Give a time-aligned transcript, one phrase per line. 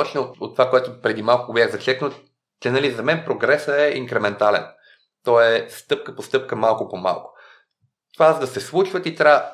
[0.00, 2.10] точно от, от това, което преди малко бях зачекнал,
[2.60, 4.64] че нали, за мен прогресът е инкрементален.
[5.24, 7.32] То е стъпка по стъпка, малко по малко.
[8.14, 9.44] Това за да се случва ти трябва...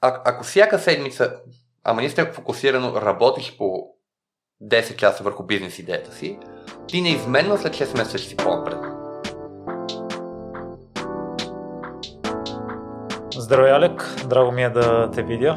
[0.00, 1.36] А, ако всяка седмица,
[1.84, 3.86] ама наистина фокусирано работиш по
[4.62, 6.38] 10 часа върху бизнес идеята си,
[6.88, 8.78] ти неизменно след 6 месеца ще си по-напред.
[13.36, 14.26] Здравей, Алек.
[14.26, 15.56] Драго ми е да те видя.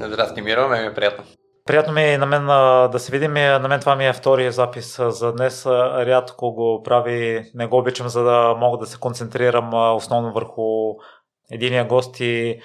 [0.00, 0.68] Здрасти, Миро.
[0.68, 1.24] Ме е приятно.
[1.66, 2.46] Приятно ми е на мен
[2.90, 3.32] да се видим.
[3.34, 5.66] На мен това ми е втория запис за днес.
[5.66, 10.94] Рядко го прави, не го обичам, за да мога да се концентрирам основно върху
[11.50, 12.60] единия гост и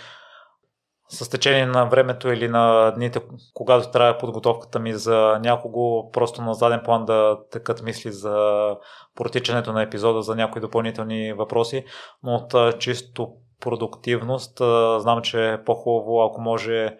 [1.10, 3.22] с течение на времето или на дните,
[3.54, 8.68] когато трябва подготовката ми за някого, просто на заден план да текат мисли за
[9.16, 11.86] протичането на епизода, за някои допълнителни въпроси,
[12.24, 13.30] но от чисто
[13.62, 14.58] продуктивност
[14.98, 16.98] знам, че е по-хубаво, ако може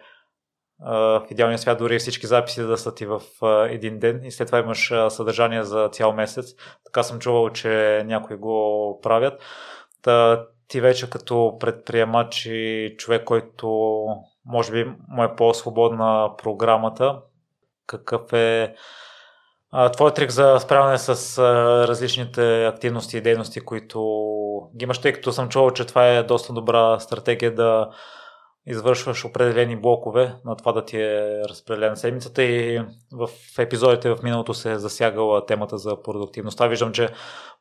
[0.80, 3.20] в идеалния свят дори всички записи да са ти в
[3.68, 6.54] един ден и след това имаш съдържание за цял месец.
[6.84, 9.42] Така съм чувал, че някои го правят.
[10.02, 13.68] Та, ти вече като предприемач и човек, който
[14.46, 17.18] може би му е по-свободна програмата,
[17.86, 18.74] какъв е
[19.92, 21.38] твой трик за справяне с
[21.88, 24.00] различните активности и дейности, които
[24.76, 27.90] ги имаш, тъй като съм чувал, че това е доста добра стратегия да
[28.68, 34.54] извършваш определени блокове на това да ти е разпределена седмицата и в епизодите в миналото
[34.54, 36.66] се е засягала темата за продуктивността.
[36.66, 37.08] Виждам, че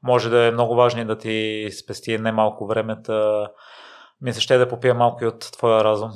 [0.04, 2.98] може да е много важно и да ти спести немалко време.
[4.22, 6.12] Ми се ще да попия малко и от твоя разум.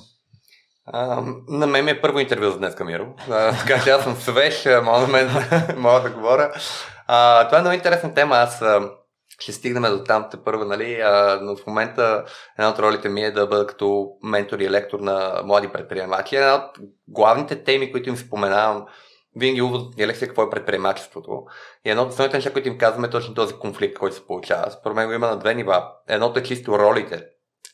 [0.85, 3.07] А, на мен ми е първо интервю за днес, Камиро.
[3.29, 5.29] А, така че аз съм свеж, мога, мен,
[5.77, 6.51] мога да говоря.
[7.07, 8.35] А, това е много интересна тема.
[8.35, 8.63] Аз
[9.41, 11.01] ще стигнем до там те първо, нали?
[11.01, 12.25] А, но в момента
[12.57, 16.35] една от ролите ми е да бъда като ментор и лектор на млади предприемачи.
[16.35, 18.85] Една от главните теми, които им споменавам,
[19.35, 19.61] винаги
[19.97, 21.43] е лекция какво е предприемачеството.
[21.85, 24.71] И едно от основните неща, които им казваме е точно този конфликт, който се получава.
[24.71, 25.87] Според мен го има на две нива.
[26.07, 27.25] Едното е чисто ролите,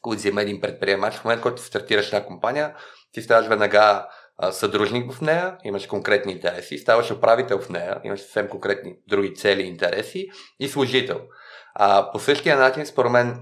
[0.02, 1.14] които взема един предприемач.
[1.14, 2.76] В момента, който стартираш една компания,
[3.12, 4.08] ти ставаш веднага
[4.52, 9.62] съдружник в нея, имаш конкретни интереси, ставаш управител в нея, имаш съвсем конкретни други цели
[9.62, 10.28] и интереси
[10.60, 11.20] и служител.
[11.80, 13.40] А, по същия начин, според мен,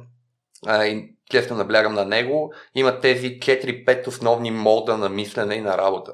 [0.68, 5.78] а, и често наблягам на него, има тези 4-5 основни мода на мислене и на
[5.78, 6.12] работа.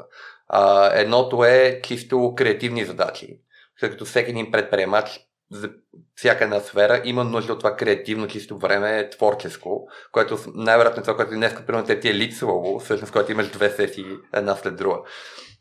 [0.48, 3.40] А, едното е чисто креативни задачи,
[3.80, 5.20] тъй като всеки един предприемач
[5.52, 5.70] за
[6.16, 11.16] всяка една сфера има нужда от това креативно чисто време, творческо, което най-вероятно е това,
[11.16, 14.98] което днес, примерно, ти е липсвало, всъщност, когато имаш две сесии една след друга.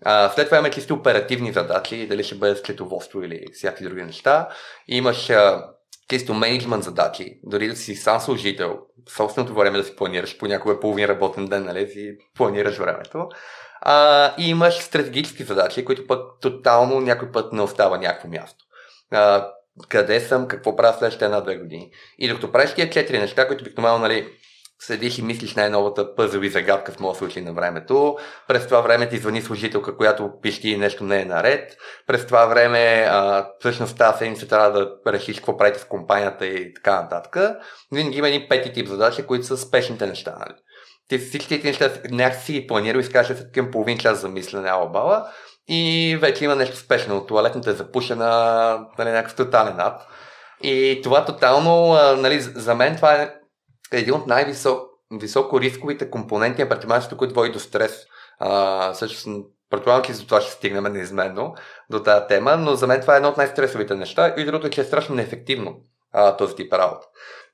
[0.04, 4.48] А, след това имаме чисто оперативни задачи, дали ще бъде счетоводство или всякакви други неща.
[4.88, 5.70] Имаш а,
[6.10, 8.78] чисто менеджмент задачи, дори да си сам служител,
[9.08, 13.28] собственото време да си планираш, понякога половин работен ден, нали, си планираш времето.
[13.80, 18.64] А, и имаш стратегически задачи, които пък тотално някой път не остава някакво място.
[19.10, 19.50] А,
[19.88, 21.90] къде съм, какво правя следващите една-две години.
[22.18, 24.28] И докато правиш тия четири неща, които обикновено нали,
[24.80, 28.16] седиш и мислиш най-новата пъзел и загадка в моят случай на времето.
[28.48, 31.76] През това време ти звъни служителка, която пищи нещо не е наред.
[32.06, 36.74] През това време, а, всъщност тази седмица трябва да решиш какво правите в компанията и
[36.74, 37.36] така нататък.
[37.92, 40.36] Винаги има един пети тип задачи, които са спешните неща.
[40.38, 40.58] Нали?
[41.08, 44.28] Ти всички тези неща някакси си ги планирал и скажеш след към половин час за
[44.28, 45.26] мислене, ала бала.
[45.68, 47.26] И вече има нещо спешно.
[47.26, 48.26] Туалетната е запушена,
[48.98, 50.06] нали, някакъв тотален ад.
[50.62, 53.39] И това тотално, нали, за мен това е
[53.92, 58.06] един от най-високо рисковите компоненти на предприемачеството, които води до стрес.
[58.38, 61.54] А, също предполагам, че за това ще стигнем неизменно
[61.90, 64.70] до тази тема, но за мен това е едно от най-стресовите неща и другото е,
[64.70, 65.76] че е страшно неефективно
[66.12, 67.06] а, този тип работа.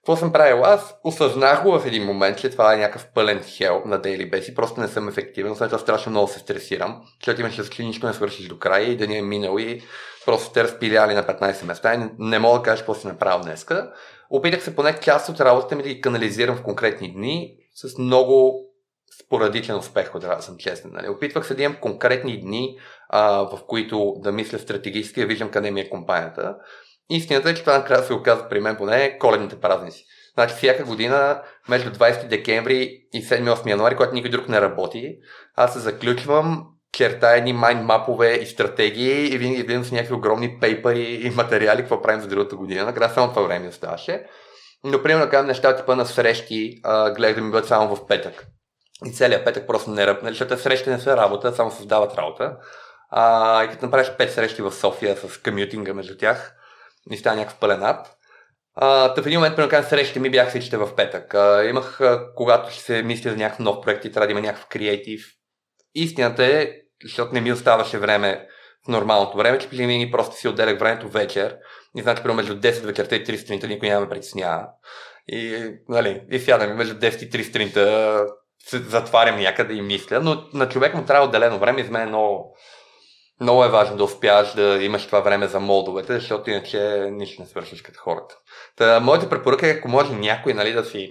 [0.06, 0.94] Какво съм правил аз?
[1.04, 4.80] Осъзнах го в един момент, че това е някакъв пълен хел на Daily Basis, просто
[4.80, 8.48] не съм ефективен, след това страшно много се стресирам, защото имаш с нищо не свършиш
[8.48, 9.82] до края и деня е минал и
[10.26, 13.92] просто те разпиляли на 15 места и не мога да кажа какво си направил днеска.
[14.30, 18.66] Опитах се поне част от работата ми да ги канализирам в конкретни дни с много
[19.24, 20.90] спорадичен успех, ако да съм честен.
[20.94, 21.08] Нали?
[21.08, 22.78] Опитвах се да имам конкретни дни,
[23.08, 26.56] а, в които да мисля стратегически, да виждам къде ми е компанията.
[27.10, 30.04] Истината е, че това накрая се оказа при мен поне коледните празници.
[30.34, 35.16] Значи всяка година между 20 декември и 7-8 януари, когато никой друг не работи,
[35.54, 40.60] аз се заключвам черта едни майн мапове и стратегии и винаги видим с някакви огромни
[40.60, 42.84] пейпери и материали, какво правим за другата година.
[42.84, 44.26] Накрая само това време оставаше.
[44.84, 48.46] Но, примерно, казвам неща типа на срещи, а, гледах да ми бъдат само в петък.
[49.04, 52.56] И целият петък просто не работи, нали, защото срещи не са работа, само създават работа.
[53.10, 56.54] А, и като направиш пет срещи в София с комютинга между тях,
[57.10, 58.16] ми става някакъв пълен ад.
[58.74, 61.34] А, в един момент, примерно, срещите ми бях всичките в петък.
[61.34, 64.40] А, имах, а, когато ще се мисля за някакъв нов проект и трябва да има
[64.40, 65.26] някакъв креатив.
[65.94, 66.72] Истината е,
[67.02, 68.46] защото не ми оставаше време
[68.84, 71.56] в нормалното време, че винаги просто си отделях времето вечер
[71.96, 74.66] и значи, примерно между 10 вечерта и 3 сутринта никой няма ме притеснява.
[75.28, 78.26] И, нали, и сядам между 10 и 3 сутринта
[78.66, 82.02] се затварям някъде и мисля, но на човек му трябва отделено време и за мен
[82.02, 82.56] е много,
[83.40, 87.48] много е важно да успяваш да имаш това време за модовете, защото иначе нищо не
[87.48, 88.34] свършиш като хората.
[88.76, 91.10] Та, моята препоръка е, ако може някой нали, да си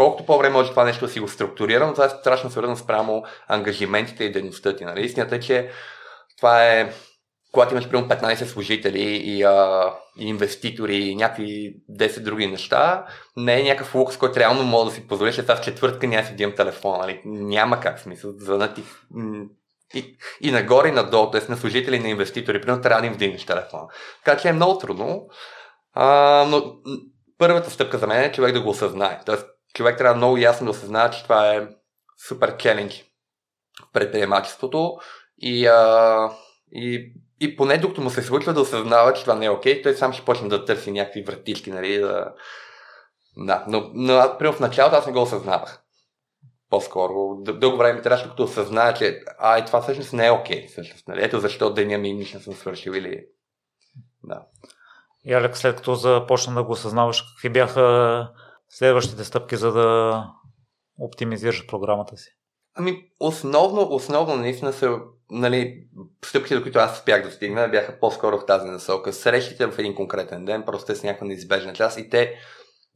[0.00, 4.24] колкото по-време може това нещо да си го структурирам, това е страшно свързано спрямо ангажиментите
[4.24, 4.84] и дейността ти.
[4.84, 5.04] Нали?
[5.04, 5.70] Истината е, че
[6.36, 6.92] това е
[7.52, 9.84] когато имаш примерно 15 служители и, а,
[10.18, 13.06] и инвеститори и някакви 10 други неща,
[13.36, 16.36] не е някакъв лукс, който реално мога да си позволиш, сега в четвъртка няма си
[16.36, 17.20] дием телефон, нали?
[17.24, 18.82] няма как смисъл, за ти
[19.94, 21.50] и, и нагоре и надолу, т.е.
[21.50, 23.80] на служители и на инвеститори, примерно трябва да им вдигнеш телефон.
[24.24, 25.26] Така че е много трудно,
[25.94, 26.62] а, но
[27.38, 29.20] първата стъпка за мен е човек да го осъзнае.
[29.26, 31.68] Тоест, човек трябва много ясно да осъзнае, че това е
[32.28, 33.04] супер челендж
[33.92, 34.96] предприемачеството
[35.38, 36.30] и, а,
[36.72, 39.94] и и поне докато му се случва да осъзнава, че това не е окей, той
[39.94, 42.34] сам ще почне да търси някакви вратички, нали, да...
[43.36, 45.82] Да, но, но аз, в началото аз не го осъзнавах.
[46.70, 47.36] По-скоро.
[47.40, 50.66] Дълго време ми трябваше, докато осъзная, че а, и това всъщност не е окей.
[50.66, 51.24] Всъщност, нали?
[51.24, 53.24] Ето защо деня ми нищо не съм свършил или...
[54.24, 54.42] Да.
[55.24, 58.28] И Алек, след като започна да го осъзнаваш, какви бяха
[58.70, 60.24] следващите стъпки, за да
[60.98, 62.30] оптимизираш програмата си?
[62.74, 64.98] Ами, основно, основно наистина са
[65.30, 65.86] нали,
[66.24, 69.12] стъпките, до които аз успях да стигна, бяха по-скоро в тази насока.
[69.12, 72.34] Срещите в един конкретен ден, просто те са някаква неизбежна част и те,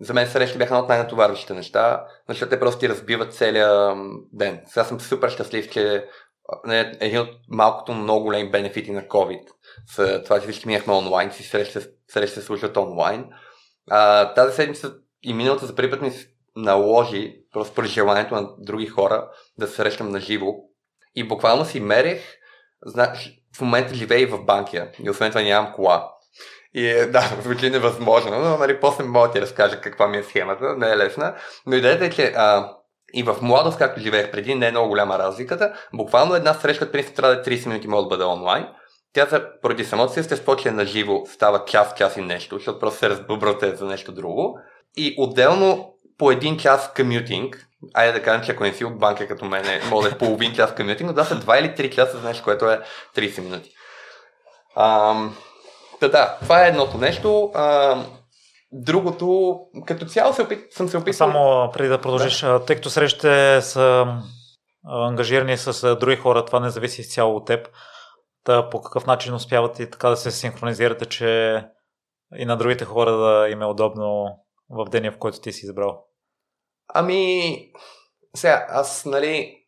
[0.00, 3.94] за мен срещи бяха от най-натоварващите неща, защото те просто ти разбиват целия
[4.32, 4.62] ден.
[4.66, 6.08] Сега съм супер щастлив, че
[7.00, 9.42] един от малкото много големи бенефити на COVID
[9.86, 13.26] с това, че всички минахме онлайн, си срещи се случват онлайн.
[13.90, 14.94] А, тази седмица
[15.24, 16.12] и миналата за първи път ми
[16.56, 19.28] наложи, просто при желанието на други хора,
[19.58, 20.54] да се срещам на живо.
[21.14, 22.20] И буквално си мерех,
[22.86, 26.10] знаеш, в момента живея и в Банкия и освен това нямам кола.
[26.74, 30.22] И е, да, звучи невъзможно, но нали, после мога да ти разкажа каква ми е
[30.22, 31.34] схемата, не е лесна.
[31.66, 32.76] Но идеята е, че а,
[33.14, 35.72] и в младост, както живеех преди, не е много голяма разликата.
[35.92, 38.66] Буквално една среща, принцип трябва да е 30 минути, може да бъде онлайн.
[39.12, 42.56] Тя за, поради самото си естество, че е на живо, става час, час и нещо,
[42.56, 44.58] защото просто се разбъбрате за нещо друго.
[44.96, 49.28] И отделно по един час комютинг, айде да кажем, че ако не си от банка
[49.28, 52.20] като мен, може да е половин час комютинг, но да са 2 или 3 часа
[52.24, 52.80] нещо, което е
[53.16, 53.70] 30 минути.
[54.76, 55.36] Ам,
[56.00, 57.50] да, да, това е едното нещо.
[57.54, 58.06] Ам,
[58.72, 61.12] другото, като цяло се опит, съм се опитал...
[61.12, 62.64] Само преди да продължиш, да.
[62.64, 64.06] тъй като срещате са
[64.88, 67.68] ангажирани с други хора, това не зависи изцяло от теб.
[68.44, 71.60] Та по какъв начин успявате така да се синхронизирате, че
[72.36, 74.38] и на другите хора да им е удобно
[74.70, 76.06] в деня, в който ти си избрал?
[76.88, 77.72] Ами,
[78.36, 79.64] сега, аз, нали,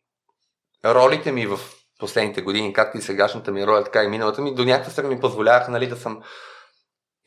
[0.85, 1.59] ролите ми в
[1.99, 5.19] последните години, както и сегашната ми роля, така и миналата ми, до някаква степен ми
[5.19, 6.23] позволяваха, нали, да съм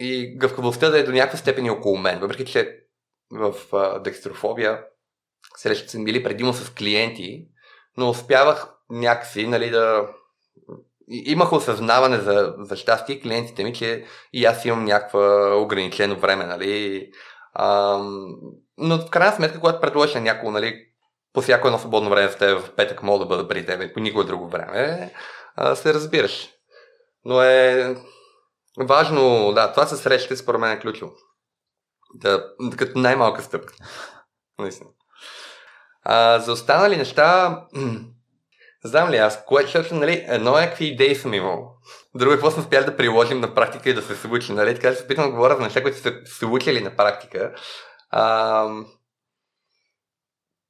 [0.00, 2.20] и гъвкавостта да е до някаква степен и около мен.
[2.20, 2.78] Въпреки, че
[3.30, 4.84] в а, декстрофобия
[5.56, 7.46] срещат съм били предимно с клиенти,
[7.96, 10.08] но успявах някакси, нали, да
[11.08, 17.10] имах осъзнаване за, за щастие клиентите ми, че и аз имам някаква ограничено време, нали,
[17.52, 17.98] а,
[18.78, 20.86] но в крайна сметка, когато предложиш на някого, нали,
[21.32, 24.00] по всяко едно свободно време в теб в петък мога да бъда при теб по
[24.00, 25.12] никое друго време,
[25.56, 26.48] а, се разбираш.
[27.24, 27.96] Но е
[28.80, 31.12] важно, да, това се срещате според мен е ключово.
[32.14, 33.74] Да, като най-малка стъпка.
[34.58, 34.90] Наистина.
[36.02, 37.60] А, за останали неща,
[38.84, 41.74] знам ли аз, кое, защото, нали, едно е какви идеи съм имал.
[42.14, 44.52] Друго е какво сме успяли да приложим на практика и да се случи.
[44.52, 44.74] Нали?
[44.74, 47.54] Така се опитвам да говоря за неща, които са случили на практика.
[48.10, 48.66] А,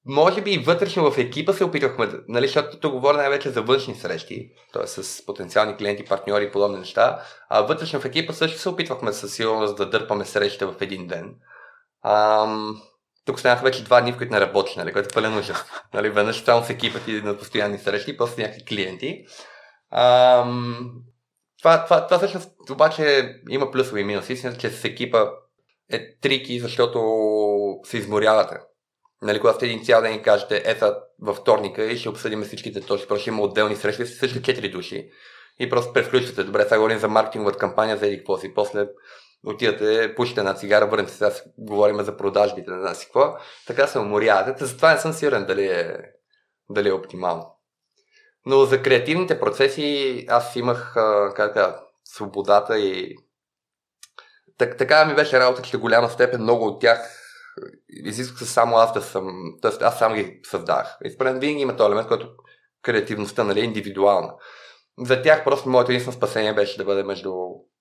[0.07, 3.95] може би и вътрешно в екипа се опитвахме, нали, защото тук говоря най-вече за външни
[3.95, 4.87] срещи, т.е.
[4.87, 7.23] с потенциални клиенти, партньори и подобни неща.
[7.49, 11.35] А вътрешно в екипа също се опитвахме със сигурност да дърпаме среща в един ден.
[12.02, 12.47] А,
[13.27, 15.65] тук станаха вече два дни, в които не работиш, нали, което е пълен ужас.
[15.95, 19.25] Нали, веднъж само с екипа ти на постоянни срещи, после някакви клиенти.
[19.91, 20.45] А,
[21.59, 24.33] това, това, това всъщност обаче има плюсове и минуси.
[24.33, 25.25] Истината, че с екипа
[25.93, 27.00] е трики, защото
[27.85, 28.57] се изморявате.
[29.23, 32.81] Нали, когато сте един цял ден и кажете, ето във вторника и ще обсъдим всичките
[32.81, 35.11] точки, просто има отделни срещи с същите четири души.
[35.59, 36.45] И просто превключвате.
[36.45, 38.55] Добре, сега говорим за маркетингова кампания, за еди какво си.
[38.55, 38.87] После
[39.47, 43.37] отивате, пушите една цигара, върнете се, сега говорим за продажбите на нас и какво.
[43.67, 44.65] Така се уморявате.
[44.65, 45.97] Затова не съм сигурен дали е,
[46.71, 47.57] дали е оптимално.
[48.47, 50.95] Но за креативните процеси аз имах
[51.37, 53.17] как да, свободата и
[54.59, 57.21] так, така ми беше работа, че голяма степен много от тях
[57.89, 59.85] изисках само аз да съм, т.е.
[59.85, 60.97] аз сам ги създах.
[61.05, 62.29] И според винаги има този елемент, който
[62.83, 64.35] креативността нали, е индивидуална.
[64.99, 67.35] за тях просто моето единствено спасение беше да бъде между,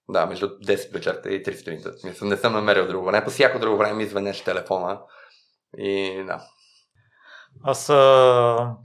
[0.09, 1.91] да, между 10 вечерта и 3 сутринта.
[2.21, 3.23] Не съм намерил друго време.
[3.23, 4.99] По всяко друго време ми звънеше телефона.
[5.77, 6.41] И да.
[7.63, 8.75] Аз а,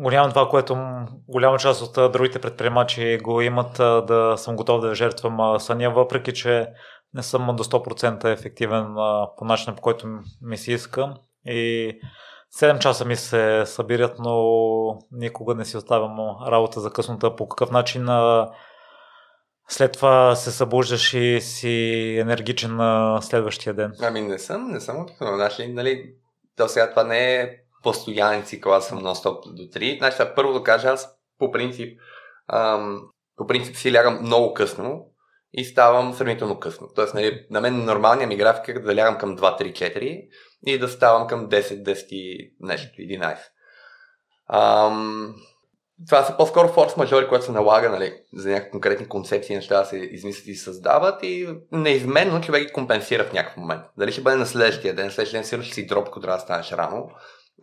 [0.00, 0.76] го нямам това, което
[1.28, 3.76] голяма част от другите предприемачи го имат,
[4.06, 6.66] да съм готов да жертвам съня, въпреки че
[7.14, 8.94] не съм до 100% ефективен
[9.38, 10.06] по начина, по който
[10.42, 11.14] ми се иска.
[11.46, 11.92] И
[12.60, 17.36] 7 часа ми се събират, но никога не си оставям работа за къснота.
[17.36, 18.06] По какъв начин
[19.68, 23.92] след това се събуждаш и си енергичен на следващия ден?
[24.02, 25.06] Ами не съм, не съм.
[25.20, 26.14] Значи, нали,
[26.56, 29.22] то сега това не е постоянен цикъл, аз съм 100
[29.54, 29.98] до 3.
[29.98, 32.00] Значи, първо да кажа, аз по принцип,
[32.48, 33.02] ам,
[33.36, 35.06] по принцип си лягам много късно
[35.52, 36.88] и ставам сравнително късно.
[36.94, 40.28] Тоест, нали, на мен нормалният ми график е да лягам към 2, 3, 4
[40.66, 43.38] и да ставам към 10, 10 и нещо, 11.
[44.48, 45.34] Ам,
[46.08, 49.96] това са по-скоро форс-мажори, които се налага нали, за някакви конкретни концепции, неща да се
[49.96, 53.82] измислят и създават и неизменно човек ги компенсира в някакъв момент.
[53.98, 56.42] Дали ще бъде на следващия ден, следващия ден сигурно ще си дроп, ако трябва да
[56.42, 57.10] станеш рано.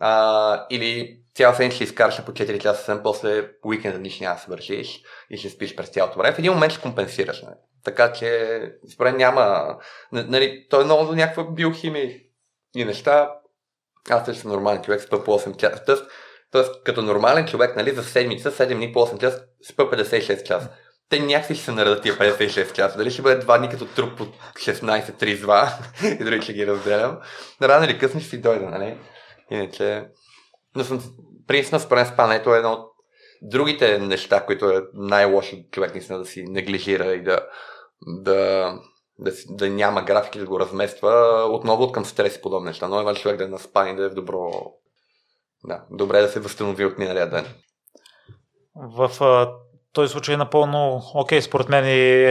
[0.00, 4.42] А, или цяла седмица ще изкараш по 4 часа съвсем, после уикенда нищо няма да
[4.42, 6.34] се вършиш и ще спиш през цялото време.
[6.34, 7.42] В един момент ще компенсираш.
[7.42, 7.54] Нали.
[7.84, 8.60] Така че,
[8.92, 9.76] според няма...
[10.12, 12.20] Нали, той е много до някаква биохимия
[12.76, 13.34] и неща.
[14.10, 15.84] Аз също съм нормален човек, спа по 8 часа.
[15.86, 16.04] Тоест,
[16.52, 20.68] тоест, като нормален човек, нали, за седмица, 7 дни по 8 часа, спа 56 часа.
[21.08, 22.98] Те някакси ще се наредат тия 56 часа.
[22.98, 27.18] Дали ще бъде два дни като труп от 16-32 и дори ще ги разделям.
[27.62, 28.98] Рано или късно ще си дойда, нали?
[29.50, 30.04] Иначе,
[30.76, 31.02] но съм,
[31.46, 32.92] принципно според спането е едно от
[33.42, 37.40] другите неща, които е най-лошо човек наистина да си неглижира и да,
[38.06, 38.72] да,
[39.18, 42.88] да, си, да няма графики да го размества, отново от към стрес и подобни неща.
[42.88, 44.72] Но е важно човек да е на спани, да е в добро...
[45.64, 47.46] Да, добре да се възстанови от миналия ден.
[48.74, 49.10] В
[49.92, 52.26] този случай е напълно окей, okay, според мен и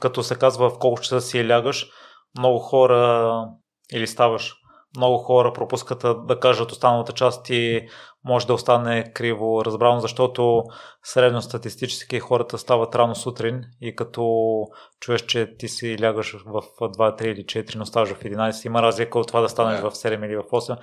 [0.00, 1.90] като се казва в колко часа си лягаш,
[2.38, 3.44] много хора
[3.92, 4.60] или ставаш
[4.96, 7.88] много хора пропускат да кажат останалата част и
[8.24, 10.62] може да остане криво разбрано, защото
[11.02, 14.64] средно статистически хората стават рано сутрин и като
[15.00, 18.82] чуеш, че ти си лягаш в 2, 3 или 4, но ставаш в 11, има
[18.82, 19.90] разлика от това да станеш yeah.
[19.90, 20.78] в 7 или в 8.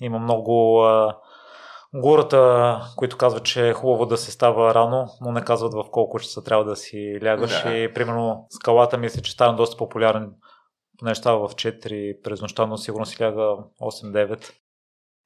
[0.00, 1.16] Има много а,
[1.94, 6.18] гората, които казват, че е хубаво да се става рано, но не казват в колко
[6.18, 7.64] часа трябва да си лягаш.
[7.64, 7.72] Yeah.
[7.72, 10.32] И примерно скалата мисля, че стана доста популярен
[11.14, 14.52] става в 4 през нощта, но сигурно си ляга 8-9.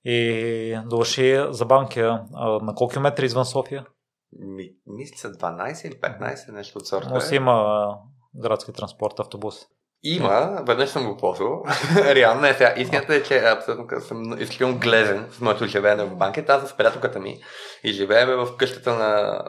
[0.04, 2.24] И доши за Банкия,
[2.62, 3.86] на колко километри извън София?
[4.32, 7.10] Ми, мисля 12 или 15, нещо от сорта.
[7.14, 7.88] Но си има
[8.34, 9.66] градски транспорт, автобус.
[10.02, 11.64] Има, веднъж съм го ползвал.
[11.96, 12.74] Реално е сега.
[12.76, 16.52] Истината е, че абсолютно съм изключително глезен с моето живеене в банкета.
[16.52, 17.40] Аз с приятелката ми
[17.84, 19.42] и живеем в къщата на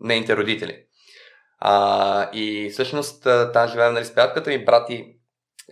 [0.00, 0.76] нейните родители.
[1.58, 3.22] А, и всъщност
[3.52, 5.14] там живеем нали, с приятелката ми, брати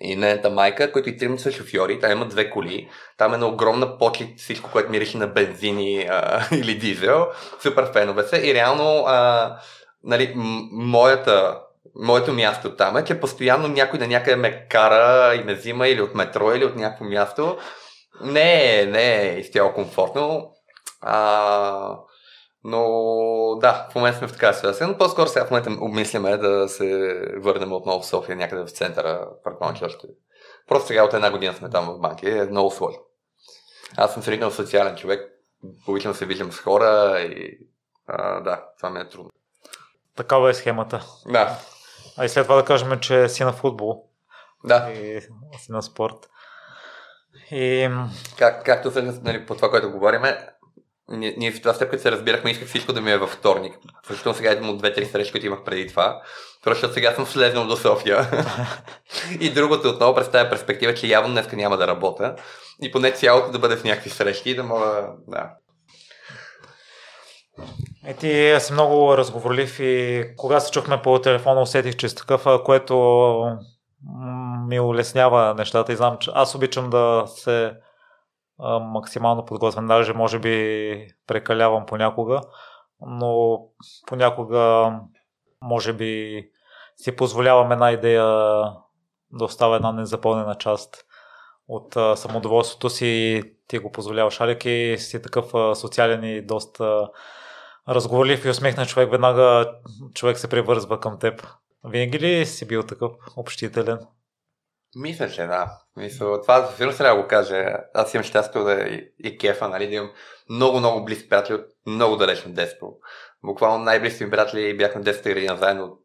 [0.00, 2.88] и нейната майка, които и тримата са шофьори, там има две коли,
[3.18, 7.26] там е на огромна почет всичко, което мирише на бензини а, или дизел,
[7.62, 9.56] супер фенове са и реално а,
[10.04, 11.60] нали, м- моята,
[11.94, 16.02] моето място там е, че постоянно някой на някъде ме кара и ме взима или
[16.02, 17.58] от метро, или от някакво място.
[18.20, 20.52] Не е, не е изцяло комфортно.
[21.00, 21.98] А,
[22.64, 22.82] но
[23.60, 27.14] да, в момента сме в такава ситуация, но по-скоро сега в момента обмисляме да се
[27.36, 30.06] върнем отново в София, някъде в центъра, предполагам, че още.
[30.68, 33.00] Просто сега от една година сме там в банки, е много сложно.
[33.96, 35.32] Аз съм средно социален човек,
[35.88, 37.58] обичам се виждам с хора и
[38.06, 39.30] а, да, това ми е трудно.
[40.16, 41.04] Такава е схемата.
[41.26, 41.58] Да.
[42.16, 44.04] А и след това да кажем, че си на футбол.
[44.64, 44.90] Да.
[44.92, 45.20] И
[45.58, 46.28] си на спорт.
[47.50, 47.88] И...
[48.38, 50.48] Как, както се, нали, по това, което говориме,
[51.08, 53.78] ние, ние в това степ, като се разбирахме, исках всичко да ми е във вторник.
[54.08, 56.22] Защото сега идвам от две-три срещи, които имах преди това.
[56.64, 58.46] Просто сега съм слезнал до София.
[59.40, 62.36] и другото отново през тази перспектива, че явно днес няма да работя.
[62.82, 65.50] И поне цялото да бъде в някакви срещи и да мога, да.
[68.06, 72.46] Е, ти си много разговорлив и кога се чухме по телефона, усетих, че си такъв,
[72.64, 72.96] което
[74.68, 77.72] ми улеснява нещата и знам, че аз обичам да се
[78.80, 82.40] максимално подготвен, даже може би прекалявам понякога,
[83.06, 83.60] но
[84.06, 84.92] понякога
[85.62, 86.42] може би
[86.96, 88.24] си позволявам една идея
[89.30, 91.04] да остава една незапълнена част
[91.68, 94.40] от а, самодоволството си ти го позволяваш.
[94.40, 97.08] Алек и си такъв а, социален и доста
[97.88, 99.72] разговорлив и усмихнат човек, веднага
[100.14, 101.46] човек се привързва към теб.
[101.84, 103.98] Винаги ли си бил такъв общителен?
[104.96, 105.78] Мисля, че да.
[105.96, 107.76] Мисля, това сигурно трябва да го кажа.
[107.94, 110.10] Аз имам щастие да и, и кефа, нали, да имам
[110.50, 112.98] много, много близки приятели от много далечно детство.
[113.44, 115.98] Буквално най-близки ми приятели бяхме 10 градина заедно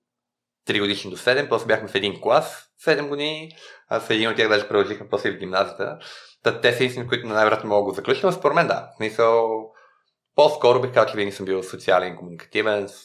[0.68, 3.52] 3 годишни до 7, после бяхме в един клас 7 години,
[3.90, 6.00] а с един от тях даже продължихме после в гимназията.
[6.44, 8.90] Та, те са истини, които най-вероятно мога да го заключа, но според мен да.
[8.94, 9.50] В смисъл,
[10.38, 13.02] по-скоро бих казал, че винаги съм бил социален, комуникативен, с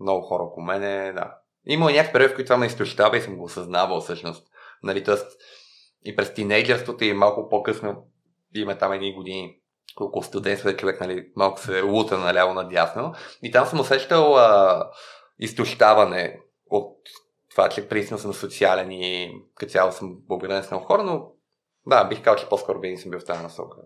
[0.00, 1.34] много хора около мене, да.
[1.66, 4.48] Има някакви периоди, в които това ме изтощава и съм го осъзнавал всъщност.
[4.82, 5.26] Нали, тоест,
[6.04, 8.06] и през тинейджерството и малко по-късно
[8.54, 9.60] има там едни години,
[9.94, 13.14] колко студентство е човек, нали, малко се лута наляво надясно.
[13.42, 14.90] И там съм усещал а,
[15.38, 16.98] изтощаване от
[17.50, 21.32] това, че присно съм социален и като цяло съм благодарен с много хора, но
[21.86, 23.76] да, бих казал, че по-скоро винаги съм бил в тази насока.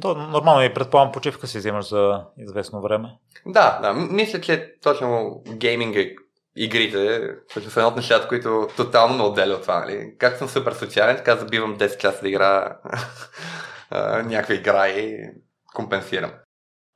[0.00, 3.08] То, нормално и предполагам почивка си вземаш за известно време.
[3.46, 3.92] Да, да.
[3.92, 6.00] Мисля, че точно гейминга
[6.56, 9.80] игрите, които са едно от нещата, които тотално ме отделя от това.
[9.80, 10.14] Нали?
[10.18, 12.76] Как съм супер социален, така забивам 10 часа да игра
[14.24, 15.30] някаква игра и
[15.74, 16.30] компенсирам.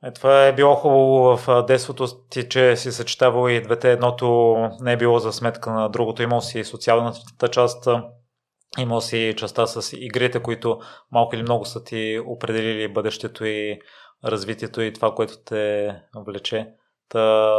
[0.05, 3.91] Е, това е било хубаво в детството ти, че си съчетавал и двете.
[3.91, 6.23] Едното не е било за сметка на другото.
[6.23, 7.87] Имал си социалната част,
[8.79, 10.79] имал си частта с игрите, които
[11.11, 13.79] малко или много са ти определили бъдещето и
[14.25, 16.67] развитието и това, което те влече.
[17.09, 17.53] Та,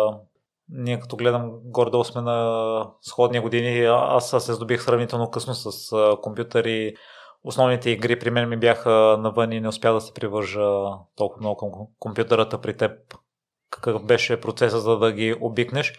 [0.69, 3.85] ние като гледам гордо сме на сходни години.
[3.87, 5.91] Аз се здобих сравнително късно с
[6.23, 6.95] компютъри
[7.45, 8.91] основните игри при мен ми бяха
[9.21, 10.69] навън и не успя да се привържа
[11.17, 12.93] толкова много към компютърата при теб.
[13.71, 15.93] Какъв беше процесът за да ги обикнеш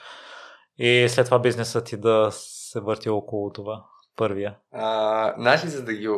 [0.78, 3.84] и след това бизнесът ти да се върти около това?
[4.16, 4.56] Първия.
[4.72, 6.10] А, значи, за да ги...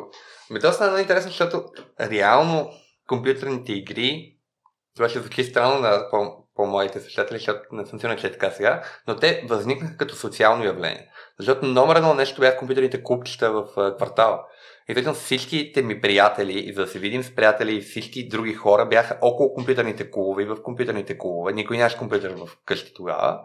[0.50, 1.64] Ми то стана интересно, защото
[2.02, 2.72] реално
[3.08, 4.38] компютърните игри,
[4.96, 8.52] това ще звучи странно на по, по-моите слушатели, защото не съм сигурен, че е така
[8.52, 11.10] сега, но те възникнаха като социално явление.
[11.40, 14.44] Защото номер едно нещо бяха компютърните купчета в квартала.
[14.90, 18.54] И всъщност всичките ми приятели, и за да се видим с приятели и всички други
[18.54, 21.54] хора, бяха около компютърните клубове и в компютърните клубове.
[21.54, 23.40] Никой нямаше компютър в къщи тогава.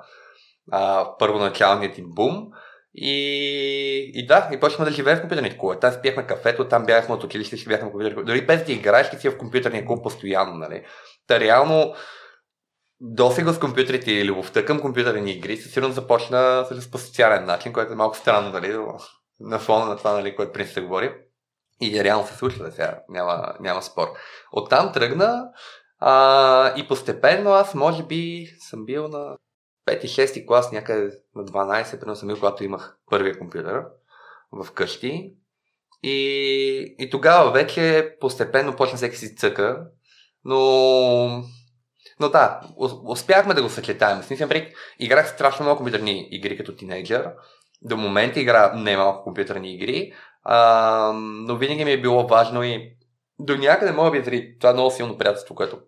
[0.70, 2.48] А, първоначалният им бум.
[2.94, 5.80] И, и да, и почнахме да живеем в компютърните клубове.
[5.80, 9.10] Там спяхме кафето, там бяхме от училище, си бяхме в компютърните Дори без да играеш,
[9.20, 10.84] си в компютърния клуб постоянно, нали?
[11.26, 11.94] Та реално,
[13.00, 17.72] досега с компютрите и любовта към компютърни игри, със сигурно започна с по социален начин,
[17.72, 18.78] което е малко странно, нали?
[19.40, 21.14] На фона на това, нали, което принцип се говори.
[21.82, 24.08] И реално се случва сега, няма, няма спор.
[24.52, 25.44] Оттам тръгна
[25.98, 29.36] а, и постепенно аз може би съм бил на
[29.86, 33.82] 5-6 клас, някъде на 12, примерно съм бил, когато имах първия компютър
[34.52, 35.34] в къщи.
[36.02, 39.86] И, и тогава вече постепенно почна всеки си цъка,
[40.44, 41.44] но,
[42.20, 42.60] но да,
[43.04, 44.22] успяхме да го съчетаем.
[44.22, 44.48] Смисъл,
[44.98, 47.32] играх страшно много компютърни игри като тинейджър.
[47.82, 52.96] До момента игра немалко компютърни игри, а, но винаги ми е било важно и
[53.38, 55.78] до някъде, може би, това много силно приятелство, което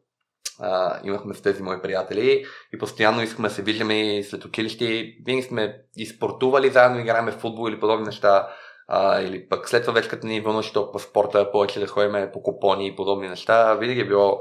[0.61, 5.15] а, имахме с тези мои приятели и постоянно искаме да се виждаме и след училище.
[5.27, 8.49] Винаги сме и спортували заедно, играем в футбол или подобни неща.
[8.89, 12.43] А, или пък след това вече като ни вълнуваше толкова спорта, повече да ходим по
[12.43, 14.41] купони и подобни неща, винаги е било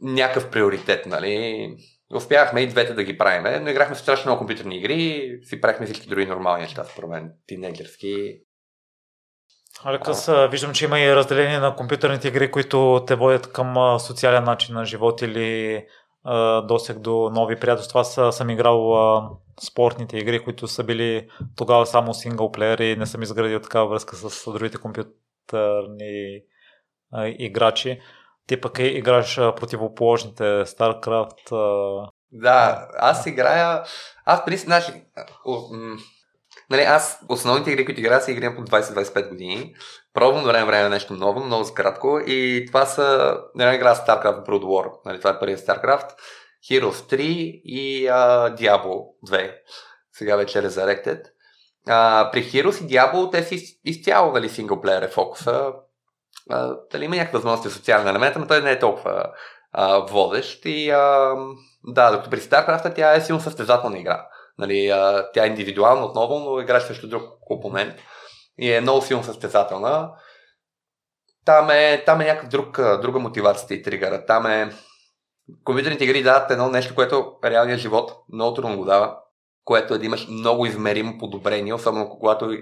[0.00, 1.76] някакъв приоритет, нали?
[2.14, 6.08] Успяхме и двете да ги правим, но играхме страшно много компютърни игри, си правихме всички
[6.08, 8.40] други нормални неща, според мен, тинейджерски.
[9.84, 14.74] Алекс, виждам, че има и разделение на компютърните игри, които те водят към социален начин
[14.74, 15.84] на живот или
[16.64, 18.00] досег до нови приятелства.
[18.00, 23.60] Аз съм играл спортните игри, които са били тогава само синглплеер и не съм изградил
[23.60, 26.40] такава връзка с другите компютърни
[27.26, 28.00] играчи.
[28.46, 31.52] Ти пък играш противоположните StarCraft.
[32.32, 33.82] Да, аз играя...
[34.24, 34.92] Аз принцип, значи,
[36.70, 39.74] Нали, аз основните игри, които играя, са игри по 20-25 години.
[40.14, 42.20] Пробвам време време нещо ново, много кратко.
[42.26, 43.36] И това са...
[43.54, 44.90] Нали, игра StarCraft Brood War.
[45.04, 46.08] Нали, това е първият StarCraft.
[46.70, 47.20] Heroes 3
[47.64, 49.54] и uh, Diablo 2.
[50.12, 51.22] Сега вече е Resurrected.
[51.88, 55.72] Uh, при Heroes и Diablo те си изцяло нали, синглплеер е фокуса.
[56.50, 59.24] Uh, дали има някаква възможност за социален елемент, но той не е толкова
[59.76, 60.64] uh, водещ.
[60.64, 61.54] И uh,
[61.84, 64.26] да, докато при StarCraft тя е силно състезателна игра.
[64.58, 67.94] Нали, а, тя е индивидуална отново, но играш срещу друг компонент
[68.58, 70.10] и е много силно състезателна.
[71.44, 74.26] Там е, там е някакъв друг, друга мотивация и тригъра.
[74.26, 74.70] Там е...
[75.64, 79.16] Компютърните игри дават едно нещо, което реалният живот много трудно го дава,
[79.64, 82.56] което е да имаш много измеримо подобрение, особено когато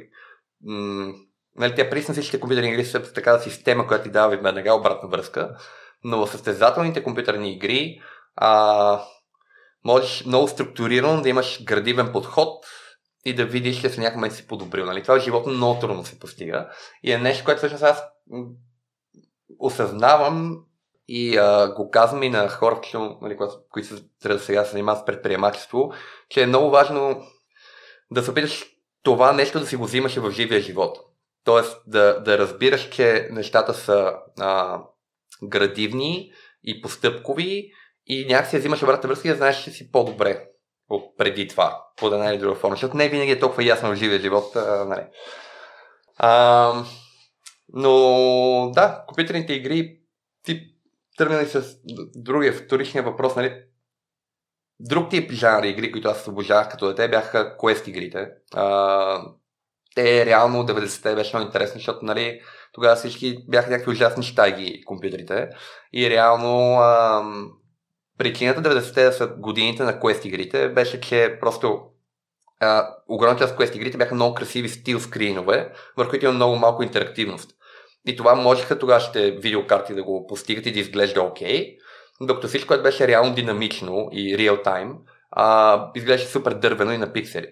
[0.65, 1.13] м-
[1.57, 5.57] нали, тя присна всичките компютърни игри са такава система, която ти дава веднага обратна връзка,
[6.05, 8.01] но в състезателните компютърни игри
[8.37, 9.01] а,
[9.87, 12.67] можеш много структурирано да имаш градивен подход
[13.25, 14.85] и да видиш, че с някакъв момент си подобрил.
[14.85, 15.03] Нали?
[15.03, 16.69] Това е живота много трудно се постига.
[17.03, 18.03] И е нещо, което всъщност аз
[19.59, 20.65] осъзнавам
[21.09, 22.81] и а, го казвам и на хора,
[23.23, 23.37] нали,
[23.71, 23.89] които
[24.23, 25.93] трябва сега се занимават с предприемачество,
[26.29, 27.27] че е много важно
[28.11, 28.65] да се опиташ
[29.03, 30.99] това нещо да си го взимаш в живия живот.
[31.45, 34.83] Тоест да, да разбираш, че нещата са а,
[35.43, 36.33] градивни
[36.65, 37.71] и постъпкови
[38.07, 40.47] и някакси я взимаш обратна връзка и знаеш, че си по-добре
[40.89, 43.95] от преди това, по една или друга форма, защото не винаги е толкова ясно в
[43.95, 44.57] живия живот.
[44.57, 45.03] А, нали.
[46.17, 46.85] а,
[47.69, 49.99] но да, компютърните игри,
[50.45, 50.63] ти
[51.17, 51.65] тръгнали с
[52.17, 53.63] другия, вторичния въпрос, нали?
[54.81, 58.29] Друг тип жанри игри, които аз обожавах като дете, бяха квест игрите.
[58.55, 59.23] А,
[59.95, 62.41] те реално 90-те беше много интересно, защото нали,
[62.73, 65.49] тогава всички бяха някакви ужасни щайги компютрите.
[65.93, 67.51] И реално ам,
[68.19, 71.81] причината 90-те да са годините на квест игрите беше, че просто
[72.61, 76.57] а, огромна част от квест игрите бяха много красиви стил скринове, върху които има много
[76.57, 77.51] малко интерактивност.
[78.07, 81.77] И това можеха тогашните видеокарти да го постигат и да изглежда окей, okay,
[82.21, 84.95] докато всичко, което беше реално динамично и реал тайм,
[85.95, 87.49] изглеждаше супер дървено и на пиксели.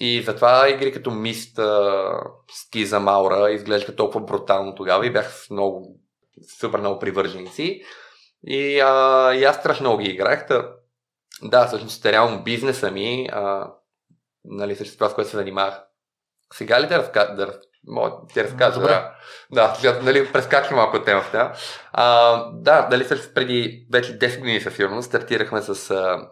[0.00, 1.60] И затова игри като Мист,
[2.52, 6.00] Скиза, Маура изглеждаха толкова брутално тогава и бях с много,
[6.60, 7.82] супер много привърженици.
[8.44, 10.46] И, а, и аз страшно много ги играх.
[10.46, 10.68] Та,
[11.42, 13.72] да, всъщност реално бизнеса ми, а,
[14.44, 15.74] нали, също това, с което се занимавах.
[16.52, 17.34] Сега ли да, разка...
[17.36, 18.80] да Мога да ти разкажа.
[19.52, 21.52] Да, да нали, прескачам малко темата.
[21.92, 26.28] А, да, дали също преди вече 10 години със сигурност стартирахме с а,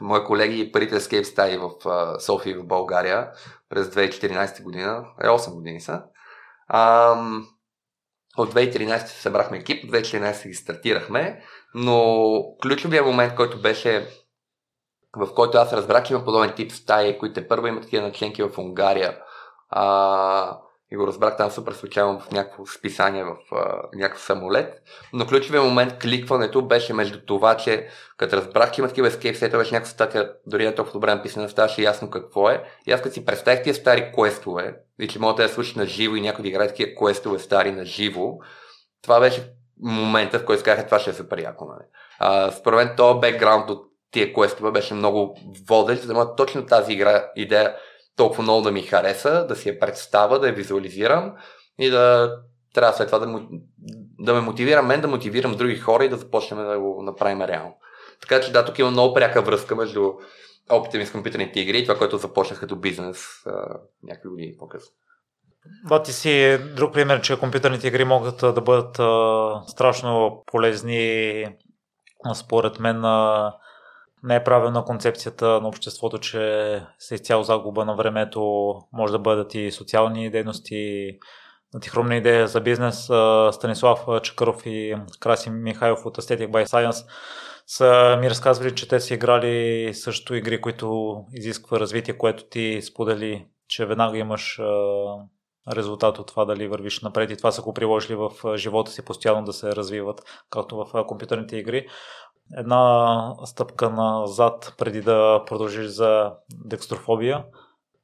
[0.00, 3.30] мои колеги парите Escape стаи в а, София в България
[3.68, 5.04] през 2014 година.
[5.22, 6.02] Е, 8 години са.
[6.68, 7.14] А,
[8.42, 11.42] от 2013 се събрахме екип, от 2014 ги стартирахме,
[11.74, 14.08] но ключовия момент, който беше
[15.16, 18.58] в който аз разбрах, че има подобен тип стаи, които първо имат такива наченки в
[18.58, 19.18] Унгария.
[19.68, 20.58] А,
[20.90, 24.82] и го разбрах там супер случайно в някакво списание в а, някакъв самолет.
[25.12, 29.58] Но ключовия момент, кликването, беше между това, че като разбрах, че има такива escape сета,
[29.58, 32.64] беше някаква статия, дори не толкова добре написана, ставаше ясно какво е.
[32.86, 35.86] И аз като си представих тия стари квестове, и че могат да я слушаш на
[35.86, 38.38] живо и някой да играе такива квестове стари на живо,
[39.02, 41.64] това беше момента, в който казах, това ще е супер яко.
[41.64, 42.52] Нали?
[42.52, 47.30] Според мен, този бекграунд от тия квестове беше много водещ, за да точно тази игра,
[47.36, 47.76] идея
[48.18, 51.34] толкова много да ми хареса, да си я представя, да я визуализирам
[51.78, 52.34] и да
[52.74, 53.40] трябва след това да,
[54.18, 57.74] да ме мотивира мен, да мотивирам други хора и да започнем да го направим реално.
[58.20, 60.12] Така че да, тук има много пряка връзка между
[60.70, 63.50] опита ми с компютърните игри и това, което започнах като бизнес а,
[64.02, 64.94] някакви години по-късно.
[65.88, 71.46] Да, ти си друг пример, че компютърните игри могат да бъдат а, страшно полезни.
[72.34, 73.54] Според мен а,
[74.22, 79.54] не е правилна концепцията на обществото, че се изцяло загуба на времето, може да бъдат
[79.54, 81.10] и социални дейности,
[81.74, 83.10] на ти хрумна идея за бизнес.
[83.52, 87.06] Станислав Чакъров и Красим Михайлов от Aesthetic by Science
[87.66, 93.46] са ми разказвали, че те са играли също игри, които изисква развитие, което ти сподели,
[93.68, 94.60] че веднага имаш
[95.76, 99.44] резултат от това дали вървиш напред и това са го приложили в живота си постоянно
[99.44, 101.86] да се развиват, както в компютърните игри
[102.56, 106.32] една стъпка назад преди да продължиш за
[106.64, 107.44] декстрофобия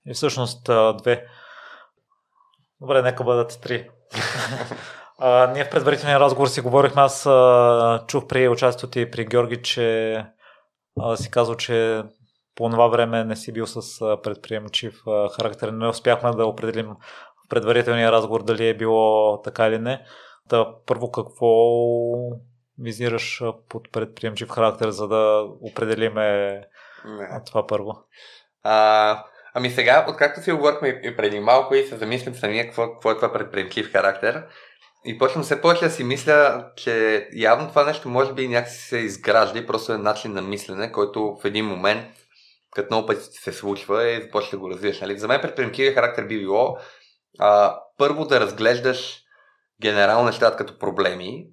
[0.07, 1.26] и всъщност две.
[2.80, 3.90] Добре, нека бъдат три.
[5.18, 9.62] а, ние в предварителния разговор си говорихме, аз а, чух при участието ти при Георги,
[9.62, 10.16] че
[11.00, 12.02] а, си казал, че
[12.54, 15.02] по това време не си бил с предприемчив
[15.37, 15.68] характер.
[15.68, 20.04] Не успяхме да определим в предварителния разговор дали е било така или не.
[20.48, 21.46] Та, първо какво
[22.79, 26.51] визираш под предприемчив характер, за да определиме
[27.05, 27.43] не.
[27.47, 27.93] това първо?
[28.63, 33.11] А, ами сега, откакто си говорихме и преди малко и се замислям самия какво, какво
[33.11, 34.47] е това предприемчив характер,
[35.05, 38.97] и почвам все повече да си мисля, че явно това нещо може би някакси се
[38.97, 42.07] изгражда и просто е начин на мислене, който в един момент,
[42.75, 45.01] като много пъти се случва и започва да го развиеш.
[45.01, 45.19] Нали?
[45.19, 46.79] За мен предприемчивия характер би било
[47.39, 49.21] а, първо да разглеждаш
[49.83, 51.47] генерално нещата като проблеми,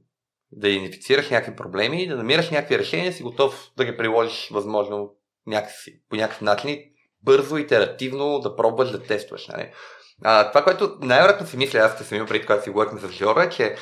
[0.51, 5.15] да идентифицираш някакви проблеми, да намираш някакви решения, си готов да ги приложиш възможно
[5.47, 6.79] някакси, по някакъв начин
[7.23, 9.47] бързо, итеративно да пробваш да тестваш.
[9.47, 9.71] Нали?
[10.23, 13.43] А, това, което най-вероятно си мисля, аз съм имал преди, когато си говорихме с Жора,
[13.43, 13.75] е, че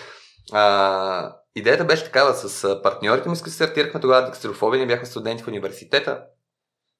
[0.53, 5.43] а, идеята беше такава с партньорите ми, с които стартирахме тогава декстерофобия, ние бяхме студенти
[5.43, 6.23] в университета,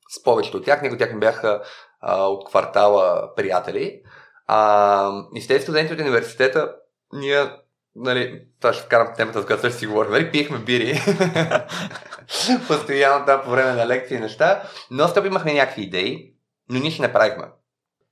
[0.10, 1.62] с повечето от тях, някои тях ми бяха
[2.02, 4.02] а, от квартала приятели.
[4.48, 6.76] А, и с тези студенти от университета
[7.14, 7.52] ние
[7.96, 11.02] нали, това ще вкарам темата, за която ще си говорим, нали, пиехме бири.
[12.68, 14.64] Постоянно там по време на лекции и неща.
[14.92, 16.34] Но стоп имахме някакви идеи,
[16.70, 17.46] но нищо не правихме.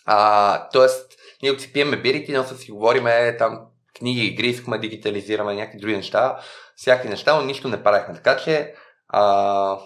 [0.06, 1.13] А, тоест,
[1.44, 3.60] ние си пиеме бирите, но си говориме там
[3.98, 6.40] книги, игри, искаме дигитализираме някакви други неща,
[6.76, 8.16] всякакви неща, но нищо не правихме.
[8.16, 8.74] Така че
[9.08, 9.78] а,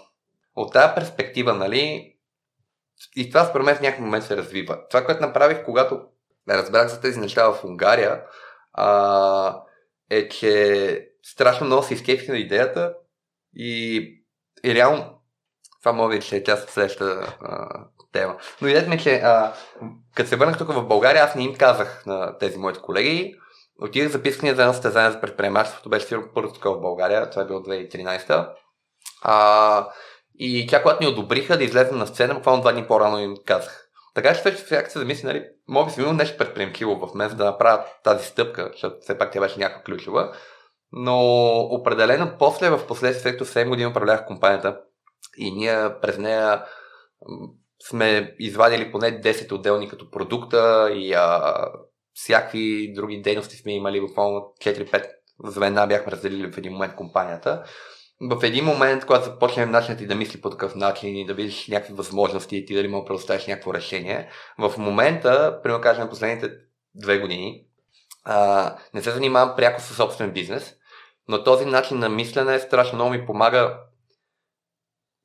[0.55, 2.15] от тази перспектива, нали,
[3.15, 4.87] и това според мен в някакъв момент се развива.
[4.89, 6.01] Това, което направих, когато
[6.49, 8.23] разбрах за тези неща в Унгария,
[8.73, 9.61] а,
[10.11, 12.93] е, че страшно много се изкефих на идеята
[13.55, 13.97] и,
[14.63, 15.21] и реално
[15.81, 17.37] това може да е част от следващата
[18.11, 18.37] тема.
[18.61, 19.53] Но идеята ми е, че а,
[20.15, 23.35] като се върнах тук в България, аз не им казах на тези моите колеги.
[23.81, 27.45] Отидах записания за едно състезание за предприемачеството, беше сигурно първото такова в България, това е
[27.45, 28.49] било 2013.
[29.21, 29.87] А,
[30.39, 33.80] и тя, когато ни одобриха да излезем на сцена, буквално два дни по-рано им казах.
[34.13, 37.35] Така че сега се замисли, нали, може би си имал нещо предприемчиво в мен, за
[37.35, 40.35] да направя тази стъпка, защото все пак тя беше някаква ключова.
[40.91, 41.17] Но
[41.59, 44.79] определено после, в последствие, като 7 години управлявах компанията
[45.37, 46.65] и ние през нея
[47.89, 51.53] сме извадили поне 10 отделни като продукта и а,
[52.13, 55.09] всякакви други дейности сме имали, буквално 4-5
[55.43, 57.63] звена бяхме разделили в един момент компанията
[58.21, 61.67] в един момент, когато започнем начинът ти да мисли по такъв начин и да видиш
[61.67, 66.51] някакви възможности и ти дали мога да предоставиш някакво решение, в момента, примерно кажем последните
[66.95, 67.65] две години,
[68.23, 70.75] а, не се занимавам пряко със собствен бизнес,
[71.27, 73.77] но този начин на мислене страшно много ми помага,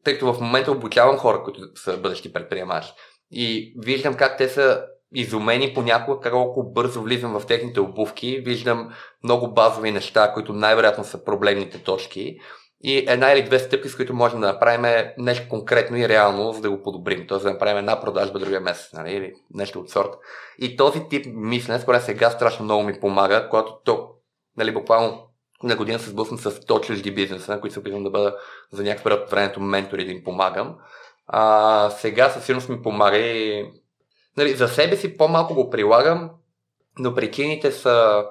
[0.05, 2.93] тъй като в момента обучавам хора, които са бъдещи предприемачи.
[3.31, 9.53] И виждам как те са изумени понякога, колко бързо влизам в техните обувки, виждам много
[9.53, 12.39] базови неща, които най-вероятно са проблемните точки
[12.85, 16.61] и една или две стъпки, с които можем да направим нещо конкретно и реално, за
[16.61, 17.27] да го подобрим.
[17.27, 19.13] Тоест да направим една продажба другия месец, нали?
[19.13, 20.19] или нещо от сорта.
[20.59, 24.09] И този тип мислене, според сега страшно много ми помага, когато то,
[24.57, 25.23] нали, буквално
[25.63, 28.37] на година се сблъсвам с 100 чужди бизнеса, на които се опитвам да бъда
[28.73, 30.77] за някакъв период от времето ментори да им помагам.
[31.27, 33.71] А, сега със сигурност ми помага и
[34.37, 36.31] нали, за себе си по-малко го прилагам,
[36.99, 38.25] но причините са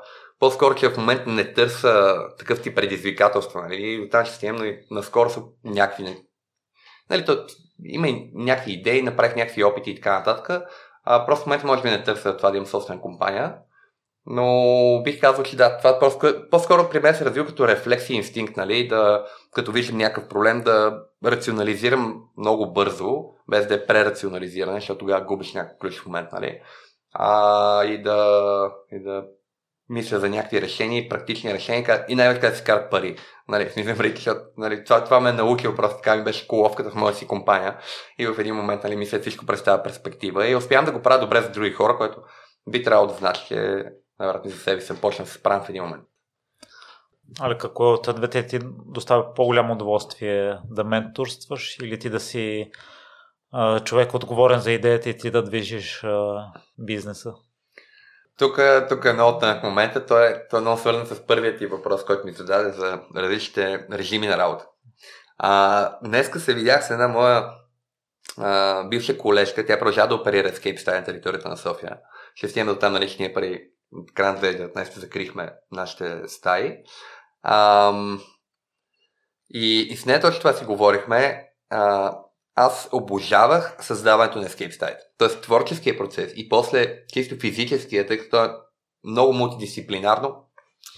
[0.46, 3.62] по-скоро, че в момента не търса такъв тип предизвикателства.
[3.62, 4.02] Нали?
[4.06, 6.18] От тази система, но и наскоро са някакви...
[7.10, 7.46] Нали, то,
[7.84, 10.64] има и някакви идеи, направих някакви опити и така нататък.
[11.04, 13.56] А, просто в момента може би не търся това да имам собствена компания.
[14.26, 18.14] Но бих казал, че да, това по-скоро, по-скоро при мен се развива като рефлекс и
[18.14, 24.80] инстинкт, нали, да, като виждам някакъв проблем, да рационализирам много бързо, без да е прерационализиране,
[24.80, 26.62] защото тогава губиш някакъв ключов момент, нали,
[27.14, 29.26] а, и, да, и да
[29.90, 33.18] мисля за някакви решения, практични решения и най-вече да си карат пари.
[33.48, 36.96] Нали, смисъл, защото нали, това, това ме е научил, просто така ми беше коловката в
[36.96, 37.78] моята си компания
[38.20, 41.20] и в един момент нали, мисля всичко през тази перспектива и успявам да го правя
[41.20, 42.22] добре за други хора, което
[42.70, 43.56] би трябвало да значи, че
[44.20, 46.04] най-вероятно за себе съм почна да се справям в един момент.
[47.40, 52.72] Але какво от двете ти доставя по-голямо удоволствие да менторстваш или ти да си
[53.52, 56.46] а, човек отговорен за идеята и ти да движиш а,
[56.78, 57.34] бизнеса?
[58.40, 60.06] Тук, тук е много тънък момента.
[60.06, 63.88] Той е, той е много свързан с първият ти въпрос, който ми зададе за различните
[63.92, 64.66] режими на работа.
[65.38, 67.46] А, днеска се видях с една моя
[68.38, 69.66] а, бивша колежка.
[69.66, 71.98] Тя продължава да оперира Style на територията на София.
[72.36, 73.64] Ще стигнем до там на личния пари.
[74.14, 76.78] Край на 2019 закрихме нашите стаи.
[77.44, 77.94] А,
[79.50, 81.48] и, и с нея точно това си говорихме.
[81.70, 82.14] А,
[82.56, 84.98] аз обожавах създаването на escape site.
[85.18, 88.50] Тоест творческия процес и после чисто физическия, тъй като е
[89.04, 90.36] много мултидисциплинарно,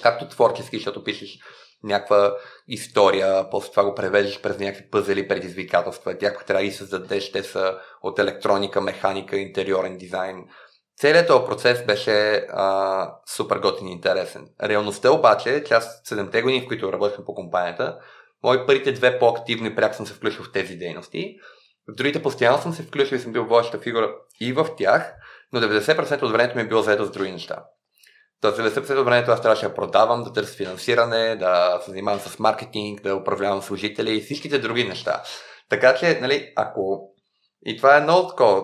[0.02, 1.40] както творчески, защото пишеш
[1.84, 2.36] някаква
[2.68, 7.44] история, после това го превеждаш през някакви пъзели, предизвикателства, тях трябва да ги създадеш, те
[7.44, 10.46] са от електроника, механика, интериорен дизайн.
[10.98, 14.48] Целият този процес беше а, супер готин и интересен.
[14.64, 18.00] Реалността обаче, че аз 7-те години, в които работихме по компанията,
[18.44, 21.36] Мои първите две по-активни пряко съм се включил в тези дейности.
[21.92, 25.14] В другите постоянно съм се включил и съм бил водеща фигура и в тях,
[25.54, 27.64] но 90% от времето ми е било заедно с други неща.
[28.42, 32.40] Тоест 90% от времето аз трябваше да продавам, да търся финансиране, да се занимавам с
[32.40, 35.24] маркетинг, да управлявам служители и всичките други неща.
[35.70, 37.14] Така че, нали, ако...
[37.66, 38.64] И това е много такова.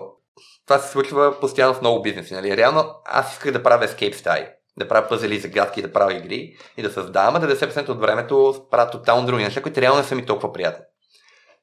[0.66, 2.34] Това се случва постоянно в много бизнеси.
[2.34, 2.56] Нали?
[2.56, 6.82] Реално аз исках да правя escape стаи да правя пъзели, загадки, да правя игри и
[6.82, 10.26] да създавам, а 90% от времето правя тотално други неща, които реално не са ми
[10.26, 10.84] толкова приятни.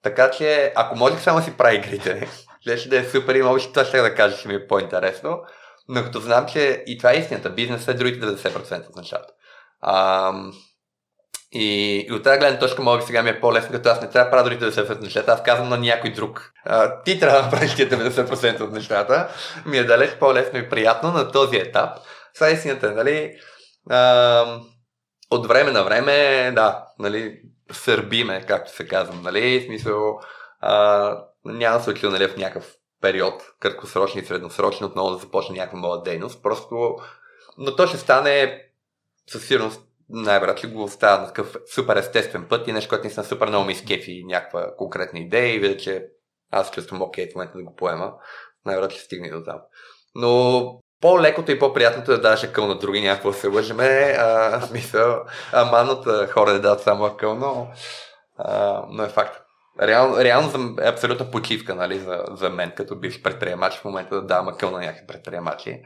[0.03, 2.29] Така че, ако можех само да си правя игрите,
[2.77, 5.41] ще да е супер и може това ще да кажа, че ми е по-интересно.
[5.87, 9.27] Но като знам, че и това е истината, бизнес е другите 90% от нещата.
[11.53, 14.09] И, и от тази гледна точка, може би сега ми е по-лесно, като аз не
[14.09, 16.51] трябва да правя другите 90% от нещата, аз казвам на някой друг.
[16.65, 19.29] А, ти трябва да правиш тия 90% от нещата.
[19.65, 21.89] Ми е далеч по-лесно и приятно на този етап
[22.51, 23.39] истината е, нали,
[23.89, 24.61] а,
[25.31, 27.41] от време на време, да, нали,
[27.71, 30.19] сърбиме, както се казвам, нали, в смисъл,
[30.59, 35.57] а, няма да се отида, нали, в някакъв период, краткосрочни и средносрочни, отново да започне
[35.57, 36.43] някаква нова дейност.
[36.43, 36.95] Просто,
[37.57, 38.63] но то ще стане
[39.27, 43.47] със сигурност най-вероятно го оставя на такъв супер естествен път и нещо, което наистина супер
[43.47, 46.07] много ми скефи някаква конкретна идея и видя, че
[46.51, 48.13] аз чувствам окей в момента да го поема.
[48.65, 49.59] Най-вероятно ще стигне до там.
[50.15, 54.15] Но по-лекото и по-приятното е да дадеш акъл на други, някакво се лъжеме.
[54.19, 57.67] А, смисъл, аманната хора да дадат само акъл, но,
[58.37, 59.37] а, но е факт.
[59.81, 64.21] Реално, реално е абсолютна почивка нали, за, за мен, като бивш предприемач, в момента да
[64.21, 65.81] давам акъл на някакви предприемачи.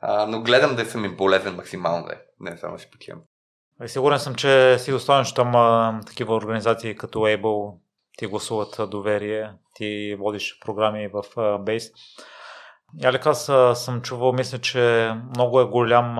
[0.00, 3.20] А, но гледам да съм им полезен максимално, да не само си почивам.
[3.84, 5.34] И сигурен съм, че си достоен, че
[6.06, 7.74] такива организации като Able
[8.18, 11.92] ти гласуват доверие, ти водиш програми в Base.
[13.04, 13.46] Алек, аз
[13.84, 16.16] съм чувал, мисля, че много е голям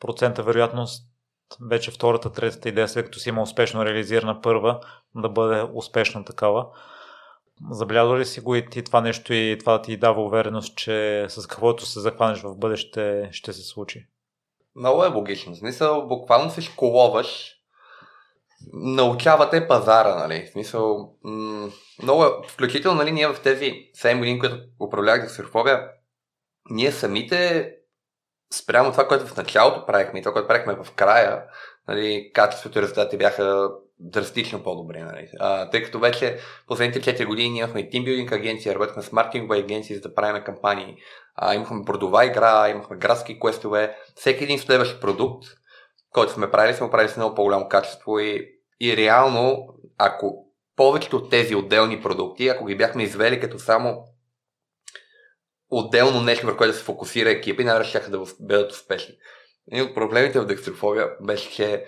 [0.00, 1.10] процента вероятност
[1.60, 4.80] вече втората, третата идея, след като си има успешно реализирана първа,
[5.14, 6.66] да бъде успешна такава.
[7.70, 11.26] Забелязва ли си го и ти това нещо и това да ти дава увереност, че
[11.28, 14.06] с каквото се захванеш в бъдеще ще се случи?
[14.76, 15.54] Много е логично.
[15.54, 17.54] В смисъл, буквално се школоваш,
[18.72, 20.46] научавате пазара, нали?
[20.46, 21.68] В смисъл, м-
[22.02, 25.88] много е, включително, нали, ние в тези 7 години, които управлявах за сурфобия,
[26.70, 27.70] ние самите
[28.54, 31.44] спрямо това, което в началото правихме и това, което правихме в края,
[31.88, 35.00] нали, качеството и резултати бяха драстично по-добри.
[35.00, 35.28] Нали.
[35.40, 40.02] А, тъй като вече последните 4 години имахме тимбилдинг агенция, работихме с маркетингови агенции, за
[40.02, 40.96] да правим кампании.
[41.34, 43.96] А, имахме бродова игра, имахме градски квестове.
[44.14, 45.46] Всеки един следващ продукт,
[46.12, 48.48] който сме правили, сме правили с много по-голямо качество и,
[48.80, 54.04] и реално, ако повечето от тези отделни продукти, ако ги бяхме извели като само
[55.70, 59.14] отделно нещо, върху което да се фокусира екипа и най ще да бъдат успешни.
[59.72, 61.84] Един от проблемите в декстрофобия беше, че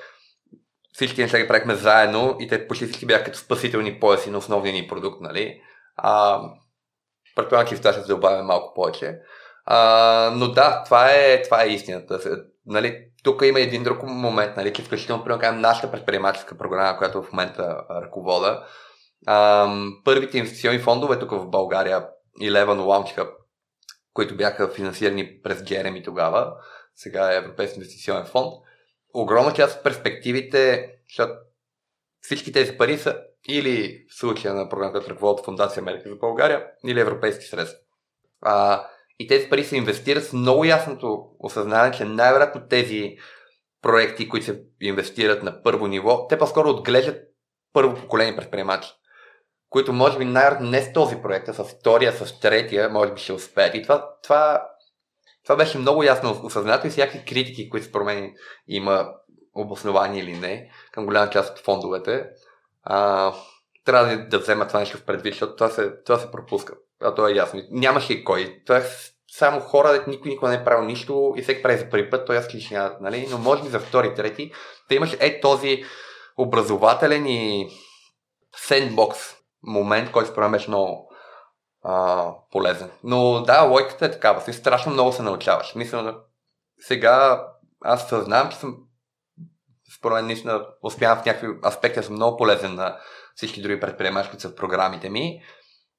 [0.92, 4.72] всички неща ги правихме заедно и те почти всички бяха като спасителни пояси на основния
[4.72, 5.61] ни продукт, нали?
[5.96, 6.42] А,
[7.37, 9.18] предполагам, че в тази ще добавя малко повече.
[9.64, 12.20] А, но да, това е, това е истината.
[12.66, 17.85] Нали, тук има един друг момент, нали, включително, примерно, нашата предприемаческа програма, която в момента
[17.91, 18.67] ръковода,
[19.27, 19.69] а,
[20.05, 22.09] първите инвестиционни фондове тук в България,
[22.43, 23.31] Eleven Launch Hub,
[24.12, 26.53] които бяха финансирани през Джереми тогава,
[26.95, 28.53] сега е Европейски инвестиционен фонд,
[29.15, 31.33] огромна част от перспективите, защото
[32.21, 37.01] всички тези пари са или в случая на програмата ръководят Фундация Америка за България, или
[37.01, 37.79] европейски средства.
[38.43, 38.87] А,
[39.18, 43.16] и тези пари се инвестират с много ясното осъзнание, че най-вероятно тези
[43.83, 47.16] проекти, които се инвестират на първо ниво, те по-скоро отглеждат
[47.72, 48.88] първо поколение предприемачи
[49.76, 53.20] които може би най не с този проект, а с втория, с третия, може би
[53.20, 53.74] ще успеят.
[53.74, 54.68] И това, това,
[55.44, 58.35] това беше много ясно осъзнато и всякакви критики, които според мен
[58.68, 59.09] има
[59.55, 62.26] обоснование или не към голяма част от фондовете.
[62.83, 63.33] А,
[63.85, 66.74] трябва да, да взема това нещо в предвид, защото това се, това се пропуска.
[67.02, 67.62] А то е ясно.
[67.70, 68.62] Нямаше и кой.
[68.66, 68.82] Това е
[69.30, 72.37] само хора, никой никога не е правил нищо и всеки прави за първи път, той
[72.37, 73.26] аз лично, нали?
[73.30, 74.52] Но може би за втори, трети,
[74.88, 75.85] да имаш е този
[76.37, 77.70] образователен и
[78.56, 79.18] сендбокс
[79.62, 81.12] момент, който според мен беше много
[81.82, 82.90] а, полезен.
[83.04, 84.40] Но да, лойката е такава.
[84.40, 85.74] Си страшно много се научаваш.
[85.74, 86.16] Мисля,
[86.80, 87.46] сега
[87.80, 88.76] аз съзнавам, че съм
[89.96, 92.98] според мен наистина успявам в някакви аспекти, съм много полезен на
[93.35, 95.42] всички други предприемачи, които са в програмите ми.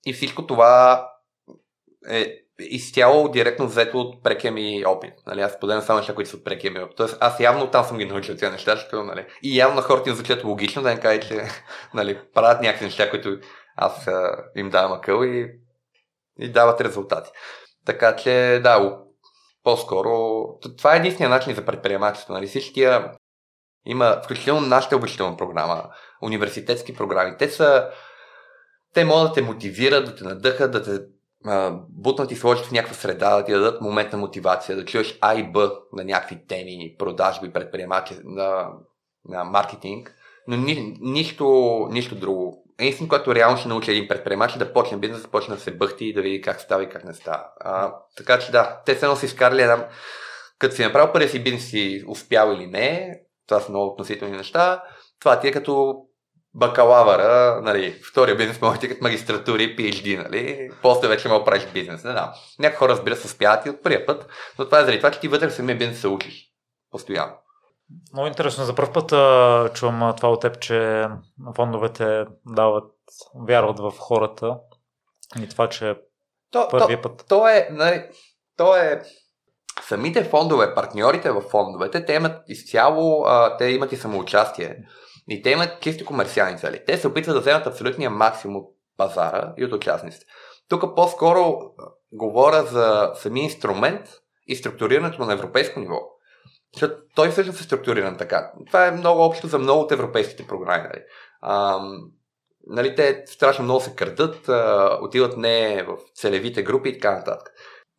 [0.07, 1.05] И всичко това
[2.09, 5.13] е изцяло директно взето от прекия ми опит.
[5.27, 6.97] Нали, аз поделям само неща, които са от прекия ми опит.
[6.97, 10.15] Тоест, аз явно там съм ги научил тези неща, защото, нали, и явно хората им
[10.15, 11.41] звучат логично да им кажа, че
[11.93, 13.37] нали, правят някакви неща, които
[13.75, 15.51] аз а, им давам акъл и,
[16.39, 17.29] и дават резултати.
[17.85, 18.99] Така че, да,
[19.63, 20.43] по-скоро,
[20.77, 22.33] това е единствения начин за предприемачество.
[22.33, 22.47] Нали?
[22.47, 23.11] Всичкия
[23.85, 25.83] има, включително нашата обучителна програма,
[26.21, 27.89] университетски програми, те са
[28.97, 31.05] те могат да те мотивират, да те надъхат, да те
[31.89, 35.35] бутнат и сложат в някаква среда, да ти дадат момент на мотивация, да чуеш А
[35.35, 38.69] и Б на някакви теми, продажби, предприемачи, на,
[39.25, 40.15] на маркетинг,
[40.47, 42.63] но ни, нищо, нищо друго.
[42.79, 45.71] Единствено, което реално ще научи един предприемач е да почне бизнес, да почне да се
[45.71, 47.43] бъхти и да види как става и как не става.
[47.59, 49.87] А, така че да, те се си изкарали една...
[50.59, 54.83] Като си направил първия си бизнес си успял или не, това са много относителни неща,
[55.19, 56.03] това ти е като
[56.57, 61.67] бакалавъра, нали, втория бизнес може да като магистратури, PhD, нали, после вече мога да правиш
[61.73, 62.03] бизнес.
[62.03, 62.29] Не знам.
[62.59, 64.27] Някои хора разбира се успяват и от първия път,
[64.59, 66.51] но това е заради това, че ти вътре в самия бизнес се учиш.
[66.91, 67.33] Постоянно.
[68.13, 68.65] Много интересно.
[68.65, 71.07] За първ път а, чувам това от теб, че
[71.55, 72.93] фондовете дават,
[73.47, 74.57] вярват в хората
[75.41, 75.95] и това, че
[76.51, 77.25] то, първия то, път.
[77.29, 78.03] То е, нали,
[78.57, 79.01] то е
[79.81, 84.77] самите фондове, партньорите в фондовете, те имат изцяло, а, те имат и самоучастие.
[85.29, 86.83] И те имат чисто комерциални цели.
[86.87, 88.67] Те се опитват да вземат абсолютния максимум от
[88.97, 90.25] пазара и от участниците.
[90.69, 91.59] Тук по-скоро
[92.11, 94.09] говоря за самия инструмент
[94.47, 95.99] и структурирането на европейско ниво.
[96.73, 98.51] Защото той всъщност е структуриран така.
[98.67, 100.83] Това е много общо за много от европейските програми.
[100.83, 101.03] Нали?
[101.41, 101.79] А,
[102.67, 107.51] нали, те страшно много се крадат, а, отиват не в целевите групи и така нататък.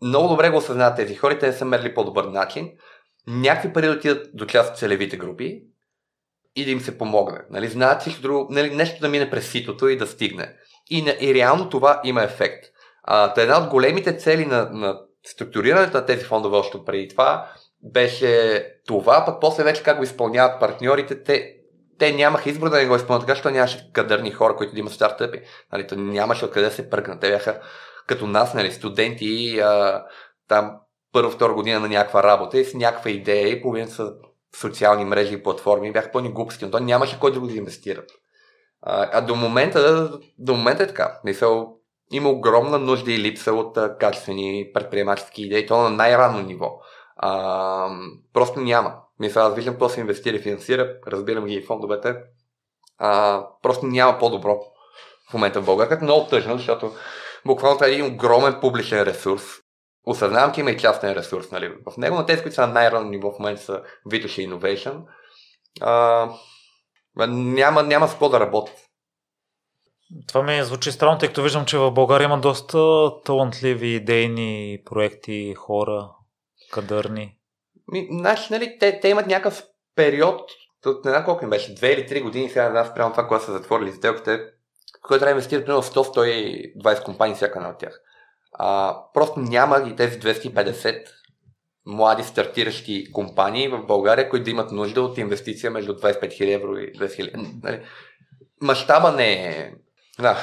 [0.03, 2.71] Много добре го осъзнават тези хора, те не са мерили по-добър начин.
[3.27, 5.63] Някакви пари да отидат до част от целевите групи
[6.61, 7.39] и да им се помогне.
[7.51, 7.69] Нали?
[7.69, 10.55] Знаят всичко друго, нали, нещо да мине през ситото и да стигне.
[10.91, 12.65] И, и реално това има ефект.
[13.03, 17.51] А, една от големите цели на, на структурирането на тези фондове още преди това
[17.83, 21.55] беше това, пък после вече как го изпълняват партньорите, те,
[21.99, 24.93] те нямаха избор да не го изпълнят така, защото нямаше кадърни хора, които да имат
[24.93, 25.41] стартъпи.
[25.73, 27.21] Нали, то нямаше откъде да се пръкнат.
[27.21, 27.61] Те бяха
[28.07, 30.05] като нас, нали, студенти, а,
[30.49, 30.77] там
[31.13, 34.13] първа, втора година на някаква работа и с някаква идея и половина са
[34.61, 38.11] социални мрежи и платформи, бяха пълни глупости, но то нямаше кой друго да инвестират.
[38.83, 41.21] А, а до момента, до момента е така.
[41.25, 41.77] Мисъл,
[42.13, 46.81] има огромна нужда и липса от а, качествени предприемачески идеи, то на най-ранно ниво.
[47.17, 47.91] А,
[48.33, 48.95] просто няма.
[49.21, 52.17] Мисля, аз виждам какво се инвестира и финансира, разбирам ги и фондовете.
[52.99, 54.61] А, просто няма по-добро
[55.31, 56.93] в момента в България, като много тъжно, защото
[57.47, 59.43] буквално това е един огромен публичен ресурс.
[60.11, 63.11] Осъзнавам, че има и частен ресурс нали, в него, но тези, които са на най-ранно
[63.11, 65.03] ниво в момента са и Innovation.
[65.81, 66.29] А,
[67.29, 68.77] няма, няма с какво да работят.
[70.29, 75.55] Това ми звучи странно, тъй като виждам, че в България има доста талантливи идейни проекти,
[75.55, 76.11] хора,
[76.73, 77.37] кадърни.
[77.93, 79.63] Ми, значи, нали, те, те имат някакъв
[79.95, 80.51] период,
[80.87, 83.45] от не знам колко им беше, две или три години, сега да спрямо това, когато
[83.45, 84.41] са затворили сделките,
[85.03, 88.01] който трябва да инвестират примерно 100-120 компании всяка една от тях.
[88.59, 91.05] А, просто няма ги тези 250
[91.87, 96.77] млади стартиращи компании в България, които да имат нужда от инвестиция между 25 000 евро
[96.77, 97.63] и 20 000.
[97.63, 97.81] Нали?
[98.63, 99.73] Мащаба не е...
[100.21, 100.37] Да.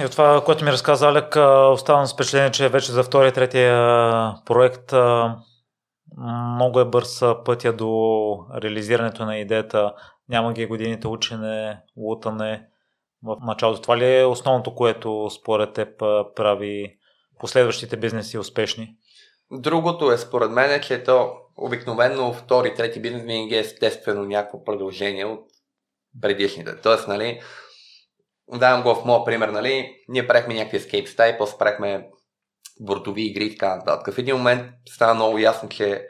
[0.00, 1.36] И от това, което ми разказа Алек,
[1.72, 3.74] оставам с впечатление, че вече за втория, третия
[4.44, 4.92] проект
[6.54, 9.92] много е бърз пътя до реализирането на идеята.
[10.28, 12.66] Няма ги годините учене, лутане
[13.22, 13.82] в началото.
[13.82, 15.98] Това ли е основното, което според теб
[16.36, 16.98] прави
[17.40, 18.96] последващите бизнеси успешни?
[19.50, 25.24] Другото е според мен, че то обикновено втори, трети бизнес винаги е естествено някакво продължение
[25.24, 25.46] от
[26.20, 26.80] предишните.
[26.82, 27.40] Тоест, нали,
[28.54, 32.08] давам го в моят пример, нали, ние правихме някакви escape стаи, после правихме
[32.80, 34.14] бортови игри и така нататък.
[34.14, 36.08] В един момент стана много ясно, че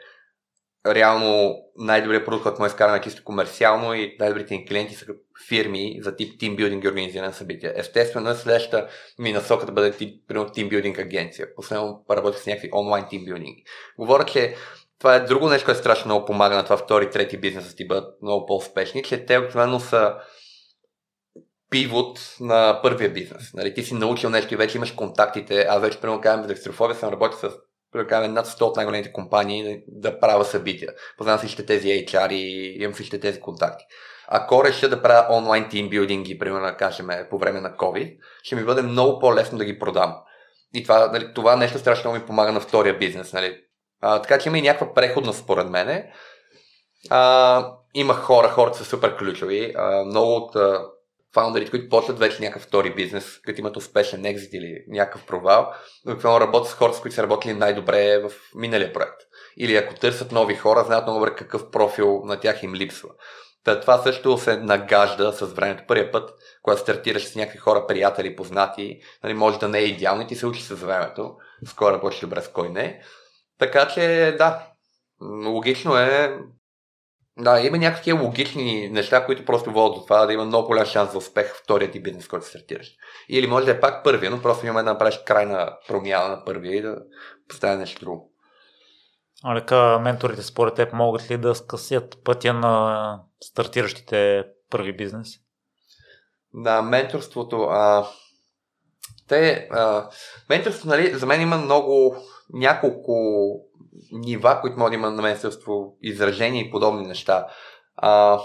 [0.95, 5.05] реално най-добрият продукт, който му е изкараме чисто комерциално и най-добрите ни клиенти са
[5.47, 7.73] фирми за тип тимбилдинг и организиране събития.
[7.75, 8.87] Естествено, следващата
[9.19, 11.55] ми насока да бъде примерно тимбилдинг агенция.
[11.55, 13.63] Последно работих с някакви онлайн тимбилдинги.
[13.99, 14.55] Говоря, че
[14.99, 17.87] това е друго нещо, което страшно много помага на това втори, трети бизнес да ти
[17.87, 20.15] бъдат много по-успешни, че те обикновено са
[21.69, 23.53] пивот на първия бизнес.
[23.53, 25.65] Нали, ти си научил нещо и вече имаш контактите.
[25.69, 27.53] Аз вече, примерно, казвам, за дексtroфобия съм работил с
[28.05, 30.93] примерно, над 100 от най-големите компании да правя събития.
[31.17, 33.85] Познавам всичките тези HR и имам всичките тези контакти.
[34.27, 38.63] Ако реша да правя онлайн тимбилдинги, примерно, да кажем, по време на COVID, ще ми
[38.63, 40.15] бъде много по-лесно да ги продам.
[40.73, 43.33] И това, нали, това нещо страшно ми помага на втория бизнес.
[43.33, 43.57] Нали.
[44.01, 46.11] А, така че има и някаква преходност, според мене.
[47.09, 49.73] А, има хора, хората са супер ключови.
[49.77, 50.55] А, много от
[51.37, 55.73] фаундерите, които почват вече някакъв втори бизнес, като имат успешен екзит или някакъв провал,
[56.07, 59.21] обикновено работят с хората, с които са работили най-добре в миналия проект.
[59.57, 63.09] Или ако търсят нови хора, знаят много добре какъв профил на тях им липсва.
[63.63, 65.83] Та, това също се нагажда с времето.
[65.87, 66.29] Първият път,
[66.61, 70.35] когато стартираш с някакви хора, приятели, познати, нали, може да не е идеално и ти
[70.35, 71.35] се учи с времето.
[71.65, 73.01] Скоро работиш добре с кой не.
[73.59, 74.67] Така че, да,
[75.45, 76.39] логично е
[77.39, 81.11] да, има някакви логични неща, които просто водят до това да има много голям шанс
[81.11, 82.91] за успех втория ти бизнес, който стартираш.
[83.29, 86.75] Или може да е пак първия, но просто имаме да направиш крайна промяна на първия
[86.75, 86.97] и да
[87.49, 88.33] поставя нещо друго.
[89.43, 95.27] Алека, менторите според теб могат ли да скъсят пътя на стартиращите първи бизнес?
[96.53, 97.61] Да, менторството.
[97.61, 98.07] А,
[99.27, 100.09] те, а,
[100.49, 102.15] менторството, нали, за мен има много,
[102.53, 103.13] няколко
[104.11, 107.47] нива, които може да има на менторство, изражения и подобни неща.
[107.95, 108.39] А,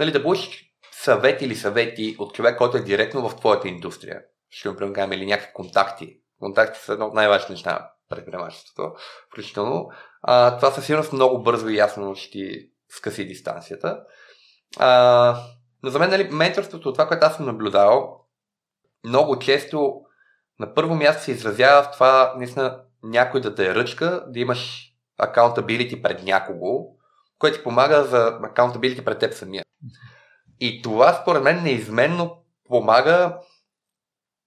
[0.00, 4.22] нали, да получиш съвет или съвети от човек, който е директно в твоята индустрия.
[4.50, 6.18] Ще му предлагаме или някакви контакти.
[6.40, 8.94] Контакти са едно от най-важните неща предприемачеството,
[9.26, 9.88] включително.
[10.22, 14.00] А, това със сигурност много бързо и ясно ще ти скъси дистанцията.
[14.78, 15.36] А,
[15.82, 18.26] но за мен, нали, менторството, това, което аз съм наблюдавал,
[19.04, 20.00] много често
[20.58, 24.92] на първо място се изразява в това, наистина, някой да те е ръчка, да имаш
[25.20, 26.96] accountability пред някого,
[27.38, 29.64] което ти помага за accountability пред теб самия.
[30.60, 33.38] И това, според мен, неизменно помага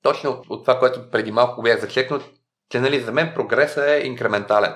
[0.02, 2.20] точно от това, което преди малко бях зачекнал,
[2.70, 4.74] че нали, за мен прогресът е инкрементален.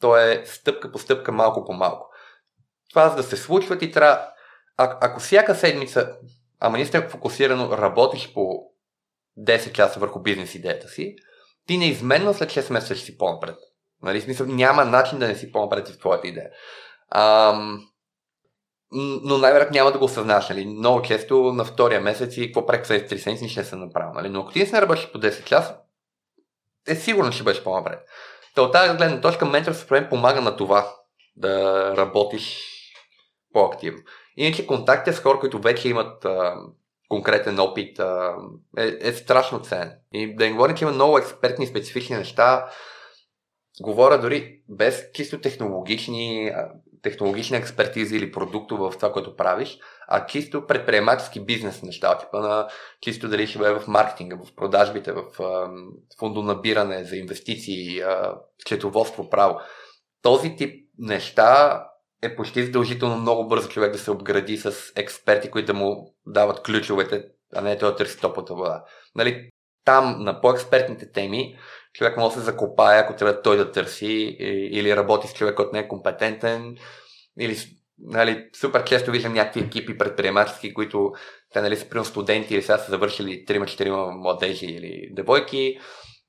[0.00, 2.06] То е стъпка по стъпка, малко по малко.
[2.90, 4.26] Това за да се случва ти трябва,
[4.76, 6.16] а, ако всяка седмица,
[6.60, 8.72] ама наистина фокусирано работиш по
[9.38, 11.16] 10 часа върху бизнес идеята си,
[11.66, 13.56] ти неизменно след 6 месеца ще си по-напред.
[14.02, 16.50] Нали, смисъл, няма начин да не си по-напред в твоята идея.
[17.10, 17.86] Ам,
[19.24, 20.48] но най-вероятно няма да го осъзнаш.
[20.48, 20.66] Нали?
[20.66, 24.12] Много често на втория месец и какво правих след 3 седмици, нищо не съм направил.
[24.14, 24.28] Нали?
[24.28, 25.76] Но ако ти не се работиш по 10 часа,
[26.88, 27.98] е сигурно ще бъдеш по-напред.
[28.54, 30.94] Та от тази гледна точка менторството мен помага на това
[31.36, 32.68] да работиш
[33.52, 34.02] по-активно.
[34.36, 36.54] Иначе контактите с хора, които вече имат а,
[37.12, 38.34] конкретен опит а,
[38.78, 39.92] е, е страшно ценен.
[40.12, 42.70] И да не говорим, че има много експертни специфични неща,
[43.82, 46.52] говоря дори без чисто технологични,
[47.02, 52.68] технологична експертиза или продукто в това, което правиш, а чисто предприемачески бизнес неща, типа на
[53.00, 55.24] чисто дали ще бъде в маркетинга, в продажбите, в
[56.18, 58.02] фондонабиране за инвестиции,
[58.66, 59.58] четоводство, право.
[60.22, 61.82] Този тип неща
[62.22, 66.62] е почти задължително много бързо човек да се обгради с експерти, които да му дават
[66.62, 68.84] ключовете, а не той да търси топлата вода.
[69.14, 69.50] Нали,
[69.84, 71.56] там на по-експертните теми
[71.92, 74.36] човек може да се закопае, ако трябва той да търси,
[74.70, 76.76] или работи с човек, който не е компетентен,
[77.40, 77.56] или
[77.98, 81.12] нали, супер често виждам някакви екипи предприемачески, които
[81.52, 85.78] те нали, са примерно студенти или сега са завършили 3-4 младежи или девойки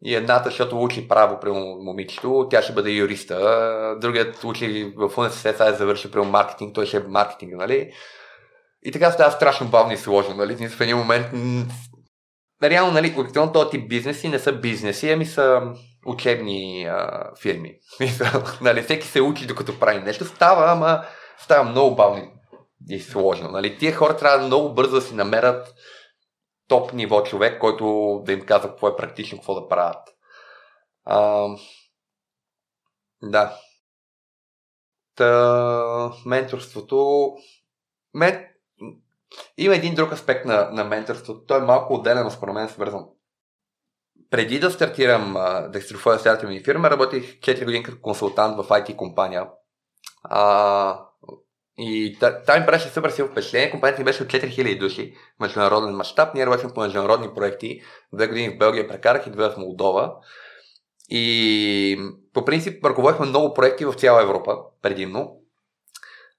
[0.05, 5.57] и едната, защото учи право при момичето, тя ще бъде юриста, другият учи в университет,
[5.57, 7.91] сега е завършил при маркетинг, той ще е маркетинг, нали?
[8.85, 10.69] И така става страшно бавно и сложно, нали?
[10.69, 11.27] В един момент
[12.63, 15.61] реално, нали, обикновено този тип бизнеси не са бизнеси, ами са
[16.05, 17.75] учебни а, фирми.
[18.61, 20.25] нали, всеки се учи докато прави нещо.
[20.25, 21.03] Става, ама
[21.37, 22.31] става много бавно
[22.89, 23.51] и сложно.
[23.51, 23.77] Нали.
[23.77, 25.73] Тия хора трябва много бързо да си намерят
[26.67, 30.09] топ ниво човек, който да им казва какво е практично, какво да правят.
[31.05, 31.47] А,
[33.21, 33.57] да.
[35.15, 37.29] Та, менторството.
[38.13, 38.47] Мен,
[39.57, 41.45] има един друг аспект на, на менторството.
[41.45, 43.05] Той е малко отделен, според мен е свързан.
[44.29, 45.33] Преди да стартирам,
[45.69, 49.49] да стартирам стартирам ми фирма, работих 4 години като консултант в IT компания.
[50.23, 51.05] А,
[51.77, 53.71] и там ми правеше супер силно впечатление.
[53.71, 56.33] Компанията ми беше от 4000 души, международен мащаб.
[56.35, 57.81] Ние работим по международни проекти.
[58.13, 60.13] Две години в Белгия прекарах и две в Молдова.
[61.09, 61.99] И
[62.33, 65.43] по принцип ръководихме много проекти в цяла Европа, предимно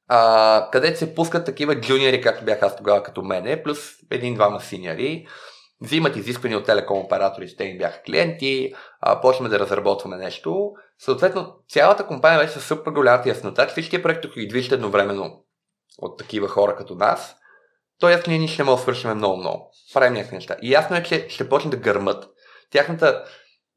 [0.09, 3.79] а, където се пускат такива джуниори, както бях аз тогава като мене, плюс
[4.11, 5.27] един-двама синьори,
[5.83, 10.73] взимат изисквания от телеком оператори, те им бяха клиенти, а, почваме да разработваме нещо.
[10.99, 15.45] Съответно, цялата компания беше с супер голямата яснота, че всички проекти, които ги движат едновременно
[15.99, 17.37] от такива хора като нас,
[18.01, 19.71] то ясно ние ще можем да свършим много-много.
[19.95, 20.57] Правим някакви неща.
[20.63, 22.25] И ясно е, че ще почне да гърмат.
[22.71, 23.25] Тяхната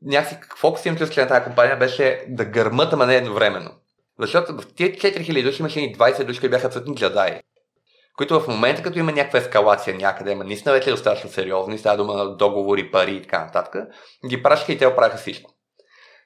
[0.02, 3.72] някакси фокус им на тази компания беше да гърмат, ама не едновременно.
[4.20, 7.42] Защото в тези 4000 души имаше и 20 души, които бяха абсолютни джадаи.
[8.18, 11.78] Които в момента, като има някаква ескалация някъде, ама наистина вече е достатъчно сериозно, и
[11.78, 13.76] става дума на договори, пари и така нататък,
[14.28, 15.52] ги пращаха и те оправиха всичко.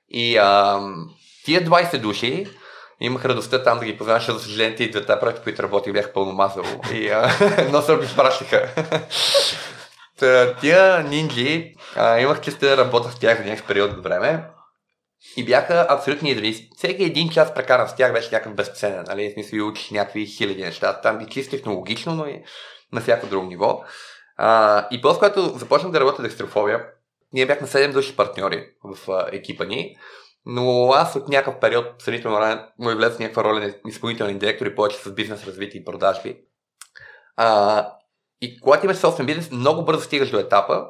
[0.09, 0.79] И а,
[1.45, 2.47] тия 20 души
[2.99, 6.33] имах радостта там да ги познаваш, за съжаление тези двете проекти, които работих, бях пълно
[6.33, 6.81] мазало.
[6.93, 8.69] И а, едно се ги пращаха.
[10.61, 14.43] тия нинджи, а, имах честа да работя с тях за някакъв период от време.
[15.37, 16.69] И бяха абсолютни идеалисти.
[16.77, 19.05] Всеки един час прекаран с тях беше някакъв безценен.
[19.07, 19.29] Нали?
[19.29, 21.01] В смисъл и някакви хиляди неща.
[21.01, 22.43] Там ги чисто технологично, но и
[22.93, 23.83] на всяко друго ниво.
[24.37, 26.85] А, и после, когато започнах да работя декстрофобия,
[27.33, 29.95] ние бяхме 7 души партньори в а, екипа ни,
[30.45, 34.75] но аз от някакъв период, сравнително рано, му е влез някаква роля на изпълнителни директори,
[34.75, 36.37] повече с бизнес развитие и продажби.
[37.35, 37.87] А,
[38.41, 40.87] и когато имаш собствен бизнес, много бързо стигаш до етапа,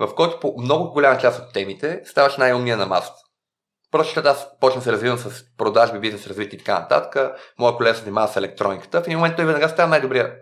[0.00, 3.20] в който по много голяма част от темите ставаш най-умния на масата.
[3.90, 7.32] Просто защото аз почна се развивам с продажби, бизнес развитие и така нататък.
[7.58, 9.02] Моя колега се занимава с електрониката.
[9.02, 10.34] В един момент той веднага става най-добрия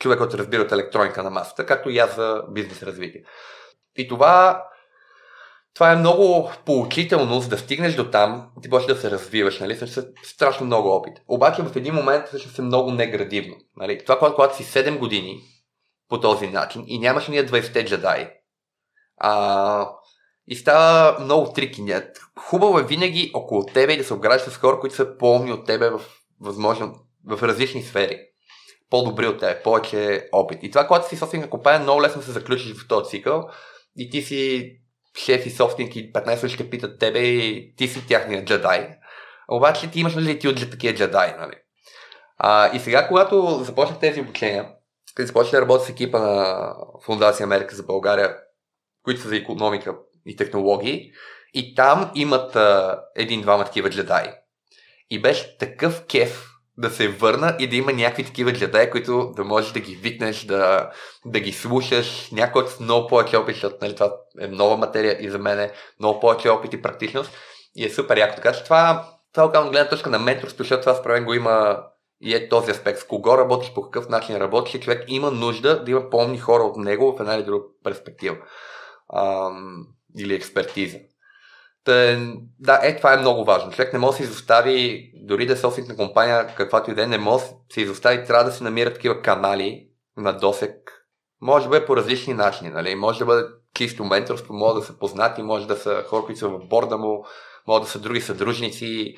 [0.00, 3.22] човек, който разбира от електроника на масата, както и аз за бизнес развитие.
[3.96, 4.64] И това,
[5.74, 9.76] това е много поучително, за да стигнеш до там, ти почнеш да се развиваш, нали?
[9.76, 11.14] Също страшно много опит.
[11.28, 13.56] Обаче в един момент всъщност е много неградивно.
[13.76, 14.04] Нали?
[14.04, 15.40] Това, когато, когато си 7 години
[16.08, 18.28] по този начин и нямаш ние 20 джедаи,
[19.16, 19.88] а,
[20.48, 21.84] и става много трики.
[22.38, 25.90] Хубаво е винаги около тебе да се обграждаш с хора, които са по-умни от тебе
[25.90, 26.00] в,
[26.40, 26.94] възможно,
[27.26, 28.20] в различни сфери.
[28.90, 30.58] По-добри от тебе, повече опит.
[30.62, 33.48] И това, когато си собственик на компания, много лесно се заключиш в този цикъл
[33.96, 34.72] и ти си
[35.24, 38.88] шеф и собственик и 15 ще питат тебе и ти си тяхния джедай.
[39.48, 41.54] Обаче ти имаш ли ти от такива джедай, нали?
[42.38, 44.68] А, и сега, когато започнах тези обучения,
[45.14, 46.74] като започнах да работя с екипа на
[47.04, 48.36] Фундация Америка за България
[49.04, 51.12] които са за економика и технологии.
[51.54, 54.30] И там имат а, един-двама такива джедаи.
[55.10, 56.48] И беше такъв кеф
[56.78, 60.44] да се върна и да има някакви такива джедаи, които да можеш да ги викнеш,
[60.44, 60.90] да,
[61.24, 62.28] да ги слушаш.
[62.32, 65.72] Някой с много повече опит, защото нали, това е нова материя и за мен е
[66.00, 67.30] много повече опит и практичност.
[67.76, 68.36] И е супер яко.
[68.36, 71.82] Така че това, това е гледна точка на менторство, защото това според мен го има
[72.20, 72.98] и е този аспект.
[72.98, 76.76] С кого работиш, по какъв начин работиш, човек има нужда да има помни хора от
[76.76, 78.36] него в една или друга перспектива.
[79.16, 79.86] Ам,
[80.18, 80.98] или експертиза.
[81.84, 82.18] Та,
[82.58, 83.72] да, е, това е много важно.
[83.72, 87.02] Човек не може да се изостави, дори да е собственик на компания, каквато и да
[87.02, 90.92] е, не може да се изостави, трябва да се намират такива канали на досек.
[91.40, 92.94] Може да бъде по различни начини, нали?
[92.94, 93.44] Може да бъде
[93.74, 97.24] чисто менторство, може да са познати, може да са хора, които са в борда му,
[97.66, 99.16] може да са други съдружници,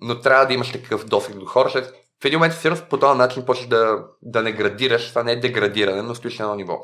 [0.00, 3.18] но трябва да имаш такъв досег до хора, защото в един момент сигурно по този
[3.18, 6.78] начин почваш да, да не градираш, това не е деградиране, но стоиш на едно ниво.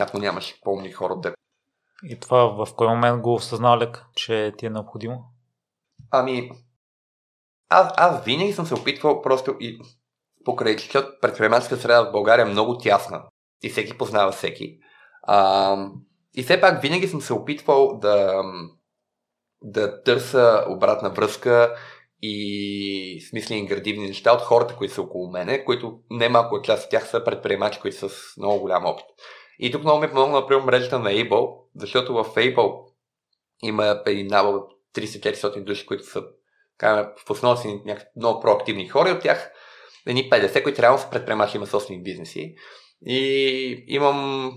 [0.00, 1.26] Ако нямаш помни хора от
[2.04, 5.24] И това в кой момент го осъзнал лек, че ти е необходимо?
[6.10, 6.50] Ами,
[7.68, 9.78] аз, аз винаги съм се опитвал просто и
[10.44, 13.22] покрай, защото предприемаческата среда в България е много тясна
[13.62, 14.78] и всеки познава всеки.
[15.22, 15.76] А,
[16.34, 18.42] и все пак винаги съм се опитвал да,
[19.62, 21.76] да търся обратна връзка
[22.22, 26.90] и смислени градивни неща от хората, които са около мене, които немалко от част от
[26.90, 29.06] тях са предприемачи, които са с много голям опит.
[29.58, 32.92] И тук много ми е помогна, например, мрежата на Able, защото в Able
[33.62, 34.60] има един набор
[34.96, 36.22] 300-400 души, които са
[37.26, 37.82] в основа си
[38.16, 39.52] много проактивни хора от тях
[40.06, 42.54] едни 50, които реално са предприемачи, има собствени бизнеси.
[43.06, 44.52] И имам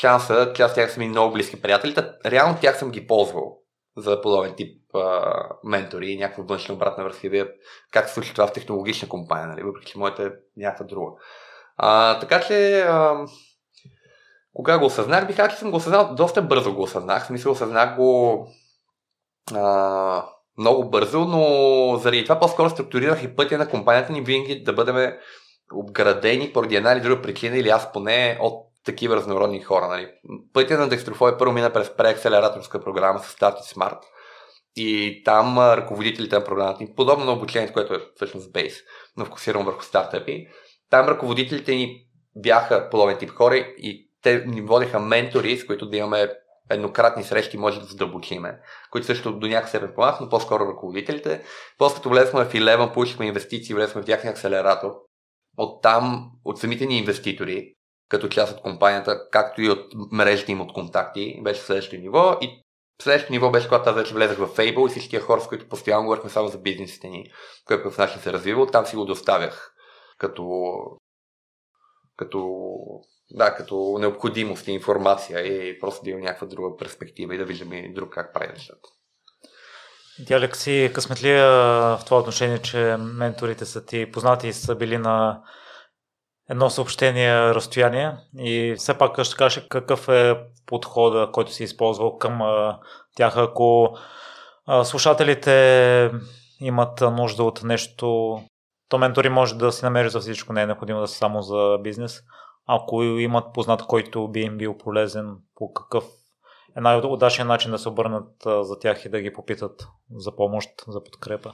[0.00, 1.94] шанса, част от тях са ми много близки приятели,
[2.26, 3.58] реално тях съм ги ползвал
[3.96, 7.48] за подобен тип а, ментори и някаква външна обратна връзка да
[7.92, 9.62] как се случва това в технологична компания, нали?
[9.62, 11.12] въпреки че моята е някаква друга.
[11.76, 13.26] А, така че, а,
[14.54, 17.24] кога го осъзнах, бих казал, съм го осъзнал, доста бързо го осъзнах.
[17.24, 18.46] В смисъл, осъзнах го
[19.54, 20.26] а,
[20.58, 25.12] много бързо, но заради това по-скоро структурирах и пътя на компанията ни винаги да бъдем
[25.74, 29.88] обградени поради една или друга причина, или аз поне от такива разнородни хора.
[29.88, 30.08] Нали.
[30.52, 33.98] Пътя на Dextrofy първо мина през преакселераторска програма с Start Smart.
[34.76, 38.80] И там ръководителите на програмата ни, подобно на обучението, което е всъщност Base,
[39.16, 40.46] но фокусирано върху стартъпи,
[40.90, 45.96] там ръководителите ни бяха подобен тип хора и те ни водеха ментори, с които да
[45.96, 46.28] имаме
[46.70, 48.60] еднократни срещи, може да задълбочиме,
[48.90, 51.42] които също до някакъв степен помагат, но по-скоро ръководителите.
[51.78, 54.90] После като влезахме в Eleven, получихме инвестиции, влезахме в тяхния акселератор.
[55.56, 57.74] От там, от самите ни инвеститори,
[58.08, 62.38] като част от компанията, както и от мрежите им от контакти, беше следващото ниво.
[62.40, 62.62] И
[63.02, 66.04] следващото ниво беше, когато аз вече влезах в Fable и всички хора, с които постоянно
[66.04, 67.24] говорихме само за бизнесите ни,
[67.66, 69.74] който в начин се развива, там си го доставях
[70.18, 70.74] като,
[72.16, 72.40] като,
[73.34, 77.72] да, като необходимост и информация и просто да имам някаква друга перспектива и да виждам
[77.72, 78.88] и друг как прави нещата.
[80.26, 81.46] Ти, Алекси, късметлия
[81.96, 85.42] в това отношение, че менторите са ти познати и са били на
[86.50, 92.40] едно съобщение разстояние и все пак ще кажа какъв е подхода, който си използвал към
[93.16, 93.36] тях.
[93.36, 93.96] Ако
[94.84, 96.10] слушателите
[96.60, 98.38] имат нужда от нещо,
[98.88, 101.78] то ментори може да си намери за всичко, не е необходимо да са само за
[101.82, 102.20] бизнес.
[102.66, 106.04] Ако имат познат, който би им бил полезен, по какъв
[106.76, 109.86] е най-удачният начин да се обърнат за тях и да ги попитат
[110.16, 111.52] за помощ, за подкрепа?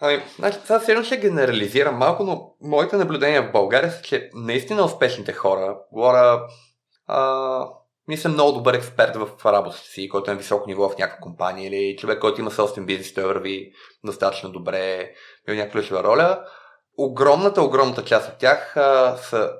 [0.00, 4.84] Ами, значи, това сигурно ще генерализирам малко, но моите наблюдения в България са, че наистина
[4.84, 6.46] успешните хора, говоря,
[7.06, 7.68] а,
[8.08, 11.68] мисля много добър експерт в работата си, който е на високо ниво в някаква компания
[11.68, 13.72] или човек, който има собствен бизнес, той върви
[14.04, 15.10] достатъчно добре,
[15.48, 16.44] има някаква ключова роля.
[16.98, 19.52] Огромната, огромната част от тях а, са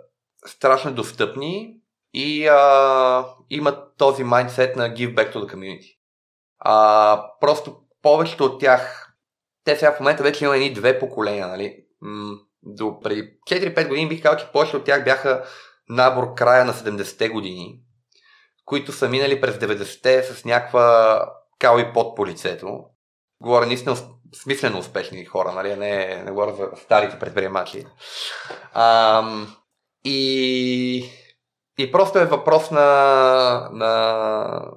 [0.46, 1.76] страшно достъпни
[2.14, 5.96] и а, имат този майндсет на give back to the community.
[6.58, 9.12] А, просто повечето от тях
[9.64, 11.76] те сега в момента вече има едни две поколения, нали?
[12.62, 15.44] до преди 4-5 години бих казал, че повече от тях бяха
[15.88, 17.80] набор края на 70-те години,
[18.64, 21.18] които са минали през 90-те с някаква
[21.58, 22.84] кал и под по лицето.
[23.40, 23.96] Говоря наистина
[24.34, 25.76] смислено успешни хора, нали?
[25.76, 27.86] не, не говоря за старите предприемачи.
[30.04, 31.10] И,
[31.78, 34.72] и просто е въпрос на, на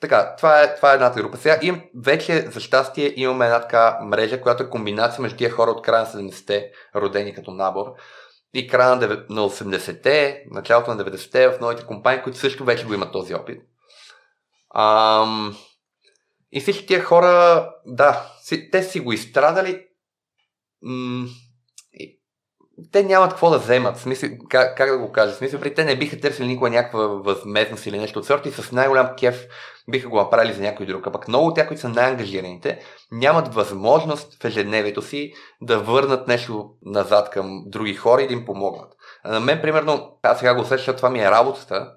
[0.00, 1.36] така, това е, това е едната група.
[1.36, 5.70] Сега им, вече, за щастие, имаме една така мрежа, която е комбинация между тия хора
[5.70, 7.86] от края на 70-те, родени като набор,
[8.54, 8.96] и края
[9.30, 13.62] на 80-те, началото на 90-те в новите компании, които също вече го имат този опит.
[14.74, 15.56] Ам...
[16.52, 18.26] И всички тия хора, да,
[18.72, 19.86] те си го изстрадали.
[20.82, 21.26] М-
[22.92, 23.98] те нямат какво да вземат.
[23.98, 25.34] Смисъл, как, как да го кажа?
[25.34, 28.72] Смисъл, при те не биха търсили никога някаква възмезност или нещо от сорта и с
[28.72, 29.46] най-голям кеф
[29.90, 31.06] биха го направили за някой друг.
[31.06, 32.78] А пък много от тях, които са най-ангажираните,
[33.12, 38.44] нямат възможност в ежедневието си да върнат нещо назад към други хора и да им
[38.44, 38.92] помогнат.
[39.24, 41.92] А на мен, примерно, аз сега го усещам, това ми е работата,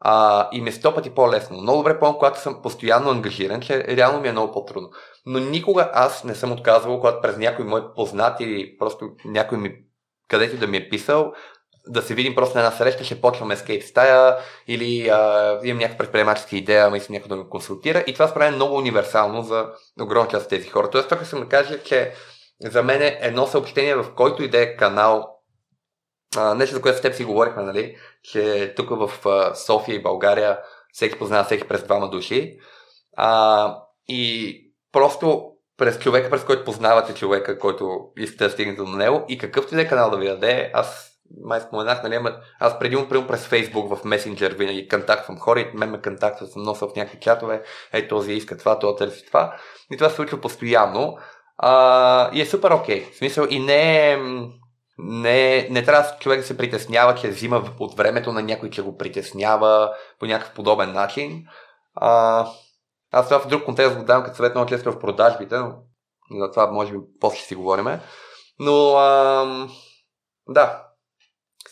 [0.00, 1.56] а, и ми е сто пъти по-лесно.
[1.56, 4.90] Много добре помня, когато съм постоянно ангажиран, че реално ми е много по-трудно.
[5.26, 9.74] Но никога аз не съм отказвал, когато през някой мой познат или просто някой ми,
[10.28, 11.32] където да ми е писал,
[11.88, 14.36] да се видим просто на една среща, ще почваме скейт стая
[14.68, 18.54] или а, имам някаква предприемаческа идея, ама искам някой да ме консултира и това според
[18.54, 19.66] много универсално за
[20.00, 20.90] огромна част от тези хора.
[20.90, 22.12] Тоест, тук съм да кажа, че
[22.60, 25.38] за мен е едно съобщение, в който иде е канал,
[26.36, 30.02] а, нещо за което с теб си говорихме, нали, че тук в а, София и
[30.02, 30.58] България
[30.92, 32.58] всеки познава всеки през двама души.
[33.16, 34.60] А, и
[34.92, 39.74] просто през човека, през който познавате човека, който искате да стигнете до него и какъвто
[39.74, 43.08] и да е канал да ви даде, аз май споменах, нали, ама аз преди му
[43.08, 47.20] през Фейсбук в месенджер винаги контактвам хора и мен ме контактват, съм носил в някакви
[47.20, 47.62] чатове,
[47.92, 49.56] ей този иска това, този търси това.
[49.92, 51.18] И това се случва постоянно.
[51.58, 53.04] А, и е супер окей.
[53.04, 53.12] Okay.
[53.12, 54.18] В смисъл и не е
[54.98, 58.96] не, не трябва човек да се притеснява, че взима от времето на някой, че го
[58.96, 61.44] притеснява по някакъв подобен начин.
[61.94, 62.46] А,
[63.16, 65.72] аз това в друг контекст го давам като съвет много често в продажбите, но
[66.40, 68.00] за това може би после си говориме.
[68.58, 69.68] Но а,
[70.48, 70.82] да,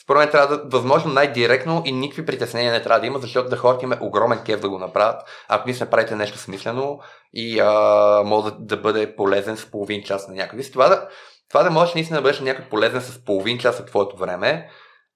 [0.03, 3.57] според мен трябва да възможно най-директно и никакви притеснения не трябва да има, защото да
[3.57, 5.23] хората има огромен кеф да го направят.
[5.49, 7.01] Ако мисля, правите нещо смислено
[7.33, 10.63] и а, може да, да бъде полезен с половин час на някой.
[10.73, 11.09] Това да,
[11.49, 14.71] това да можеш наистина да бъдеш някой полезен с половин час от твоето време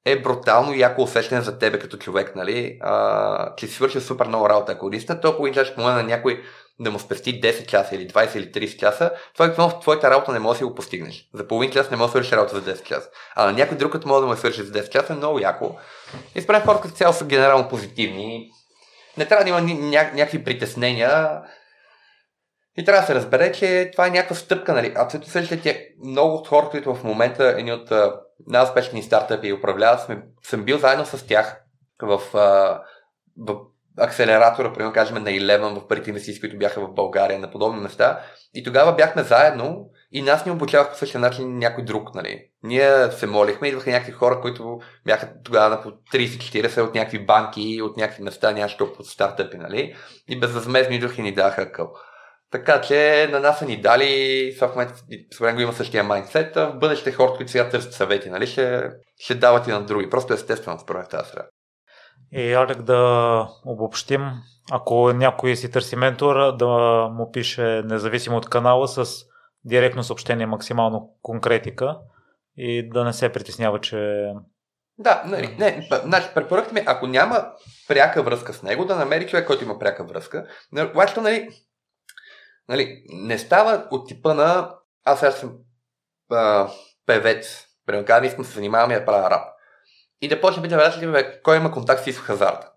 [0.05, 2.79] е брутално яко усещане за тебе като човек, нали?
[2.81, 4.73] А, че си свършил супер много работа.
[4.73, 6.43] Ако наистина толкова ще помогне на някой
[6.81, 10.33] да му спести 10 часа или 20 или 30 часа, това е в твоята работа
[10.33, 11.29] не можеш да си го постигнеш.
[11.35, 13.09] За половин час не можеш да свършиш работа за 10 часа.
[13.35, 15.77] А на някой друг, като може да му свърши за 10 часа, е много яко.
[16.35, 18.51] И според хората цяло са генерално позитивни.
[19.17, 21.41] Не трябва да има ня- някакви притеснения.
[22.77, 24.73] И трябва да се разбере, че това е някаква стъпка.
[24.73, 24.93] Нали?
[24.97, 27.93] Абсолютно същите много от хората, които в момента едни от
[28.47, 31.61] най-успешни стартъпи управляват, сме, съм бил заедно с тях
[32.03, 32.23] в,
[33.37, 33.61] в
[33.99, 38.21] акселератора, примерно кажем на Eleven в първите инвестиции, които бяха в България, на подобни места.
[38.55, 42.15] И тогава бяхме заедно и нас ни обучаваха по същия начин някой друг.
[42.15, 42.45] Нали.
[42.63, 47.83] Ние се молихме, идваха някакви хора, които бяха тогава на по 30-40 от някакви банки,
[47.83, 49.97] от някакви места, нямаше толкова стартъпи, нали.
[50.29, 51.93] И безвъзмезно идваха и ни даха къл.
[52.51, 54.95] Така че на нас са ни дали, в момента
[55.35, 59.35] според го има същия майндсет, в бъдеще хората, които сега търсят съвети, нали, ще, ще
[59.35, 60.11] дават и на други.
[60.11, 61.47] Просто естествено според тази среда.
[62.33, 64.31] И Алек да обобщим,
[64.71, 66.67] ако някой си търси ментор, да
[67.13, 69.07] му пише независимо от канала с
[69.65, 71.99] директно съобщение, максимално конкретика
[72.57, 74.33] и да не се притеснява, че...
[74.99, 77.45] Да, нали, не, значи, препоръката ми, ако няма
[77.89, 80.47] пряка връзка с него, да намери човек, който има пряка връзка.
[80.93, 81.49] Обаче, нали,
[82.69, 85.59] нали, не става от типа на аз сега съм
[86.31, 86.69] а,
[87.07, 89.49] певец, примерно, искам да се занимавам и да правя рап
[90.21, 92.71] и да почне да различи кой има контакт с хазарта.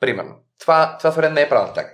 [0.00, 0.36] Примерно.
[0.60, 1.90] Това, това според не е правилно така.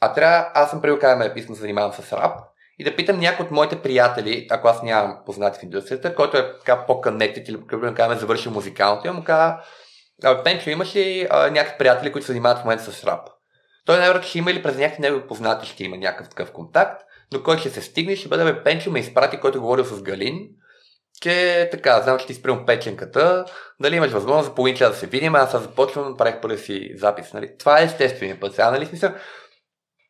[0.00, 2.38] А трябва, аз съм привикал, искам да се занимавам с рап
[2.78, 6.58] и да питам някой от моите приятели, ако аз нямам познати в индустрията, който е
[6.58, 9.62] така по-коннектит или примерно казваме завършил музикалното и му казва,
[10.44, 13.28] Пенчо, имаш ли а, някакви приятели, които се занимават в момента с рап?
[13.88, 17.42] Той най-вероятно ще има или през някакви негови познати ще има някакъв такъв контакт, до
[17.42, 20.48] който ще се стигне, ще бъде Пенчо ме изпрати, който говорил с Галин,
[21.22, 23.44] че така, знам, че ти спрям печенката,
[23.80, 27.32] дали имаш възможност за половин час да се видим, аз започвам, правих първи си запис.
[27.32, 27.50] Нали?
[27.58, 28.54] Това е естественият път.
[28.54, 29.10] Сега, нали смисъл?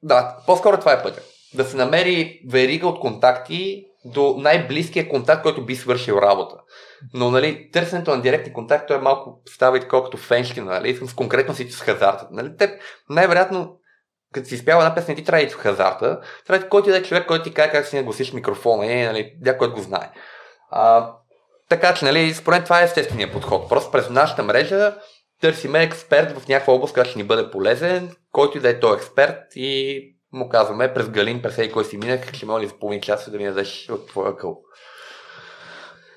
[0.03, 1.21] Да, по-скоро това е пътя.
[1.55, 6.55] Да се намери верига от контакти до най-близкия контакт, който би свършил работа.
[7.15, 11.15] Но, нали, търсенето на директни контакти е малко става и такова като феншки, нали, с
[11.15, 12.29] конкретно си с хазарта.
[12.31, 12.71] Нали, теб,
[13.11, 13.77] най-вероятно,
[14.33, 16.99] като си изпява една песен, ти трябва да и в хазарта, трябва който и да
[16.99, 20.11] е човек, който ти каже как си нагласиш микрофона, е, нали, някой го знае.
[20.71, 21.13] А,
[21.69, 23.69] така че, нали, според това е естествения подход.
[23.69, 24.95] Просто през нашата мрежа
[25.41, 28.97] търсиме експерт в някаква област, която ще ни бъде полезен, който и да е той
[28.97, 30.01] експерт и
[30.33, 33.39] му казваме през Галин, през ей кой си минах, ще моли за половин час да
[33.39, 34.63] ми дадеш от твоя къл.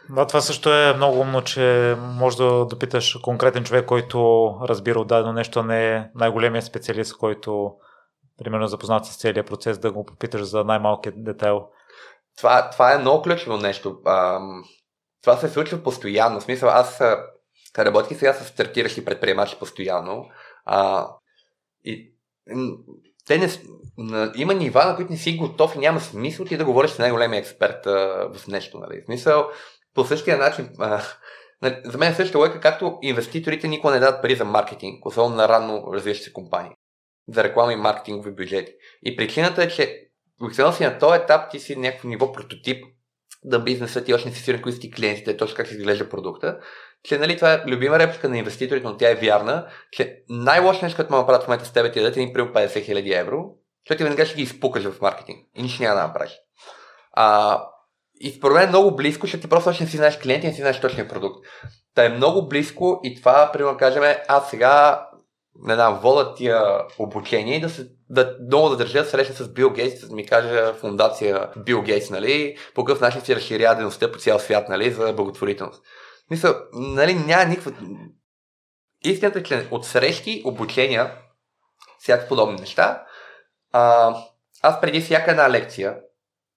[0.09, 5.07] Да, това също е много умно, че може да допиташ конкретен човек, който разбира от
[5.07, 7.73] дадено нещо, не е най-големия специалист, който
[8.37, 11.67] примерно запознат с целият процес, да го попиташ за най-малкият детайл.
[12.37, 13.99] Това, това е много ключово нещо.
[14.05, 14.63] Ам,
[15.21, 16.39] това се случва постоянно.
[16.39, 17.01] В смисъл, аз
[17.79, 20.25] работих сега с стартиращи предприемачи постоянно.
[20.65, 21.07] А,
[21.85, 22.13] и,
[23.31, 23.47] те
[23.97, 26.99] не, има нива, на които не си готов и няма смисъл ти да говориш с
[26.99, 28.79] най-големия експерт а, в нещо.
[28.79, 29.01] Нали?
[29.01, 29.49] В смисъл,
[29.95, 31.01] по същия начин, а,
[31.61, 35.35] нали, за мен е същата лойка, както инвеститорите никога не дадат пари за маркетинг, особено
[35.35, 36.71] на рано развиващи се компании,
[37.27, 38.71] за реклама и маркетингови бюджети.
[39.03, 40.07] И причината е, че
[40.41, 42.85] обикновено си на този етап ти си някакво ниво прототип,
[43.43, 46.09] да бизнесът ти още не си сигурен кои са ти клиентите, точно как се изглежда
[46.09, 46.59] продукта.
[47.03, 50.95] Че нали, това е любима реплика на инвеститорите, но тя е вярна, че най-лошо нещо,
[50.95, 53.19] което мога да правят в момента с теб ти е да ти ни 50 000
[53.19, 56.31] евро, защото ти веднага ще ги изпукаш в маркетинг и нищо няма да направиш.
[57.11, 57.57] А,
[58.19, 60.53] и според мен е много близко, защото ти просто още не си знаеш клиенти, не
[60.53, 61.45] си знаеш точния продукт.
[61.95, 65.05] Та е много близко и това, примерно, кажем, аз сега
[65.59, 66.63] не знам, вода тия
[66.99, 70.73] обучение и да се да, много да държа среща с Бил Гейтс, да ми каже
[70.73, 75.13] фундация Бил Гейтс, нали, по какъв начин си разширява дейността по цял свят, нали, за
[75.13, 75.83] благотворителност.
[76.31, 77.71] Мисля, нали, няма никаква...
[79.03, 81.11] Истината е, че от срещи, обучения,
[81.99, 83.03] всякакви подобни неща,
[83.71, 84.15] а,
[84.61, 85.97] аз преди всяка една лекция,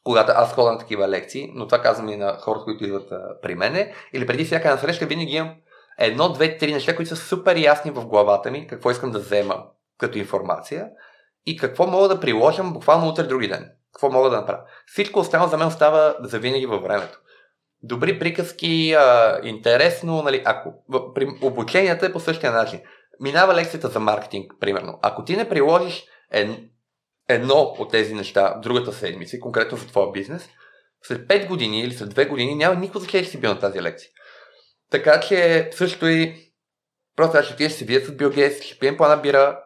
[0.04, 3.40] когато аз ходя на такива лекции, но това казвам и на хората, които идват а,
[3.42, 5.54] при мене, или преди всяка една среща, винаги имам
[5.98, 9.64] едно, две, три неща, които са супер ясни в главата ми, какво искам да взема
[9.98, 10.88] като информация
[11.46, 13.70] и какво мога да приложам буквално утре други ден.
[13.92, 14.60] Какво мога да направя.
[14.86, 17.18] Всичко останало за мен остава за винаги във времето.
[17.82, 20.72] Добри приказки, а, интересно, нали, ако
[21.14, 22.80] при обученията е по същия начин.
[23.20, 24.98] Минава лекцията за маркетинг, примерно.
[25.02, 26.50] Ако ти не приложиш ед,
[27.28, 30.48] едно от тези неща другата седмица, конкретно за твоя бизнес,
[31.02, 33.82] след 5 години или след 2 години няма никакво значение, че си бил на тази
[33.82, 34.10] лекция.
[34.94, 36.34] Така че също и
[37.16, 39.60] просто аз ще ще се видя с Бил ще пием по една бира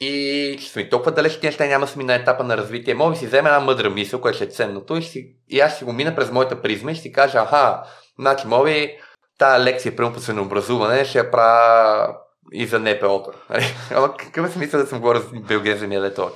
[0.00, 2.94] и ще сме толкова далеч тези неща, няма сме на етапа на развитие.
[2.94, 5.76] Мога да си взема една мъдра мисъл, която ще е ценното и, си, и аз
[5.76, 7.82] ще го мина през моята призма и ще си кажа, аха,
[8.18, 8.70] значи мога
[9.38, 12.16] тази лекция, прямо по свинообразуване, ще я правя
[12.52, 13.32] и за.
[13.50, 13.64] Нали?
[13.94, 16.30] Ама какъв е смисъл да съм говорил с Бил Гейтс за ми е това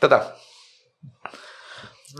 [0.00, 0.32] Та да.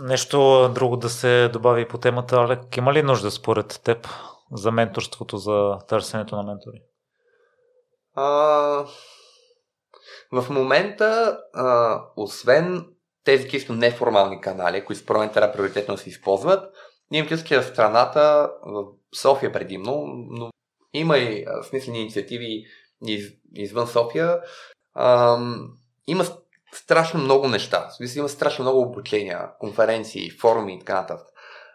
[0.03, 2.77] Нещо друго да се добави по темата, Алек.
[2.77, 4.07] Има ли нужда според теб
[4.53, 6.81] за менторството, за търсенето на ментори?
[8.13, 8.25] А,
[10.31, 12.85] в момента, а, освен
[13.23, 16.75] тези чисто неформални канали, които според мен трябва приоритетно се използват,
[17.27, 18.85] чувство, че в страната, в
[19.15, 20.49] София предимно, но
[20.93, 22.65] има и смислени инициативи
[23.07, 24.41] из, извън София,
[24.93, 25.37] а,
[26.07, 26.25] има
[26.73, 27.89] страшно много неща.
[28.15, 31.27] Има страшно много обучения, конференции, форуми и така нататък.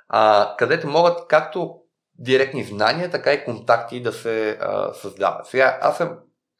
[0.08, 1.80] А, където могат както
[2.18, 5.46] директни знания, така и контакти да се а, създават.
[5.46, 6.18] Сега, аз съм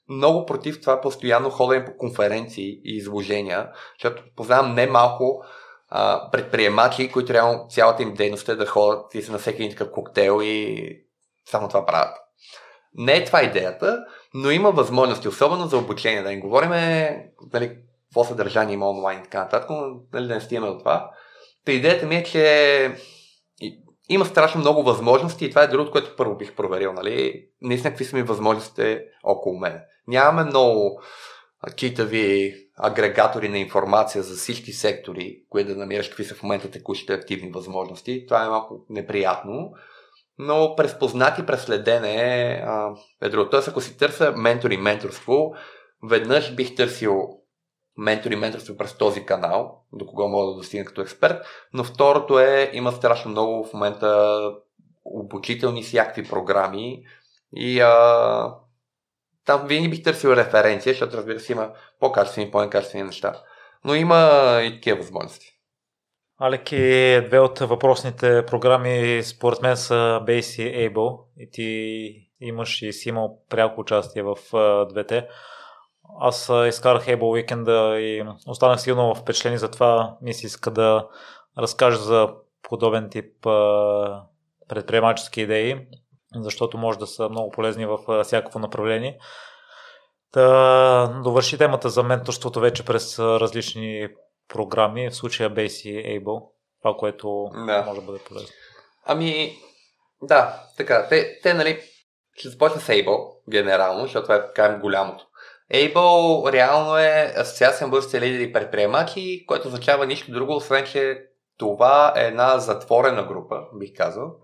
[0.09, 5.42] много против това постоянно ходене по конференции и изложения, защото познавам не малко
[5.88, 9.76] а, предприемачи, които реално цялата им дейност е да ходят и са на всеки един
[9.76, 10.88] такъв коктейл и
[11.50, 12.16] само това правят.
[12.94, 13.98] Не е това идеята,
[14.34, 16.70] но има възможности, особено за обучение, да не говорим
[17.52, 17.78] нали,
[18.09, 21.11] какво съдържание има онлайн и така нататък, но нали, да не стигаме до това.
[21.64, 22.96] Та идеята ми е, че
[24.09, 26.92] има страшно много възможности и това е другото, което първо бих проверил.
[26.92, 27.46] Нали?
[27.62, 29.80] Наистина какви са ми възможностите около мен.
[30.09, 31.00] Нямаме много
[31.76, 37.12] китави агрегатори на информация за всички сектори, които да намираш какви са в момента текущите
[37.12, 38.26] активни възможности.
[38.26, 39.70] Това е малко неприятно,
[40.38, 42.52] но през познати преследене
[43.22, 43.50] е друго.
[43.50, 45.52] Тоест, ако си търся ментор и менторство,
[46.09, 47.28] веднъж бих търсил
[47.97, 51.42] ментор и менторство през този канал, до кого мога да достигна като експерт.
[51.72, 54.40] Но второто е, има страшно много в момента
[55.05, 57.05] обучителни всякакви програми
[57.57, 58.55] и а,
[59.44, 61.70] там винаги бих търсил референция, защото разбира се има
[62.01, 63.42] по-качествени, по-некачествени неща.
[63.84, 65.53] Но има и такива възможности.
[66.38, 69.94] Алеки, две от въпросните програми според мен са
[70.26, 74.36] Base и Able и ти имаш и си имал пряко участие в
[74.88, 75.28] двете.
[76.20, 81.09] Аз изкарах Able уикенда и останах силно впечатлени, затова ми се иска да
[81.59, 82.28] разкажа за
[82.62, 83.46] подобен тип
[84.68, 85.86] предприемачески идеи,
[86.36, 89.18] защото може да са много полезни в всякакво направление.
[90.32, 94.09] Да довърши темата за менторството вече през различни
[94.48, 96.48] програми, в случая Base и Able,
[96.82, 97.82] това, което да.
[97.86, 98.48] може да бъде полезно.
[99.07, 99.59] Ами,
[100.22, 101.80] да, така, те, те нали,
[102.34, 105.26] ще започна с Able, генерално, защото това е така голямото.
[105.74, 111.22] Able реално е Асоциация на българските лидери и предприемачи, което означава нищо друго, освен че
[111.58, 114.36] това е една затворена група, бих казал,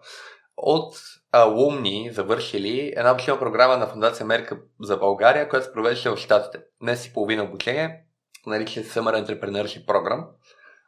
[0.56, 0.94] от
[1.32, 6.64] алумни, завършили една обучителна програма на Фундация Америка за България, която се провеждаше в Штатите.
[6.80, 8.04] Днес си половина обучение,
[8.46, 10.26] нарича се Summer Entrepreneurship Program.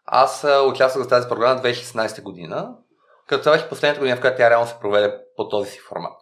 [0.05, 2.77] Аз участвах в тази програма 2016 година,
[3.27, 6.13] като това беше последната година, в която тя реално се проведе по този си формат.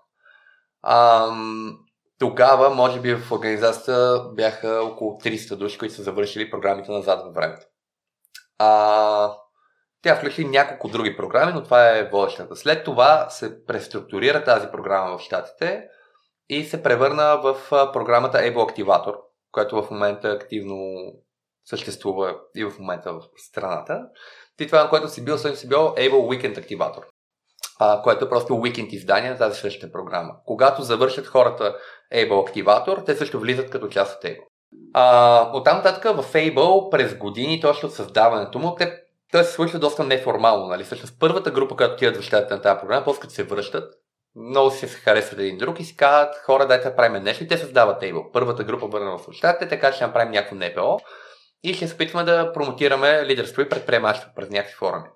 [0.82, 1.78] Ам,
[2.22, 7.34] тогава, може би в организацията бяха около 300 души, които са завършили програмите назад във
[7.34, 7.66] времето.
[8.58, 9.34] А,
[10.02, 12.56] Тя включи няколко други програми, но това е водещата.
[12.56, 15.88] След това се преструктурира тази програма в Штатите
[16.48, 17.56] и се превърна в
[17.92, 19.16] програмата Able Activator,
[19.52, 20.94] която в момента активно
[21.64, 24.00] съществува и в момента в страната.
[24.60, 27.02] И това, на което си бил, съм си бил Able Weekend Activator,
[27.82, 30.34] а, което е просто уикенд издание на тази същата програма.
[30.46, 31.76] Когато завършат хората
[32.14, 34.44] Able Activator, те също влизат като част от Able.
[34.94, 39.00] А, оттам нататък в Able през години, точно от създаването му, те,
[39.32, 40.66] те се случва доста неформално.
[40.66, 40.84] Нали?
[40.84, 43.94] Всъщност първата група, която отиват в щатите на тази програма, после като се връщат,
[44.36, 47.48] много си се харесват един друг и си казват, хора, дайте да правим нещо и
[47.48, 48.32] те създават Able.
[48.32, 51.00] Първата група върна в щатите, така ще направим някакво НПО
[51.62, 55.08] и ще се опитваме да промотираме лидерство и предприемачество през някакви форуми.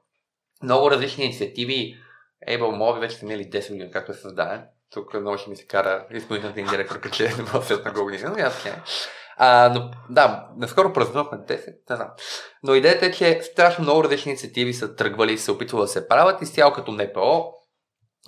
[0.62, 1.97] Много различни инициативи.
[2.49, 4.64] Able Mobi вече са минали 10 години, както е създаден.
[4.92, 8.22] Тук много ще ми се кара изпълнителната им директор, че е в след на години,
[8.28, 8.82] но ясно не.
[9.36, 12.09] А, но да, наскоро празнувахме 10, не знам.
[12.62, 16.09] Но идеята е, че страшно много различни инициативи са тръгвали и се опитвали да се
[16.09, 17.53] правят, изцяло като НПО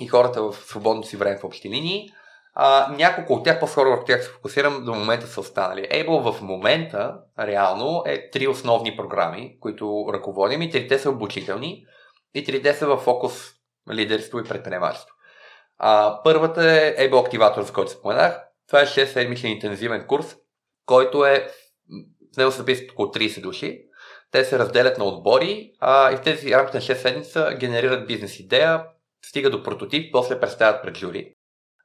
[0.00, 2.08] и хората в свободното си време в общи линии.
[2.54, 5.82] А, няколко от тях, по-скоро върху тях се фокусирам, до момента са останали.
[5.82, 11.84] Able в момента, реално, е три основни програми, които ръководим и трите са обучителни
[12.34, 13.57] и трите са в фокус
[13.90, 15.14] лидерство и предприемачество.
[15.78, 18.40] А, първата е Able Activator, за който споменах.
[18.68, 20.36] Това е 6-седмичен интензивен курс,
[20.86, 21.48] който е,
[22.34, 23.84] в него се записват около 30 души.
[24.30, 28.40] Те се разделят на отбори а, и в тези рамките на 6 седмица генерират бизнес
[28.40, 28.84] идея,
[29.24, 31.34] стига до прототип, после представят пред жюри.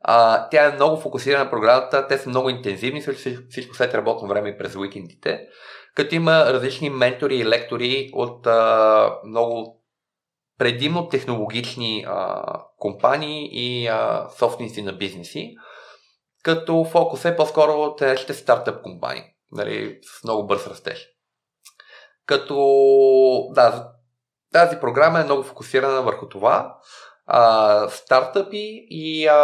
[0.01, 3.01] А, тя е много фокусирана на програмата, те са много интензивни,
[3.49, 5.47] всичко след работно време и през уикендите,
[5.95, 9.82] като има различни ментори и лектори от а, много
[10.63, 12.43] предимно технологични а,
[12.77, 15.55] компании и а, собственици на бизнеси,
[16.43, 21.07] като фокус е по-скоро ще стартъп компании, нали, с много бърз растеж.
[22.25, 22.55] Като,
[23.51, 23.91] да,
[24.53, 26.77] тази програма е много фокусирана върху това
[27.25, 29.35] а, стартъпи и а,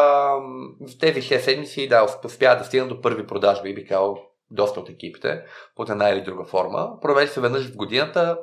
[0.82, 4.18] в тези 6 седмици да, успяват да стигнат до първи продажби, би казал
[4.52, 5.44] доста от екипите,
[5.76, 7.00] под една или друга форма.
[7.02, 8.38] Проведе се веднъж в годината.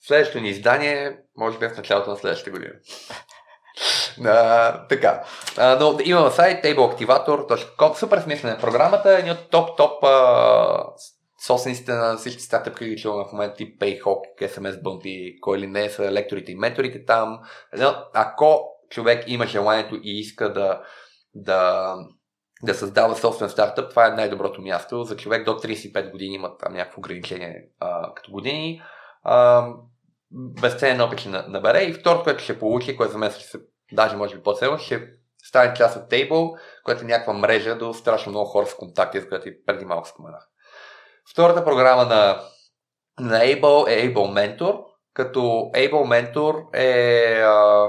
[0.00, 2.72] Следващото ни издание, може би в началото на следващата година.
[4.24, 5.24] А, така.
[5.56, 7.94] А, но имаме сайт tableactivator.com.
[7.94, 9.18] Супер смислена програмата.
[9.18, 10.02] Един от топ-топ
[11.46, 15.90] собствениците на всички стартъп книги, че в момента и Payhawk, SMS Bump кой ли не
[15.90, 17.40] са лекторите и менторите там.
[18.14, 20.82] Ако човек има желанието и иска да,
[21.34, 21.94] да,
[22.62, 25.04] да създава собствен стартъп, това е най-доброто място.
[25.04, 28.82] За човек до 35 години има там някакво ограничение а, като години.
[30.32, 31.82] Безценен опит ще набере.
[31.82, 33.58] И второто, което ще получи, което за мен ще се,
[33.92, 35.08] даже може би по-ценно, ще
[35.44, 39.28] стане част от Table, което е някаква мрежа до страшно много хора с контакти, за
[39.28, 40.48] която и преди малко споменах.
[41.32, 42.40] Втората програма на,
[43.20, 45.40] на Able е Able Mentor, като
[45.74, 45.90] Able
[46.34, 47.88] Mentor е а,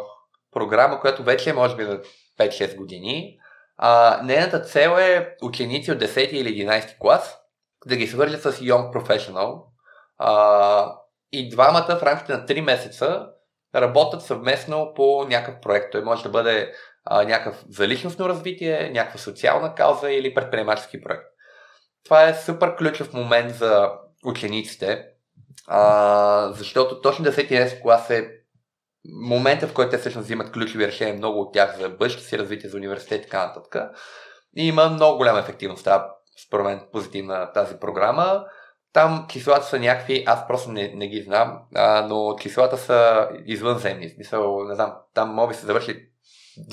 [0.51, 1.99] програма, която вече е може би на
[2.39, 3.37] 5-6 години.
[3.77, 7.37] А, нейната цел е ученици от 10 или 11 клас
[7.85, 9.63] да ги свържат с Young Professional
[10.17, 10.95] а,
[11.31, 13.27] и двамата в рамките на 3 месеца
[13.75, 15.91] работят съвместно по някакъв проект.
[15.91, 16.73] Той може да бъде
[17.11, 21.27] някакъв за личностно развитие, някаква социална кауза или предприемачески проект
[22.07, 23.91] това е супер ключов момент за
[24.25, 25.05] учениците,
[25.67, 28.29] а, защото точно 10 клас е
[29.21, 32.69] момента, в който те всъщност взимат ключови решения, много от тях за бъдещето си развитие,
[32.69, 33.91] за университет и така нататък.
[34.57, 35.83] И има много голяма ефективност.
[35.83, 36.15] Това,
[36.47, 38.45] според мен, позитивна тази програма.
[38.97, 44.09] Там числата са някакви, аз просто не, не ги знам, а, но числата са извънземни.
[44.09, 46.09] Смисъл, не знам, там може се завърши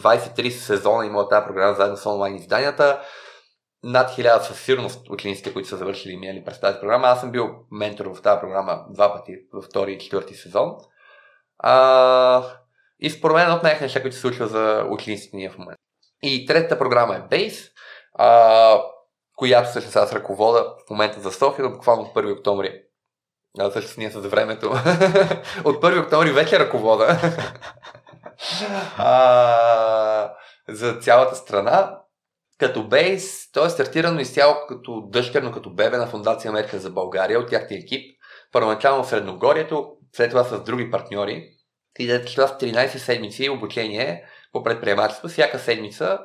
[0.03, 3.01] 20-30 сезона има тази програма заедно с онлайн изданията
[3.83, 7.07] над хиляда със сигурност учениците, които са завършили минали през тази програма.
[7.07, 10.77] Аз съм бил ментор в тази програма два пъти, във втори и четвърти сезон.
[11.59, 12.43] А,
[13.01, 15.81] и според мен от най-неща, които се случва за учениците ни в момента.
[16.22, 17.70] И третата програма е Base,
[18.14, 18.81] а,
[19.37, 22.82] която всъщност аз ръковода в момента за София, буквално от 1 октомври.
[23.59, 24.66] А, също ние с времето.
[25.64, 27.18] от 1 октомври вече ръковода.
[28.99, 30.35] а,
[30.68, 31.99] за цялата страна
[32.59, 37.41] като бейс, то е стартирано изцяло като дъщерно, като бебе на Фундация Америка за България
[37.41, 38.20] от тяхния екип.
[38.53, 41.51] Първоначално в Средногорието, след това с други партньори.
[41.99, 45.28] И да това с 13 седмици обучение по предприемачество.
[45.28, 46.18] Всяка седмица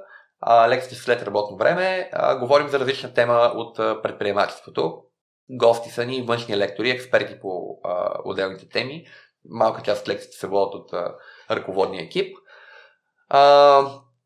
[0.68, 2.12] лекции след работно време.
[2.40, 5.04] Говорим за различна тема от предприемачеството.
[5.50, 7.80] Гости са ни външни лектори, експерти по
[8.24, 9.06] отделните теми.
[9.50, 10.94] Малка част от лекциите се водят от
[11.52, 12.38] ръководния екип.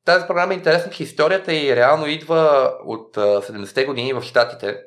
[0.05, 4.81] Тази програма е интересна, че историята и реално идва от 70-те години в Штатите,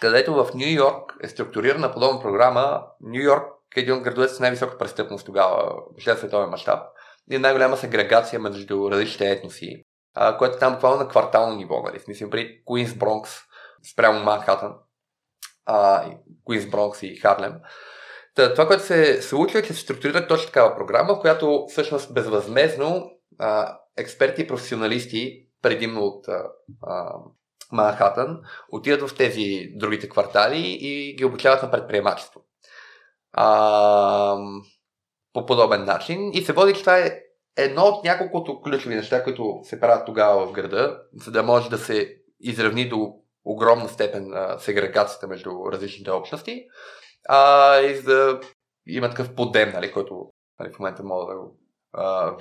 [0.00, 2.82] където в Нью Йорк е структурирана подобна програма.
[3.00, 3.42] Нью Йорк
[3.76, 6.80] един от градовете с най-висока престъпност тогава, след световен мащаб,
[7.30, 9.84] и най-голяма сегрегация между различните етноси,
[10.14, 12.00] а, което там буквално на квартално ниво, нали?
[12.00, 13.30] Смисъл, при Куинс Бронкс,
[13.92, 14.74] спрямо Манхатън,
[16.44, 17.54] Куинс Бронкс и Харлем.
[18.34, 23.10] Та, това, което се случва е, че се структурира точно такава програма, която всъщност безвъзмезно
[23.38, 26.28] а, експерти и професионалисти, предимно от
[26.82, 27.14] а,
[27.72, 28.40] Манхатън,
[28.72, 32.40] отиват в тези другите квартали и ги обучават на предприемачество.
[33.32, 34.36] А,
[35.32, 36.30] по подобен начин.
[36.32, 37.20] И се води, че това е
[37.56, 41.78] едно от няколкото ключови неща, които се правят тогава в града, за да може да
[41.78, 43.12] се изравни до
[43.44, 46.64] огромна степен а, сегрегацията между различните общности
[47.28, 48.40] а, и за да
[48.86, 50.30] има такъв подем, нали, който
[50.60, 51.56] нали, в момента мога да го
[51.92, 52.36] а.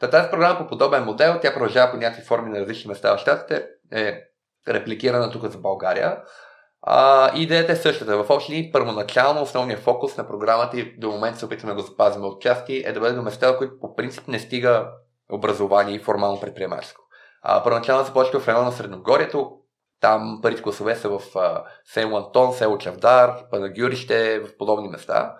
[0.00, 3.20] Та, тази програма по подобен модел, тя продължава по някакви форми на различни места в
[3.20, 4.22] щатите, е
[4.68, 6.22] репликирана тук за България.
[6.86, 8.24] А, идеята е същата.
[8.24, 12.24] В общи първоначално основният фокус на програмата и до момента се опитваме да го запазим
[12.24, 14.90] от части е да бъде до места, които по принцип не стига
[15.32, 17.02] образование и формално предприемаческо.
[17.64, 19.50] Първоначално започва в района на Средногорието,
[20.00, 25.36] там първите класове са в а, село Антон, село Чавдар, Панагюрище, в подобни места.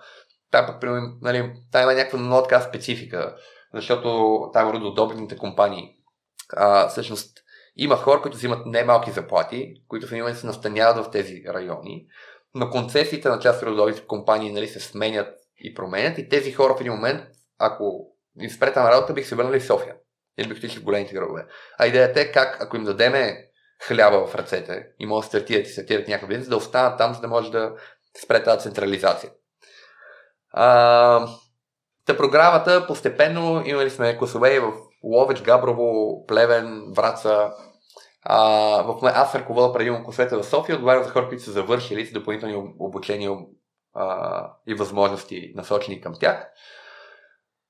[0.51, 0.89] Там пък,
[1.21, 3.35] нали, там има някаква много така специфика,
[3.73, 5.95] защото там рододобивните компании
[6.57, 7.44] а, всъщност
[7.75, 12.07] има хора, които взимат немалки заплати, които в един момент се настаняват в тези райони,
[12.53, 16.81] но концесиите на част родовите компании нали, се сменят и променят и тези хора в
[16.81, 17.21] един момент,
[17.59, 18.07] ако
[18.41, 19.95] им спре там работа, бих се върнали в София.
[20.37, 21.45] Или бих отишли в големите градове.
[21.77, 23.45] А идеята е как, ако им дадеме
[23.87, 27.21] хляба в ръцете и могат да стартират и стартират някакъв бизнес, да останат там, за
[27.21, 27.73] да може да
[28.23, 29.31] спре тази централизация.
[30.51, 31.27] А,
[32.05, 34.73] та програмата постепенно имали сме класове в
[35.03, 37.51] Ловеч, Габрово, Плевен, Враца.
[38.27, 38.39] А,
[38.83, 42.73] в, аз ръководя преди класовете в София, отговарям за хора, които са завършили с допълнителни
[42.79, 43.31] обучения
[43.93, 46.47] а, и възможности насочени към тях.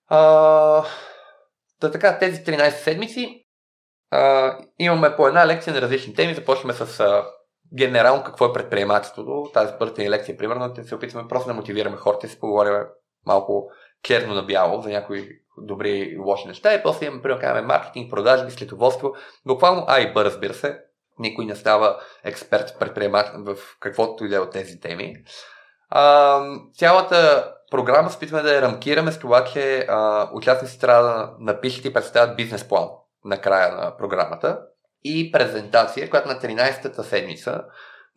[0.08, 0.20] А,
[1.82, 3.46] да така, тези 13 седмици
[4.12, 6.34] а, имаме по една лекция на различни теми.
[6.34, 7.26] Започваме с а,
[7.74, 9.50] генерално какво е предприемачеството.
[9.54, 12.74] Тази първата ни лекция, примерно, ще се опитваме просто да мотивираме хората и се поговорим
[13.26, 13.72] малко
[14.04, 16.74] черно на бяло за някои добри и лоши неща.
[16.74, 19.14] И после имаме, примерно, маркетинг, продажби, следоводство.
[19.46, 20.80] Буквално А и Б, разбира се.
[21.20, 25.16] Никой не става експерт предприемач в каквото и да е от тези теми.
[25.90, 26.42] А,
[26.74, 31.86] цялата програма се опитваме да я рамкираме с това, че а, участниците трябва да напишат
[31.86, 32.90] и представят бизнес план
[33.26, 34.60] на края на програмата
[35.04, 37.64] и презентация, която на 13-та седмица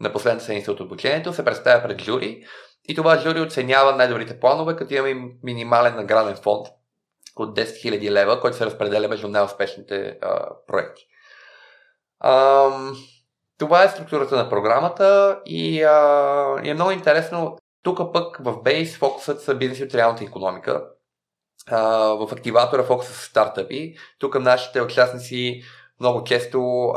[0.00, 2.42] на последната седмица от обучението се представя пред жури
[2.88, 6.66] и това жури оценява най-добрите планове, като имаме минимален награден фонд
[7.42, 11.06] от 10 000 лева, който се разпределя между най-успешните а, проекти.
[12.20, 12.70] А,
[13.58, 17.56] това е структурата на програмата и, а, и е много интересно.
[17.82, 20.84] Тук пък в Base фокусът са бизнес от реалната економика.
[21.66, 23.94] А, в активатора фокусът са стартъпи.
[24.18, 25.62] Тук нашите участници
[26.00, 26.92] много често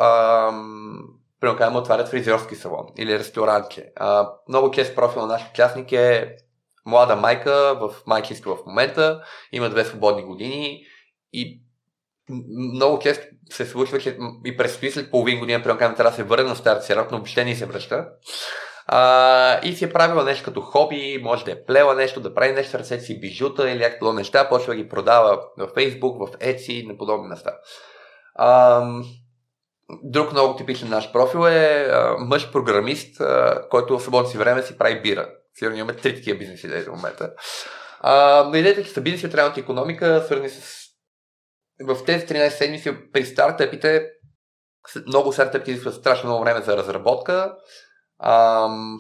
[1.42, 3.92] примерно казваме, отварят фризьорски салон или ресторантче.
[3.96, 6.38] А, много често профил на наш участник е
[6.86, 10.84] млада майка в майчинство в момента, има две свободни години
[11.34, 11.62] и
[12.74, 16.50] много често се случва, че и предстои след половин година, примерно трябва да се върне
[16.50, 18.08] на старата си но въобще не се връща.
[18.88, 22.54] А, и си е правила нещо като хоби, може да е плела нещо, да прави
[22.54, 26.38] нещо с ръцете си, бижута или някакво неща, почва да ги продава в Facebook, в
[26.38, 27.58] Etsy и на подобни места.
[28.36, 28.84] А,
[30.04, 34.64] друг много типичен наш профил е а, мъж програмист, а, който в свободно си време
[34.64, 35.30] си прави бира.
[35.56, 37.34] Сигурно имаме три такива бизнес идеи до момента.
[38.00, 40.82] А, но идеята е, са бизнеси от реалната економика, свързани с
[41.84, 44.10] в тези 13 седмици при стартъпите
[45.08, 47.56] много стартъпи изискват страшно много време за разработка,
[48.24, 48.98] ам,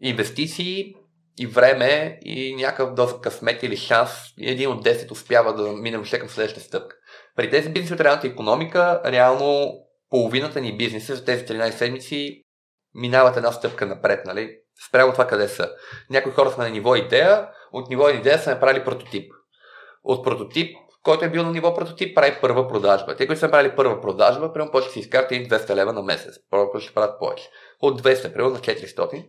[0.00, 0.94] инвестиции
[1.38, 5.96] и време и някакъв доста късмет или шанс и един от 10 успява да мине
[5.96, 6.96] въобще към следващата стъпка.
[7.36, 9.72] При тези бизнеси от реалната економика, реално
[10.10, 12.42] половината ни бизнеси за тези 13 седмици
[12.94, 14.58] минават една стъпка напред, нали?
[14.88, 15.70] Спрямо това къде са.
[16.10, 19.32] Някои хора са на ниво идея, от ниво идея са направили прототип.
[20.04, 23.16] От прототип, който е бил на ниво прототип, прави първа продажба.
[23.16, 26.34] Те, които са направили първа продажба, примерно почва си изкарат и 200 лева на месец.
[26.50, 27.50] Първо ще правят повече.
[27.80, 29.26] От 200, примерно на 400.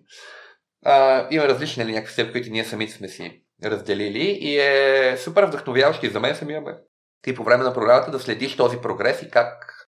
[0.85, 5.43] А, има различни нали, някакви стъпки, които ние самите сме си разделили и е супер
[5.43, 6.77] вдъхновяващо за мен самия ме.
[7.21, 9.78] Ти по време на програмата да следиш този прогрес и как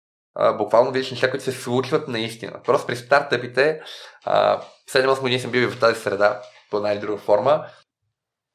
[0.58, 2.60] буквално видиш неща, които се случват наистина.
[2.64, 3.82] Просто при стартъпите,
[4.26, 6.42] а, 7-8 години съм бил в тази среда,
[6.72, 7.66] по една или друга форма,